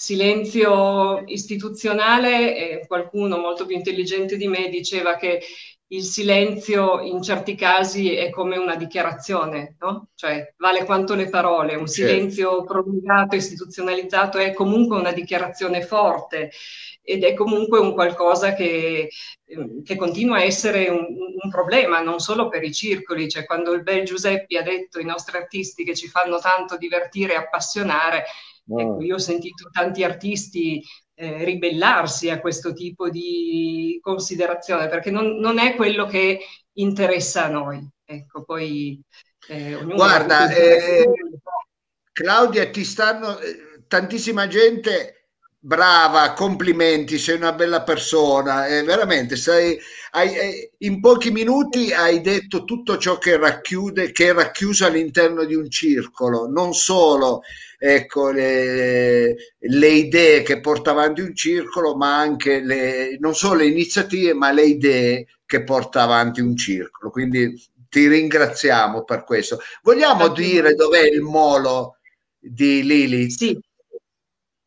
silenzio 0.00 1.24
istituzionale, 1.26 2.56
eh, 2.56 2.86
qualcuno 2.86 3.36
molto 3.36 3.66
più 3.66 3.76
intelligente 3.76 4.38
di 4.38 4.48
me 4.48 4.70
diceva 4.70 5.16
che 5.16 5.42
il 5.88 6.04
silenzio 6.04 7.00
in 7.00 7.20
certi 7.20 7.54
casi 7.54 8.14
è 8.14 8.30
come 8.30 8.56
una 8.56 8.76
dichiarazione, 8.76 9.76
no? 9.78 10.08
Cioè 10.14 10.54
vale 10.56 10.86
quanto 10.86 11.14
le 11.14 11.28
parole, 11.28 11.74
un 11.74 11.86
certo. 11.86 12.12
silenzio 12.12 12.64
prolungato, 12.64 13.36
istituzionalizzato 13.36 14.38
è 14.38 14.54
comunque 14.54 14.96
una 14.96 15.12
dichiarazione 15.12 15.82
forte 15.82 16.50
ed 17.02 17.22
è 17.22 17.34
comunque 17.34 17.78
un 17.78 17.92
qualcosa 17.92 18.54
che, 18.54 19.10
ehm, 19.44 19.82
che 19.82 19.96
continua 19.96 20.36
a 20.36 20.44
essere 20.44 20.88
un, 20.88 21.04
un, 21.42 21.50
problema, 21.50 22.00
non 22.00 22.20
solo 22.20 22.48
per 22.48 22.62
i 22.62 22.72
circoli, 22.72 23.28
cioè 23.28 23.44
quando 23.44 23.72
il 23.72 23.82
bel 23.82 24.04
Giuseppe 24.04 24.56
ha 24.56 24.62
detto 24.62 24.98
i 24.98 25.04
nostri 25.04 25.36
artisti 25.36 25.84
che 25.84 25.94
ci 25.94 26.08
fanno 26.08 26.38
tanto 26.38 26.78
divertire 26.78 27.34
e 27.34 27.36
appassionare. 27.36 28.24
Ecco, 28.66 29.00
io 29.00 29.14
ho 29.14 29.18
sentito 29.18 29.68
tanti 29.70 30.04
artisti 30.04 30.82
eh, 31.14 31.44
ribellarsi 31.44 32.30
a 32.30 32.40
questo 32.40 32.72
tipo 32.72 33.10
di 33.10 33.98
considerazione, 34.00 34.88
perché 34.88 35.10
non, 35.10 35.36
non, 35.36 35.58
è 35.58 35.74
quello 35.74 36.06
che 36.06 36.40
interessa 36.74 37.44
a 37.44 37.50
noi. 37.50 37.86
Ecco, 38.04 38.44
poi 38.44 39.00
eh, 39.48 39.78
Guarda, 39.84 40.50
eh, 40.50 41.04
Claudia, 42.12 42.68
ti 42.70 42.84
stanno 42.84 43.38
eh, 43.38 43.84
tantissima 43.86 44.46
gente 44.46 45.20
brava, 45.62 46.32
complimenti, 46.32 47.18
sei 47.18 47.36
una 47.36 47.52
bella 47.52 47.82
persona, 47.82 48.66
eh, 48.66 48.82
veramente, 48.82 49.36
sei, 49.36 49.78
hai, 50.12 50.34
eh, 50.34 50.70
in 50.78 51.00
pochi 51.00 51.30
minuti 51.30 51.92
hai 51.92 52.22
detto 52.22 52.64
tutto 52.64 52.96
ciò 52.96 53.18
che 53.18 53.36
racchiude, 53.36 54.10
che 54.10 54.28
è 54.28 54.32
racchiuso 54.32 54.86
all'interno 54.86 55.44
di 55.44 55.54
un 55.54 55.68
circolo, 55.68 56.48
non 56.48 56.72
solo 56.72 57.42
ecco, 57.82 58.30
le, 58.30 59.34
le 59.58 59.88
idee 59.88 60.42
che 60.42 60.60
porta 60.60 60.90
avanti 60.90 61.22
un 61.22 61.34
circolo, 61.34 61.96
ma 61.96 62.18
anche 62.18 62.60
le, 62.60 63.16
non 63.18 63.34
solo 63.34 63.60
le 63.60 63.68
iniziative, 63.68 64.34
ma 64.34 64.52
le 64.52 64.64
idee 64.64 65.26
che 65.46 65.64
porta 65.64 66.02
avanti 66.02 66.42
un 66.42 66.54
circolo. 66.56 67.10
Quindi 67.10 67.58
ti 67.88 68.06
ringraziamo 68.06 69.02
per 69.04 69.24
questo. 69.24 69.60
Vogliamo 69.82 70.26
Grazie. 70.26 70.44
dire 70.44 70.74
dov'è 70.74 71.06
il 71.08 71.22
molo 71.22 71.96
di 72.38 72.84
Lilith? 72.84 73.30
Sì. 73.30 73.58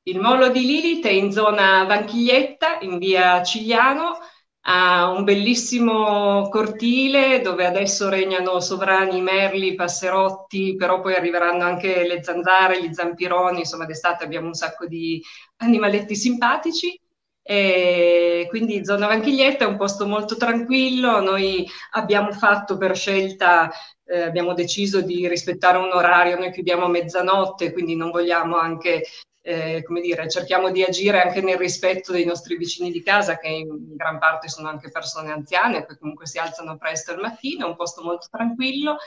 Il 0.05 0.19
molo 0.19 0.49
di 0.49 0.65
Lilith 0.65 1.05
è 1.05 1.11
in 1.11 1.31
zona 1.31 1.85
Vanchiglietta, 1.85 2.79
in 2.81 2.97
via 2.97 3.41
Cigliano, 3.43 4.17
ha 4.65 5.09
un 5.09 5.23
bellissimo 5.23 6.47
cortile 6.49 7.41
dove 7.41 7.65
adesso 7.65 8.07
regnano 8.09 8.59
sovrani 8.61 9.21
merli, 9.21 9.75
passerotti, 9.75 10.75
però 10.75 11.01
poi 11.01 11.15
arriveranno 11.15 11.63
anche 11.63 12.07
le 12.07 12.23
zanzare, 12.23 12.81
gli 12.81 12.93
zampironi, 12.93 13.59
insomma 13.59 13.85
d'estate 13.85 14.23
abbiamo 14.23 14.47
un 14.47 14.53
sacco 14.53 14.85
di 14.85 15.21
animaletti 15.57 16.15
simpatici. 16.15 16.97
E 17.45 18.45
quindi 18.49 18.85
zona 18.85 19.07
Vanchiglietta 19.07 19.65
è 19.65 19.67
un 19.67 19.75
posto 19.75 20.07
molto 20.07 20.37
tranquillo, 20.37 21.19
noi 21.19 21.67
abbiamo 21.91 22.31
fatto 22.31 22.77
per 22.77 22.95
scelta, 22.95 23.69
eh, 24.05 24.21
abbiamo 24.21 24.53
deciso 24.53 25.01
di 25.01 25.27
rispettare 25.27 25.77
un 25.77 25.91
orario, 25.91 26.37
noi 26.37 26.51
chiudiamo 26.53 26.85
a 26.85 26.89
mezzanotte, 26.89 27.73
quindi 27.73 27.97
non 27.97 28.11
vogliamo 28.11 28.55
anche 28.55 29.03
eh, 29.45 29.83
come 29.83 29.99
dire, 29.99 30.29
cerchiamo 30.29 30.71
di 30.71 30.83
agire 30.83 31.21
anche 31.21 31.41
nel 31.41 31.57
rispetto 31.57 32.13
dei 32.13 32.23
nostri 32.23 32.55
vicini 32.55 32.91
di 32.91 33.03
casa, 33.03 33.37
che 33.37 33.49
in 33.49 33.95
gran 33.95 34.17
parte 34.17 34.47
sono 34.47 34.69
anche 34.69 34.89
persone 34.89 35.31
anziane, 35.31 35.85
che 35.85 35.97
comunque 35.97 36.27
si 36.27 36.39
alzano 36.39 36.77
presto 36.77 37.11
al 37.11 37.19
mattino, 37.19 37.65
è 37.65 37.69
un 37.69 37.75
posto 37.75 38.01
molto 38.01 38.27
tranquillo. 38.31 38.97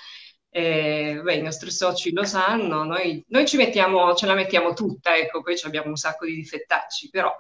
Eh, 0.51 1.20
beh, 1.22 1.34
I 1.34 1.43
nostri 1.43 1.70
soci 1.70 2.12
lo 2.12 2.24
sanno, 2.24 2.84
noi, 2.84 3.24
noi 3.28 3.47
ci 3.47 3.57
mettiamo, 3.57 4.14
ce 4.14 4.26
la 4.26 4.34
mettiamo 4.34 4.74
tutta, 4.74 5.16
ecco, 5.16 5.43
poi 5.43 5.55
abbiamo 5.64 5.89
un 5.89 5.97
sacco 5.97 6.26
di 6.26 6.34
difettacci, 6.34 7.09
però 7.11 7.34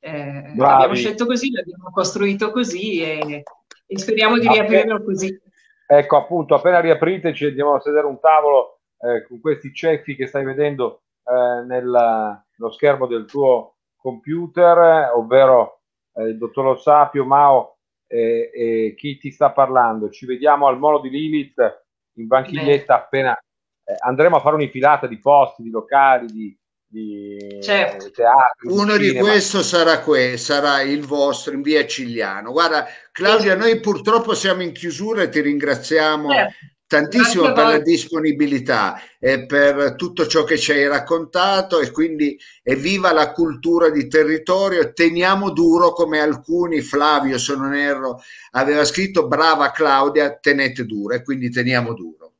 eh, 0.00 0.54
abbiamo 0.58 0.94
scelto 0.94 1.26
così, 1.26 1.50
l'abbiamo 1.50 1.90
costruito 1.90 2.50
così 2.50 3.00
e, 3.02 3.42
e 3.86 3.98
speriamo 3.98 4.38
di 4.38 4.48
riaprirlo 4.48 5.02
così. 5.02 5.38
Ecco, 5.86 6.16
appunto, 6.16 6.54
appena 6.54 6.80
riaprite 6.80 7.34
ci 7.34 7.46
andiamo 7.46 7.74
a 7.74 7.80
sedere 7.80 8.06
un 8.06 8.20
tavolo 8.20 8.80
eh, 9.00 9.26
con 9.26 9.40
questi 9.40 9.72
ceffi 9.72 10.16
che 10.16 10.26
stai 10.26 10.44
vedendo 10.44 11.02
eh, 11.28 11.64
nello 11.64 12.70
schermo 12.70 13.06
del 13.06 13.26
tuo 13.26 13.76
computer, 13.96 15.10
ovvero 15.14 15.80
eh, 16.14 16.28
il 16.28 16.38
dottor 16.38 16.64
Lo 16.64 16.76
Sapio, 16.76 17.24
Mao 17.24 17.76
e, 18.06 18.50
e, 18.52 18.94
chi 18.96 19.18
ti 19.18 19.30
sta 19.30 19.50
parlando. 19.50 20.08
Ci 20.08 20.24
vediamo 20.24 20.66
al 20.66 20.78
Molo 20.78 21.00
di 21.00 21.10
Lilith 21.10 21.84
in 22.14 22.26
banchiglietta 22.26 22.94
Beh. 22.94 23.00
appena 23.00 23.36
eh, 23.84 23.94
andremo 23.98 24.36
a 24.36 24.40
fare 24.40 24.54
un'infilata 24.54 25.06
di 25.06 25.18
posti, 25.18 25.62
di 25.62 25.70
locali, 25.70 26.26
di, 26.26 26.58
di 26.86 27.58
certo. 27.60 28.10
teatri. 28.10 28.70
Uno 28.70 28.96
di, 28.96 29.12
di 29.12 29.18
questo 29.18 29.62
sarà, 29.62 30.00
que- 30.00 30.38
sarà 30.38 30.80
il 30.80 31.04
vostro 31.04 31.52
in 31.52 31.60
via 31.60 31.86
Cigliano. 31.86 32.52
Guarda, 32.52 32.86
Claudia, 33.12 33.54
noi 33.54 33.78
purtroppo 33.80 34.34
siamo 34.34 34.62
in 34.62 34.72
chiusura 34.72 35.22
e 35.22 35.28
ti 35.28 35.40
ringraziamo. 35.40 36.30
Certo 36.30 36.76
tantissimo 36.88 37.52
per 37.52 37.66
la 37.66 37.78
disponibilità 37.78 38.98
e 39.20 39.44
per 39.44 39.94
tutto 39.94 40.26
ciò 40.26 40.42
che 40.44 40.56
ci 40.56 40.72
hai 40.72 40.88
raccontato 40.88 41.80
e 41.80 41.90
quindi 41.90 42.36
evviva 42.62 43.12
la 43.12 43.30
cultura 43.32 43.90
di 43.90 44.08
territorio, 44.08 44.92
teniamo 44.94 45.50
duro 45.50 45.92
come 45.92 46.18
alcuni, 46.18 46.80
Flavio 46.80 47.38
se 47.38 47.54
non 47.54 47.74
erro, 47.74 48.22
aveva 48.52 48.84
scritto 48.84 49.28
brava 49.28 49.70
Claudia, 49.70 50.38
tenete 50.38 50.86
duro 50.86 51.14
e 51.14 51.22
quindi 51.22 51.50
teniamo 51.50 51.92
duro. 51.92 52.32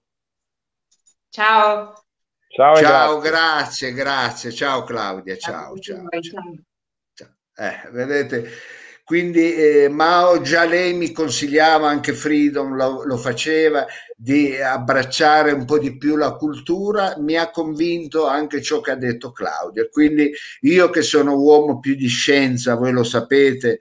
Ciao. 1.29 2.05
Ciao, 2.49 2.77
ciao 2.77 3.19
grazie. 3.19 3.93
grazie, 3.93 3.93
grazie, 3.93 4.53
ciao 4.53 4.83
Claudia, 4.85 5.37
ciao, 5.37 5.79
ciao. 5.79 6.09
ciao. 6.09 6.21
ciao. 7.13 7.37
Eh, 7.55 7.91
vedete, 7.91 8.51
quindi 9.09 9.55
eh, 9.55 9.89
Mao 9.89 10.43
già 10.43 10.67
lei 10.67 10.93
mi 10.93 11.13
consigliava, 11.13 11.89
anche 11.89 12.13
Freedom 12.13 12.75
lo, 12.75 13.05
lo, 13.05 13.17
faceva, 13.17 13.87
di 14.15 14.55
abbracciare 14.61 15.51
un 15.53 15.65
po' 15.65 15.79
di 15.79 15.97
più 15.97 16.15
la 16.17 16.33
cultura, 16.33 17.17
mi 17.19 17.35
ha 17.37 17.51
convinto 17.51 18.27
anche 18.27 18.61
ciò 18.61 18.83
che 18.83 18.91
ha 18.91 18.97
detto 18.97 19.33
Claudia. 19.33 19.89
Quindi 19.89 20.31
io 20.61 20.91
che 20.91 21.01
sono 21.01 21.39
uomo 21.39 21.81
più 21.81 21.95
di 21.95 22.07
scienza, 22.07 22.75
voi 22.75 22.93
lo 22.93 23.03
sapete, 23.03 23.81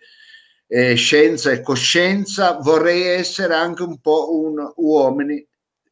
eh, 0.65 0.95
scienza 0.95 1.51
e 1.51 1.59
coscienza, 1.59 2.59
vorrei 2.61 3.01
essere 3.01 3.53
anche 3.53 3.83
un 3.83 3.99
po' 3.99 4.33
un 4.33 4.71
uomini 4.77 5.45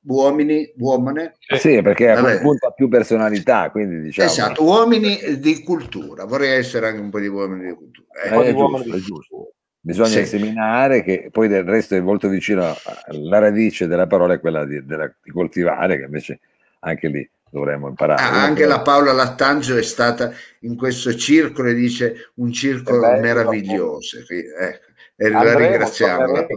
uomini, 0.07 0.71
uomine. 0.77 1.35
Sì, 1.57 1.81
perché 1.81 2.11
a 2.11 2.19
quel 2.19 2.39
punto 2.39 2.67
ha 2.67 2.71
più 2.71 2.87
personalità, 2.87 3.69
quindi 3.71 4.01
diciamo. 4.01 4.29
Esatto, 4.29 4.63
uomini 4.63 5.39
di 5.39 5.63
cultura, 5.63 6.25
vorrei 6.25 6.57
essere 6.57 6.87
anche 6.87 7.01
un 7.01 7.09
po' 7.09 7.19
di 7.19 7.27
uomini 7.27 7.67
di 7.67 7.73
cultura. 7.73 8.07
Eh, 8.23 8.49
è, 8.49 8.53
giusto, 8.53 8.95
è 8.95 8.99
giusto. 8.99 9.53
Bisogna 9.79 10.07
sì. 10.07 10.25
seminare, 10.25 11.03
che 11.03 11.29
poi 11.31 11.47
del 11.47 11.63
resto 11.63 11.95
è 11.95 11.99
molto 11.99 12.27
vicino 12.27 12.73
alla 13.07 13.37
radice 13.37 13.85
della 13.85 14.07
parola, 14.07 14.33
è 14.33 14.39
quella 14.39 14.65
di, 14.65 14.83
della, 14.83 15.13
di 15.21 15.31
coltivare, 15.31 15.97
che 15.97 16.05
invece 16.05 16.39
anche 16.79 17.07
lì 17.07 17.29
dovremmo 17.51 17.87
imparare. 17.87 18.21
Ah, 18.21 18.43
anche 18.43 18.65
la 18.65 18.81
Paola 18.81 19.13
Lattangio 19.13 19.77
è 19.77 19.83
stata 19.83 20.31
in 20.61 20.75
questo 20.75 21.15
circolo 21.15 21.69
e 21.69 21.75
dice 21.75 22.31
un 22.35 22.51
circolo 22.51 23.01
bello, 23.01 23.21
meraviglioso. 23.21 24.17
Ecco, 24.17 24.85
e 25.15 25.29
la 25.29 25.55
ringraziamo. 25.55 26.47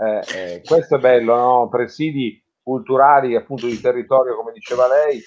Eh, 0.00 0.22
eh, 0.36 0.62
questo 0.64 0.94
è 0.94 0.98
bello, 1.00 1.34
no? 1.34 1.68
presidi 1.68 2.40
culturali 2.68 3.34
appunto 3.34 3.66
di 3.66 3.80
territorio, 3.80 4.36
come 4.36 4.52
diceva 4.52 4.86
lei, 4.86 5.22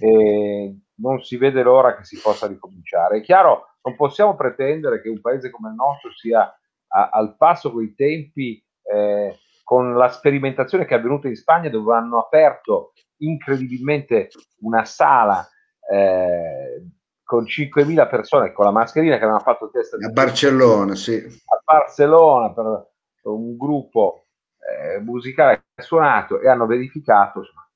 e 0.00 0.76
non 0.96 1.22
si 1.22 1.36
vede 1.36 1.62
l'ora 1.62 1.96
che 1.96 2.04
si 2.04 2.18
possa 2.20 2.48
ricominciare. 2.48 3.18
È 3.18 3.22
chiaro, 3.22 3.76
non 3.82 3.94
possiamo 3.94 4.34
pretendere 4.34 5.00
che 5.00 5.08
un 5.08 5.20
paese 5.20 5.50
come 5.50 5.68
il 5.68 5.76
nostro 5.76 6.10
sia 6.12 6.40
a, 6.40 7.10
al 7.12 7.36
passo 7.36 7.70
con 7.70 7.84
i 7.84 7.94
tempi, 7.94 8.60
eh, 8.92 9.38
con 9.62 9.94
la 9.94 10.08
sperimentazione 10.08 10.84
che 10.84 10.96
è 10.96 10.98
avvenuta 10.98 11.28
in 11.28 11.36
Spagna, 11.36 11.70
dove 11.70 11.94
hanno 11.94 12.18
aperto 12.18 12.92
incredibilmente 13.18 14.28
una 14.62 14.84
sala 14.84 15.46
eh, 15.92 16.84
con 17.22 17.44
5.000 17.44 18.08
persone 18.08 18.52
con 18.52 18.64
la 18.64 18.72
mascherina 18.72 19.16
che 19.16 19.22
avevano 19.22 19.44
fatto 19.44 19.66
il 19.66 19.70
test 19.70 19.94
a 19.94 20.08
Barcellona, 20.08 20.96
sì. 20.96 21.14
A 21.14 21.62
Barcellona 21.64 22.52
per 22.52 22.88
un 23.22 23.56
gruppo 23.56 24.19
eh, 24.60 25.00
musicale 25.00 25.64
suonato 25.76 26.40
e 26.40 26.48
hanno 26.48 26.66
verificato. 26.66 27.40
Insomma, 27.40 27.68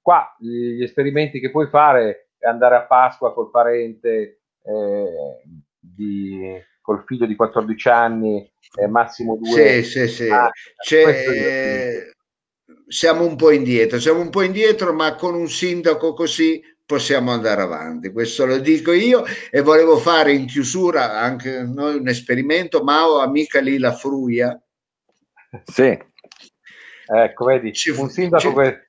qua 0.00 0.36
gli 0.38 0.82
esperimenti 0.82 1.40
che 1.40 1.50
puoi 1.50 1.68
fare 1.68 2.30
è 2.38 2.46
andare 2.48 2.76
a 2.76 2.86
Pasqua 2.86 3.32
col 3.32 3.50
parente, 3.50 4.40
eh, 4.64 5.42
di, 5.78 6.60
col 6.80 7.04
figlio 7.06 7.26
di 7.26 7.36
14 7.36 7.88
anni, 7.88 8.52
eh, 8.80 8.86
massimo 8.88 9.36
due. 9.36 9.82
Sì, 9.82 9.82
sì, 9.82 10.08
sì. 10.08 10.28
Ah, 10.28 10.50
siamo 12.86 13.24
un 13.24 13.36
po' 13.36 13.50
indietro, 13.50 13.98
siamo 14.00 14.20
un 14.20 14.30
po' 14.30 14.42
indietro, 14.42 14.92
ma 14.92 15.14
con 15.14 15.34
un 15.34 15.48
sindaco 15.48 16.12
così 16.12 16.60
possiamo 16.84 17.30
andare 17.30 17.62
avanti. 17.62 18.10
Questo 18.10 18.44
lo 18.44 18.58
dico 18.58 18.92
io 18.92 19.24
e 19.50 19.60
volevo 19.62 19.96
fare 19.96 20.32
in 20.32 20.46
chiusura 20.46 21.18
anche 21.18 21.62
noi 21.62 21.96
un 21.96 22.08
esperimento. 22.08 22.82
Mao, 22.82 23.20
amica 23.20 23.60
lì 23.60 23.78
la 23.78 23.92
Fruia. 23.92 24.60
Sì. 25.64 26.10
Ecco, 27.14 27.44
vedi, 27.44 27.72
ci, 27.72 27.90
un 27.90 28.08
sindaco 28.08 28.48
ci, 28.48 28.54
che, 28.54 28.88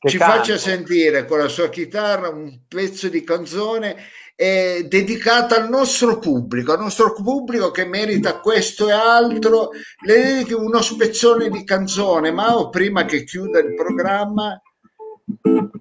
che 0.00 0.08
ci 0.08 0.16
faccia 0.16 0.56
sentire 0.56 1.24
con 1.24 1.38
la 1.38 1.48
sua 1.48 1.68
chitarra 1.68 2.28
un 2.28 2.62
pezzo 2.66 3.08
di 3.08 3.22
canzone 3.22 3.96
eh, 4.34 4.86
dedicata 4.88 5.56
al 5.56 5.68
nostro 5.68 6.18
pubblico, 6.18 6.72
al 6.72 6.80
nostro 6.80 7.12
pubblico 7.12 7.70
che 7.70 7.84
merita 7.84 8.40
questo 8.40 8.88
e 8.88 8.92
altro. 8.92 9.70
Le 10.04 10.14
dedichi 10.14 10.54
uno 10.54 10.80
spezzone 10.80 11.48
di 11.48 11.62
canzone, 11.62 12.32
ma 12.32 12.68
prima 12.68 13.04
che 13.04 13.22
chiuda 13.22 13.60
il 13.60 13.74
programma, 13.74 14.60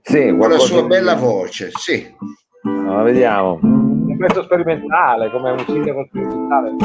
sì, 0.04 0.36
con 0.38 0.50
la 0.50 0.60
sua 0.60 0.84
bella 0.84 1.16
voce. 1.16 1.72
Sì. 1.74 2.16
Allora, 2.64 3.04
vediamo. 3.04 3.60
Un 3.64 4.18
pezzo 4.20 4.44
sperimentale, 4.44 5.32
come 5.32 5.50
un 5.50 5.66
sindaco 5.66 6.06
sperimentale. 6.10 6.76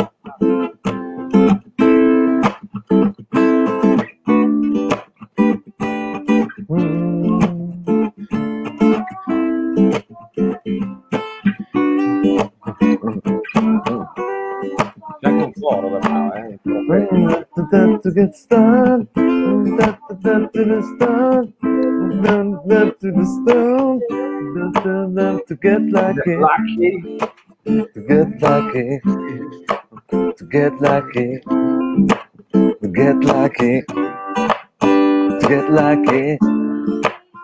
To 18.06 18.12
get 18.12 18.36
started, 18.36 19.12
to 19.16 19.20
the 19.74 20.80
start, 20.94 21.48
to 23.00 23.10
the 23.10 23.24
stone, 23.34 23.98
to 25.48 25.54
get 25.56 25.82
lucky. 25.90 26.36
lucky. 26.36 27.18
to 27.66 28.00
get 28.06 28.40
lucky, 28.40 29.00
to 30.36 30.44
get 30.48 30.80
lucky, 30.80 31.40
to 32.52 32.88
get 32.94 33.16
lucky, 33.24 33.82
to 34.78 35.40
get 35.48 35.68
lucky, 35.68 36.38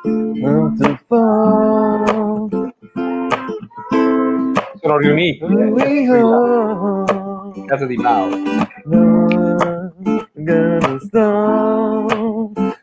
not 0.06 0.78
to 0.78 0.96
fall. 1.08 2.48
Sono 4.80 4.96
riuniti. 4.96 5.44
Eh, 5.78 7.64
casa 7.66 7.86
di 7.86 7.96
Mao. 7.96 8.28
Gonna 10.45 10.99
stop, 11.01 12.09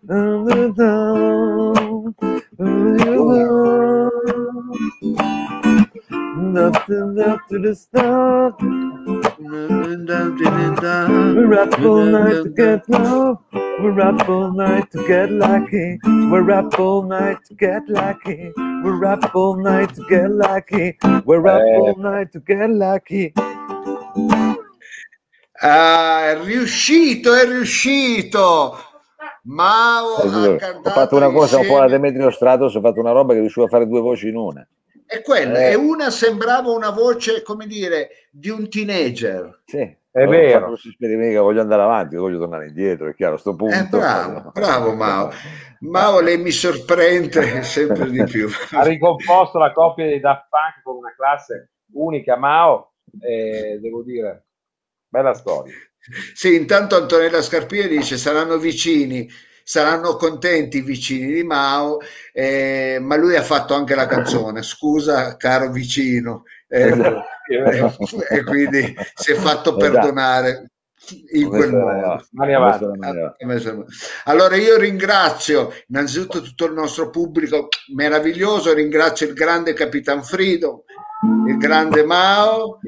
gonna 0.08 0.74
stop, 0.74 2.14
Nothing 6.38 7.20
up 7.20 7.40
to 7.50 7.60
the 7.60 7.76
start. 7.76 8.62
We're 11.36 11.54
up 11.60 11.80
all 11.80 12.06
night 12.06 12.44
to 12.44 12.50
get 12.50 12.90
love. 12.90 13.38
We're 13.54 14.00
up 14.02 14.30
all 14.30 14.54
night 14.54 14.92
to 14.92 15.08
get 15.08 15.32
lucky. 15.32 16.00
We're 16.06 16.52
up 16.52 16.80
all 16.80 17.04
night 17.04 17.44
to 17.46 17.56
get 17.56 17.90
lucky. 17.90 18.54
We're 18.58 19.06
up 19.06 19.36
all 19.36 19.58
night 19.58 19.96
to 19.96 20.06
get 20.10 20.32
lucky. 20.32 20.98
We're 21.26 21.48
up 21.48 21.62
all 21.62 21.96
night 21.98 22.32
to 22.34 22.40
get 22.40 22.70
lucky. 22.70 23.34
Ah, 25.62 26.30
è 26.30 26.40
riuscito, 26.42 27.34
è 27.34 27.46
riuscito. 27.46 28.78
Mao 29.44 30.16
ha 30.16 30.56
cantato 30.58 30.90
ho 30.90 30.92
fatto 30.92 31.16
una 31.16 31.32
cosa 31.32 31.58
un 31.60 31.68
po' 31.68 31.78
alla 31.78 31.88
Demetrio 31.88 32.30
Stratos, 32.30 32.76
ho 32.76 32.82
fatto 32.82 33.00
una 33.00 33.12
roba 33.12 33.34
che 33.34 33.40
riuscivo 33.40 33.66
a 33.66 33.70
fare 33.70 33.88
due 33.88 34.00
voci 34.02 34.28
in 34.28 34.36
una. 34.36 34.66
È 35.06 35.22
quella, 35.22 35.60
Eh. 35.60 35.72
e 35.72 35.76
una 35.76 36.12
sembrava 36.12 36.70
una 36.70 36.92
voce, 36.92 37.42
come 37.42 37.66
dire, 37.66 38.10
di 38.32 38.50
un 38.50 38.70
teenager. 38.70 39.62
Sì, 39.66 39.80
È 40.12 40.26
ho 40.26 40.30
vero. 40.30 40.76
che 40.76 41.38
voglio 41.38 41.62
andare 41.62 41.82
avanti, 41.82 42.16
voglio 42.16 42.38
tornare 42.38 42.68
indietro, 42.68 43.10
è 43.10 43.16
chiaro, 43.16 43.36
a 43.36 43.38
sto 43.40 43.56
punto. 43.56 43.76
Eh, 43.76 43.88
bravo, 44.00 44.52
bravo 44.54 44.94
Mao. 44.94 45.32
Mao, 45.80 46.20
lei 46.20 46.38
mi 46.38 46.52
sorprende 46.52 47.64
sempre 47.64 48.10
di 48.12 48.24
più. 48.26 48.48
Ha 48.72 48.84
ricomposto 48.84 49.58
la 49.58 49.72
coppia 49.72 50.06
dei 50.06 50.20
Daft 50.20 50.48
Punk 50.50 50.84
con 50.84 50.98
una 50.98 51.14
classe 51.16 51.72
unica 51.94 52.38
Mao 52.38 52.92
e 53.20 53.80
devo 53.82 54.04
dire, 54.04 54.49
bella 55.10 55.34
storia. 55.34 55.74
Sì, 56.34 56.56
intanto 56.56 56.96
Antonella 56.96 57.42
Scarpia 57.42 57.88
dice 57.88 58.18
saranno 58.18 58.58
vicini, 58.58 59.30
saranno 59.64 60.16
contenti 60.16 60.78
i 60.78 60.82
vicini 60.82 61.34
di 61.34 61.44
Mao, 61.44 61.98
eh, 62.32 62.98
ma 63.02 63.16
lui 63.16 63.36
ha 63.36 63.44
fatto 63.44 63.74
anche 63.74 63.96
la 63.96 64.08
canzone, 64.08 64.64
scusa 64.64 65.36
caro 65.38 65.70
vicino, 65.72 66.44
eh, 66.68 66.88
Esatto. 66.88 67.24
e 68.30 68.44
quindi 68.44 68.96
si 69.16 69.32
è 69.32 69.36
fatto 69.36 69.76
Esatto. 69.76 69.78
perdonare 69.78 70.72
in 71.32 71.48
quel 71.48 71.72
modo. 71.72 72.24
Allora 74.26 74.56
io 74.56 74.78
ringrazio 74.78 75.72
innanzitutto 75.88 76.42
tutto 76.42 76.66
il 76.66 76.74
nostro 76.74 77.10
pubblico 77.10 77.68
meraviglioso, 77.96 78.74
ringrazio 78.74 79.28
il 79.28 79.34
grande 79.34 79.74
Capitan 79.74 80.24
Frido, 80.24 80.84
il 81.48 81.58
grande 81.58 82.04
Mao 82.04 82.80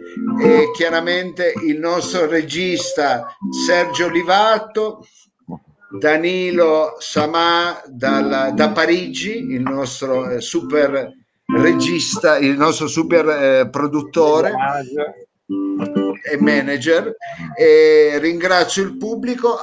e 0.42 0.72
chiaramente 0.74 1.54
il 1.66 1.80
nostro 1.80 2.28
regista 2.28 3.36
Sergio 3.66 4.10
Livatto, 4.10 5.06
Danilo 6.00 6.96
Samà 7.00 7.82
dal- 7.88 8.54
da 8.54 8.72
Parigi, 8.72 9.38
il 9.52 9.62
nostro 9.62 10.30
eh, 10.30 10.40
super 10.40 11.12
regista, 11.58 12.38
il 12.38 12.58
nostro 12.58 12.88
super 12.88 13.28
eh, 13.28 13.70
produttore 13.70 14.54
e 16.32 16.38
manager 16.40 17.16
e 17.58 18.18
ringrazio 18.20 18.84
il 18.84 18.98
pubblico. 18.98 19.58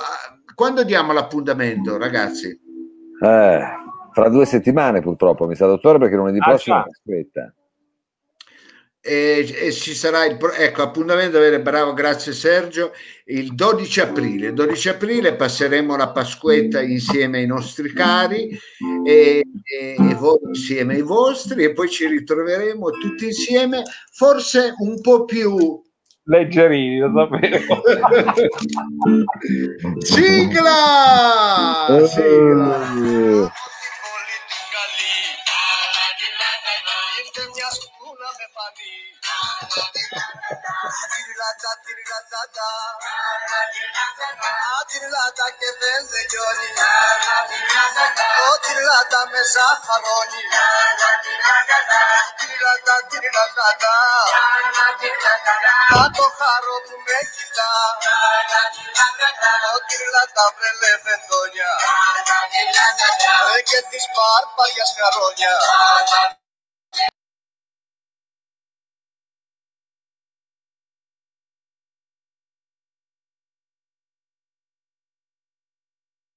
Quando 0.55 0.85
diamo 0.85 1.13
l'appuntamento, 1.13 1.97
ragazzi? 1.97 2.49
Eh, 2.49 3.61
fra 4.13 4.29
due 4.29 4.45
settimane 4.45 5.01
purtroppo, 5.01 5.47
mi 5.47 5.55
sa 5.55 5.67
dottore, 5.67 5.99
perché 5.99 6.17
lunedì 6.17 6.39
Ah, 6.41 6.49
prossimo 6.49 6.85
aspetta. 6.85 7.53
E, 9.01 9.55
e 9.57 9.73
ci 9.73 9.95
sarà 9.95 10.27
il 10.27 10.37
ecco, 10.57 10.83
appuntamento 10.83 11.37
avere 11.37 11.61
bravo, 11.61 11.95
grazie 11.95 12.33
Sergio, 12.33 12.93
il 13.27 13.55
12 13.55 14.01
aprile. 14.01 14.53
12 14.53 14.89
aprile 14.89 15.35
passeremo 15.35 15.97
la 15.97 16.11
Pasquetta 16.11 16.83
insieme 16.83 17.39
ai 17.39 17.47
nostri 17.47 17.93
cari 17.93 18.59
e, 19.07 19.45
e- 19.63 19.97
e 19.99 20.15
voi 20.15 20.39
insieme 20.49 20.95
ai 20.95 21.03
vostri 21.03 21.65
e 21.65 21.73
poi 21.73 21.89
ci 21.89 22.07
ritroveremo 22.07 22.91
tutti 22.91 23.27
insieme, 23.27 23.83
forse 24.11 24.75
un 24.79 25.01
po' 25.01 25.25
più 25.25 25.83
Leggerini, 26.29 26.99
lo 26.99 27.11
sapevo. 27.15 27.81
sigla! 30.05 31.87
sigla! 32.07 33.51
Eh, 39.61 39.67
Tirlata 44.89 45.45
che 45.59 45.77
vende 45.81 46.27
giorni, 46.27 46.71
oh 48.47 48.59
tirlata 48.61 49.27
me 49.33 49.43
safaroni, 49.43 50.43
tirlata 52.39 53.07
tirlata, 53.09 53.67
ma 55.91 56.11
to 56.11 56.35
caro 56.39 56.83
tu 56.87 56.97
me 56.97 57.19
kita, 57.35 57.71
oh 59.75 59.81
tirlata 59.89 60.55
prele 60.57 61.01
fendonia, 61.03 61.77
e 63.57 63.63
che 63.65 63.87
ti 63.91 63.99
sparpa 63.99 64.65
gli 64.69 64.83
scaronia. 64.87 66.38